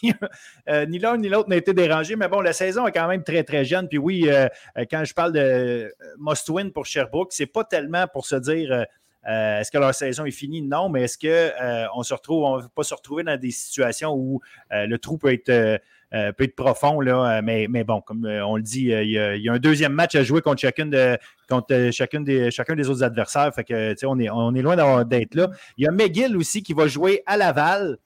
[0.70, 3.24] euh, ni l'un ni l'autre n'a été dérangé, mais bon, la saison est quand même
[3.24, 3.88] très, très jeune.
[3.88, 4.48] Puis oui, euh,
[4.90, 8.86] quand je parle de must-win pour Sherbrooke, c'est pas tellement pour se dire
[9.28, 10.62] est-ce que leur saison est finie?
[10.62, 14.98] Non, mais est-ce qu'on se ne va pas se retrouver dans des situations où le
[14.98, 15.80] trou peut être
[16.16, 19.10] euh, peut être profond, là, euh, mais, mais bon, comme euh, on le dit, il
[19.10, 21.18] y, a, un deuxième match à jouer contre, chacune de,
[21.50, 23.54] contre chacune des, chacun des autres adversaires.
[23.54, 25.50] Fait que, on est, on est loin d'être là.
[25.78, 27.98] Il y a McGill aussi qui va jouer à Laval.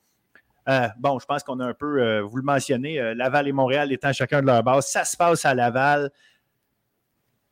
[0.98, 4.42] bon, je pense qu'on a un peu, vous le mentionnez, Laval et Montréal étant chacun
[4.42, 4.88] de leur base.
[4.88, 6.10] Ça se passe à Laval.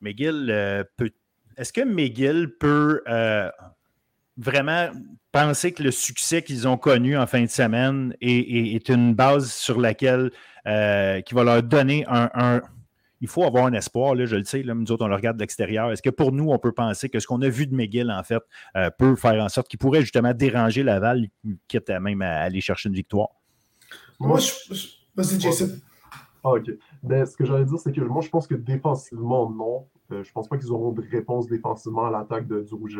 [0.00, 1.10] McGill peut.
[1.56, 3.02] Est-ce que McGill peut
[4.38, 4.88] vraiment
[5.32, 9.80] penser que le succès qu'ils ont connu en fin de semaine est, une base sur
[9.80, 10.30] laquelle
[10.66, 12.62] euh, qui va leur donner un,
[13.20, 15.36] Il faut avoir un espoir, là, je le sais, là, nous autres, on le regarde
[15.36, 15.90] de l'extérieur.
[15.90, 18.22] Est-ce que pour nous, on peut penser que ce qu'on a vu de McGill, en
[18.22, 18.42] fait,
[18.76, 21.26] euh, peut faire en sorte qu'il pourrait justement déranger Laval,
[21.66, 23.28] quitte à même à aller chercher une victoire?
[24.20, 24.52] Moi, je.
[25.16, 25.68] Vas-y, Jason.
[26.44, 26.70] Ah, OK.
[27.02, 29.86] Ben, ce que j'allais dire, c'est que moi, je pense que défensivement, non.
[30.12, 32.98] Euh, je ne pense pas qu'ils auront de réponse défensivement à l'attaque du Rouge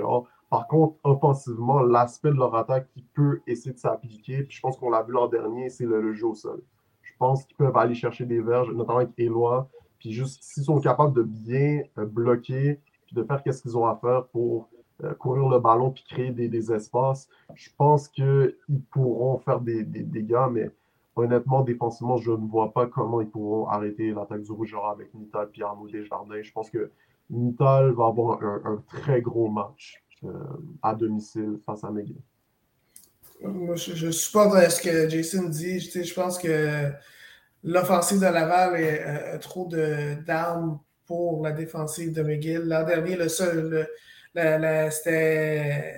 [0.50, 4.78] Par contre, offensivement, l'aspect de leur attaque qui peut essayer de s'appliquer, puis je pense
[4.78, 6.62] qu'on l'a vu l'an dernier, c'est le, jeu au sol.
[7.02, 9.68] Je pense qu'ils peuvent aller chercher des verges, notamment avec Eloi,
[9.98, 13.86] puis juste s'ils sont capables de bien euh, bloquer, puis de faire ce qu'ils ont
[13.86, 14.68] à faire pour
[15.04, 18.56] euh, courir le ballon puis créer des, espaces, je pense qu'ils
[18.90, 20.70] pourront faire des, dégâts, mais
[21.14, 25.50] honnêtement, défensivement, je ne vois pas comment ils pourront arrêter l'attaque du Rouge avec Nital
[25.54, 26.42] et Arnaud Desjardins.
[26.42, 26.90] Je pense que
[27.30, 30.02] Nital va avoir un, très gros match
[30.82, 32.20] à domicile face à McGill.
[33.40, 35.78] Moi, je, supporte euh, ce que Jason dit.
[35.78, 36.90] Je, pense que
[37.62, 39.68] l'offensive de Laval est trop
[40.26, 42.62] d'armes pour la défensive de McGill.
[42.62, 43.86] L'an dernier, le seul,
[44.34, 45.94] c'était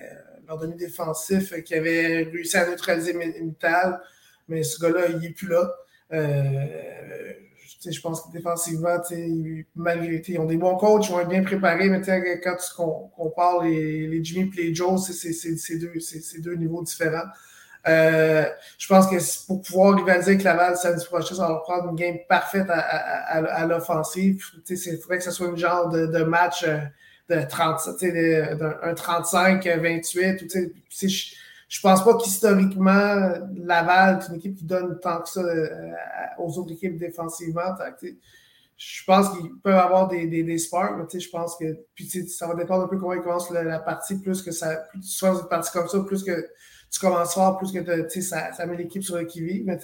[0.46, 4.00] leur demi-défensif qui avait réussi à neutraliser Nital
[4.50, 5.72] mais ce gars-là, il n'est plus là.
[6.12, 7.32] Euh,
[7.84, 8.98] je pense que défensivement,
[9.74, 12.00] malgré ils ont des bons coachs, ils vont être bien préparés, mais
[12.40, 12.56] quand
[13.18, 15.92] on, parle les, les Jimmy et les Joe, c'est deux,
[16.40, 17.28] deux, niveaux différents.
[17.88, 18.44] Euh,
[18.76, 22.18] je pense que pour pouvoir rivaliser avec Laval samedi prochain, ça va prendre une game
[22.28, 24.44] parfaite à, à, à, l'offensive.
[24.68, 26.78] Il faudrait que ce soit une genre de, de match euh,
[27.30, 27.80] de 30,
[28.82, 30.70] un 35-28
[31.70, 35.94] je pense pas qu'historiquement, Laval est une équipe qui donne tant que ça euh,
[36.38, 37.76] aux autres équipes défensivement.
[38.76, 42.56] Je pense qu'ils peuvent avoir des, des, sparks, mais je pense que puis, ça va
[42.56, 45.70] dépendre un peu comment ils commencent la, partie, plus que ça, plus tu une partie
[45.70, 46.44] comme ça, plus que
[46.90, 49.64] tu commences fort, plus que ça, ça met l'équipe sur le qui-vive.
[49.64, 49.78] Mais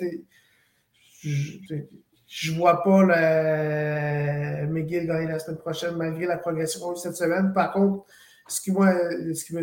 [2.26, 7.52] je vois pas le McGill gagner la semaine prochaine, malgré la progression cette semaine.
[7.52, 8.06] Par contre,
[8.48, 8.92] ce qui, moi,
[9.34, 9.56] ce qui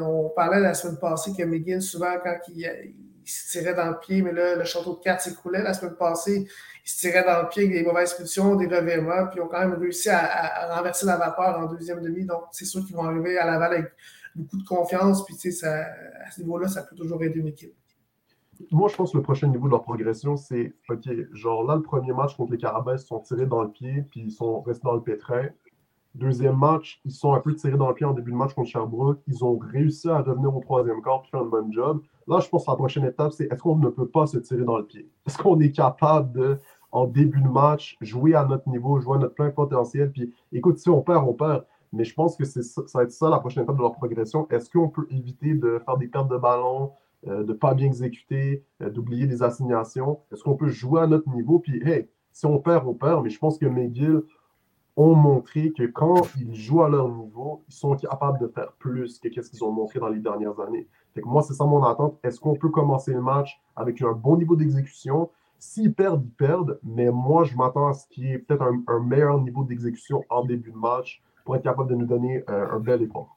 [0.00, 2.94] on parlait la semaine passée que McGill, souvent, quand il,
[3.24, 6.48] se tirait dans le pied, mais là, le château de cartes s'écroulait la semaine passée.
[6.84, 9.48] Il se tirait dans le pied avec des mauvaises pulsions, des revirements, puis ils ont
[9.48, 12.24] quand même réussi à, renverser la vapeur en deuxième demi.
[12.24, 13.92] Donc, c'est sûr qu'ils vont arriver à Laval avec
[14.34, 15.24] beaucoup de confiance.
[15.24, 17.74] Puis, tu sais, à ce niveau-là, ça peut toujours aider une équipe.
[18.70, 21.82] Moi, je pense que le prochain niveau de leur progression, c'est OK, genre là, le
[21.82, 24.84] premier match contre les Carabins, ils sont tirés dans le pied, puis ils sont restés
[24.84, 25.48] dans le pétrin.
[26.14, 28.68] Deuxième match, ils sont un peu tirés dans le pied en début de match contre
[28.68, 29.20] Sherbrooke.
[29.26, 32.02] Ils ont réussi à revenir au troisième quart et faire un bon job.
[32.28, 34.64] Là, je pense que la prochaine étape, c'est est-ce qu'on ne peut pas se tirer
[34.64, 35.08] dans le pied?
[35.26, 36.58] Est-ce qu'on est capable de,
[36.90, 40.12] en début de match, jouer à notre niveau, jouer à notre plein potentiel?
[40.12, 41.64] Puis écoute, si on perd, on perd.
[41.94, 44.46] Mais je pense que ça, ça va être ça la prochaine étape de leur progression.
[44.50, 46.92] Est-ce qu'on peut éviter de faire des pertes de ballon,
[47.26, 50.20] euh, de ne pas bien exécuter, euh, d'oublier des assignations?
[50.30, 51.58] Est-ce qu'on peut jouer à notre niveau?
[51.58, 53.22] Puis, hey, si on perd, on perd.
[53.24, 54.22] Mais je pense que McGill
[54.96, 59.18] ont montré que quand ils jouent à leur niveau, ils sont capables de faire plus
[59.18, 60.86] que ce qu'ils ont montré dans les dernières années.
[61.24, 62.18] Moi, c'est ça mon attente.
[62.22, 65.30] Est-ce qu'on peut commencer le match avec un bon niveau d'exécution?
[65.58, 69.00] S'ils perdent, ils perdent, mais moi, je m'attends à ce qu'il y ait peut-être un,
[69.00, 72.80] meilleur niveau d'exécution en début de match pour être capable de nous donner euh, un
[72.80, 73.36] bel effort.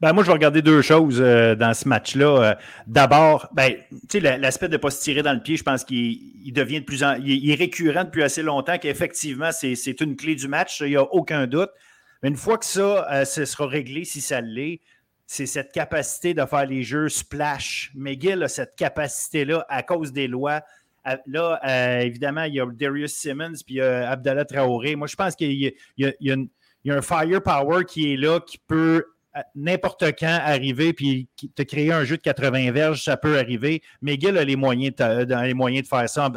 [0.00, 2.26] Ben, moi, je vais regarder deux choses euh, dans ce match-là.
[2.26, 2.54] Euh,
[2.86, 3.76] d'abord, ben,
[4.12, 7.02] l'aspect de ne pas se tirer dans le pied, je pense qu'il devient de plus
[7.02, 10.96] en il, est récurrent depuis assez longtemps qu'effectivement, c'est une clé du match, il n'y
[10.96, 11.70] a aucun doute.
[12.22, 14.80] Mais une fois que ça euh, sera réglé, si ça l'est,
[15.26, 17.90] c'est cette capacité de faire les jeux splash.
[17.94, 20.62] McGill a cette capacité-là à cause des lois.
[21.26, 24.94] Là, évidemment, il y a Darius Simmons puis Abdallah Traoré.
[24.94, 29.04] Moi, je pense qu'il y, y, a un firepower qui est là, qui peut
[29.54, 33.82] n'importe quand arriver puis te créer un jeu de 80 verges, ça peut arriver.
[34.02, 36.30] McGill a les moyens de, les moyens de faire ça,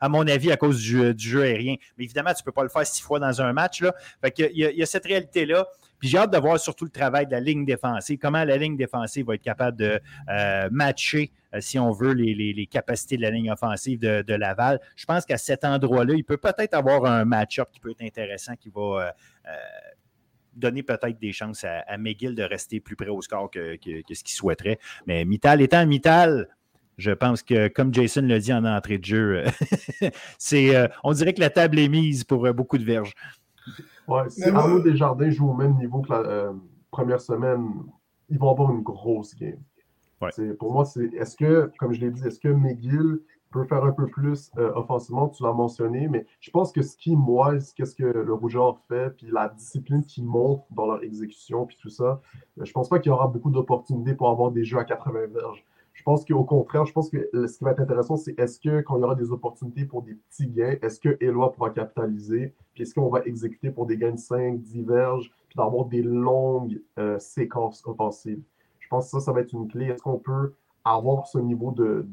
[0.00, 1.76] à, mon avis, à cause du, jeu aérien.
[1.98, 3.82] Mais évidemment, tu ne peux pas le faire six fois dans un match.
[3.82, 3.94] Là.
[4.38, 5.66] Il, y a, cette réalité-là.
[5.98, 8.76] Puis j'ai hâte de voir surtout le travail de la ligne défensive, comment la ligne
[8.76, 13.30] défensive va être capable de euh, matcher, euh, si on veut, les, capacités de la
[13.30, 14.78] ligne offensive de, Laval.
[14.94, 18.56] Je pense qu'à cet endroit-là, il peut peut-être avoir un match-up qui peut être intéressant,
[18.56, 19.14] qui va
[19.48, 19.50] euh,
[20.56, 24.34] donner peut-être des chances à, McGill de rester plus près au score que, ce qu'il
[24.34, 24.78] souhaiterait.
[25.06, 26.48] Mais Mittal étant Mittal,
[26.98, 29.44] je pense que, comme Jason l'a dit en entrée de jeu,
[30.38, 33.14] c'est, euh, on dirait que la table est mise pour euh, beaucoup de verges.
[34.08, 36.52] Ouais, si Arnaud Desjardins joue au même niveau que la euh,
[36.90, 37.68] première semaine,
[38.30, 39.58] ils vont avoir une grosse game.
[40.58, 43.20] Pour moi, c'est est-ce que, comme je l'ai dit, est-ce que McGill
[43.50, 46.96] peut faire un peu plus euh, offensivement, tu l'as mentionné, mais je pense que ce
[46.96, 51.66] qui moise, qu'est-ce que le Rougeur fait, puis la discipline qui montre dans leur exécution,
[51.66, 52.20] puis tout ça,
[52.58, 55.26] euh, je pense pas qu'il y aura beaucoup d'opportunités pour avoir des jeux à 80
[55.32, 55.64] verges.
[55.96, 58.82] Je pense qu'au contraire, je pense que ce qui va être intéressant, c'est est-ce que
[58.82, 62.54] quand il y aura des opportunités pour des petits gains, est-ce que Eloi pourra capitaliser,
[62.74, 66.02] puis est-ce qu'on va exécuter pour des gains de 5, 10 verges, puis d'avoir des
[66.02, 68.42] longues euh, séquences offensives?
[68.78, 69.86] Je pense que ça, ça va être une clé.
[69.86, 70.52] Est-ce qu'on peut
[70.86, 72.06] avoir ce niveau de,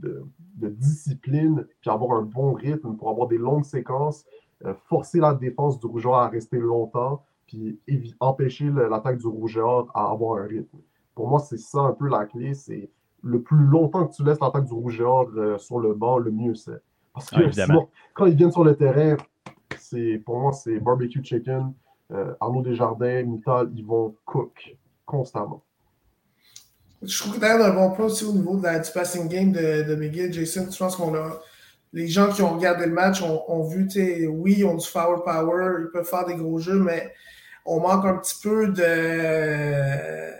[0.55, 4.25] discipline, puis avoir un bon rythme pour avoir des longues séquences,
[4.65, 7.79] euh, forcer la défense du rougeur à rester longtemps, puis
[8.19, 10.79] empêcher l'attaque du rougeur à avoir un rythme.
[11.13, 12.89] Pour moi, c'est ça un peu la clé, c'est
[13.21, 16.55] le plus longtemps que tu laisses l'attaque du rougeur euh, sur le banc, le mieux
[16.55, 16.81] c'est.
[17.13, 19.17] Parce que sinon, quand ils viennent sur le terrain,
[19.77, 21.73] c'est pour moi, c'est barbecue chicken.
[22.11, 24.75] Euh, Arnaud Desjardins, Mittal, ils vont cook
[25.05, 25.61] constamment.
[27.05, 29.51] Je trouve que d'ailleurs, un bon point aussi au niveau de la, du passing game
[29.51, 30.67] de, de McGill, Jason.
[30.71, 31.41] Je pense qu'on a.
[31.91, 33.87] Les gens qui ont regardé le match ont, ont vu,
[34.29, 37.13] oui, ils ont du foul power, ils peuvent faire des gros jeux, mais
[37.65, 40.33] on manque un petit peu de.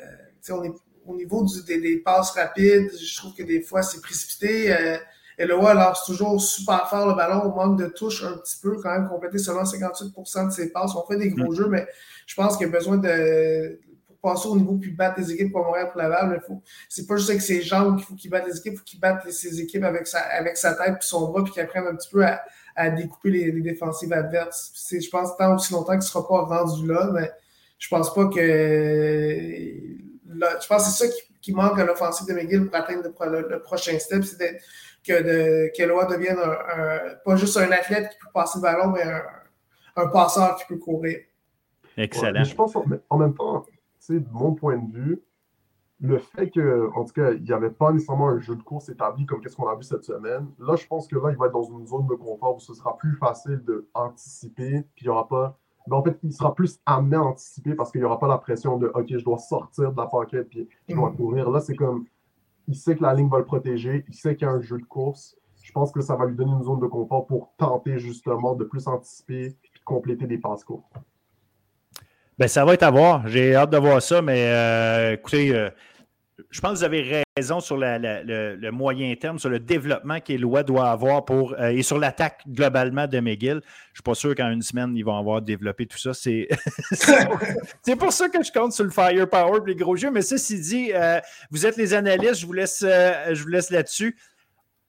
[0.49, 0.73] On est,
[1.05, 4.73] au niveau du, des, passes rapides, je trouve que des fois, c'est précipité.
[4.73, 4.97] Euh,
[5.37, 8.57] et le alors lance toujours super fort le ballon, on manque de touche un petit
[8.61, 10.95] peu, quand même, compléter seulement 58% de ses passes.
[10.95, 11.55] On fait des gros mm.
[11.55, 11.87] jeux, mais
[12.27, 13.79] je pense qu'il y a besoin de
[14.23, 16.29] passer au niveau puis battre les équipes pour Montréal pour Laval.
[16.29, 18.77] Mais faut, c'est pas juste avec ses jambes qu'il faut qu'il batte les équipes, il
[18.77, 21.61] faut qu'il batte ses équipes avec sa, avec sa tête puis son bras puis qu'il
[21.61, 22.41] apprenne un petit peu à,
[22.75, 24.71] à découper les, les, défensives adverses.
[24.73, 27.31] C'est, je pense tant aussi longtemps qu'il ne sera pas rendu là, mais
[27.77, 28.39] je pense pas que.
[28.39, 33.61] je pense que c'est ça qui, qui manque à l'offensive de McGill pour atteindre le,
[33.61, 34.57] prochain step, c'est
[35.05, 38.91] que, de, que Loa devienne un, pas juste un athlète qui peut passer le ballon,
[38.91, 39.21] mais un,
[39.97, 41.19] un passeur qui peut courir.
[41.97, 42.43] Excellent.
[42.43, 42.73] je pense
[43.09, 43.65] en même temps,
[44.11, 45.23] de mon point de vue,
[45.99, 48.89] le fait que, en tout cas, il n'y avait pas nécessairement un jeu de course
[48.89, 51.45] établi comme qu'est-ce qu'on a vu cette semaine, là, je pense que là, il va
[51.45, 53.63] être dans une zone de confort où ce sera plus facile
[53.95, 55.57] d'anticiper, puis il n'y aura pas.
[55.87, 58.37] Mais en fait, il sera plus amené à anticiper parce qu'il n'y aura pas la
[58.37, 61.15] pression de OK, je dois sortir de la paquette puis je dois mm.
[61.15, 61.49] courir.
[61.49, 62.05] Là, c'est comme
[62.67, 64.77] il sait que la ligne va le protéger, il sait qu'il y a un jeu
[64.77, 65.37] de course.
[65.61, 68.63] Je pense que ça va lui donner une zone de confort pour tenter justement de
[68.63, 70.93] plus anticiper et compléter des passes courtes.
[72.43, 73.25] Ben, ça va être à voir.
[73.25, 75.69] J'ai hâte de voir ça, mais euh, écoutez, euh,
[76.49, 80.91] je pense que vous avez raison sur le, moyen terme, sur le développement qu'Éloi doit
[80.91, 83.49] avoir pour, euh, et sur l'attaque globalement de McGill.
[83.49, 83.61] Je ne
[83.93, 86.13] suis pas sûr qu'en une semaine, ils vont avoir développé tout ça.
[86.13, 86.49] C'est
[87.97, 90.11] pour ça que je compte sur le firepower et les gros jeux.
[90.11, 90.91] Mais ceci dit,
[91.49, 94.17] vous êtes les analystes, je vous laisse, je vous laisse là-dessus.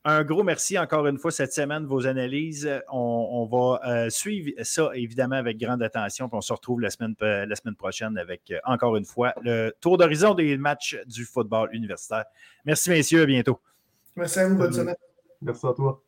[0.07, 2.71] Un gros merci encore une fois cette semaine, vos analyses.
[2.93, 6.29] On, va euh, suivre ça évidemment avec grande attention.
[6.29, 9.73] Puis on se retrouve la semaine, la semaine prochaine avec euh, encore une fois le
[9.81, 12.27] tour d'horizon des matchs du football universitaire.
[12.67, 13.59] Merci messieurs, à bientôt.
[14.15, 14.97] Merci à vous, bonne semaine.
[15.41, 16.04] Merci à toi.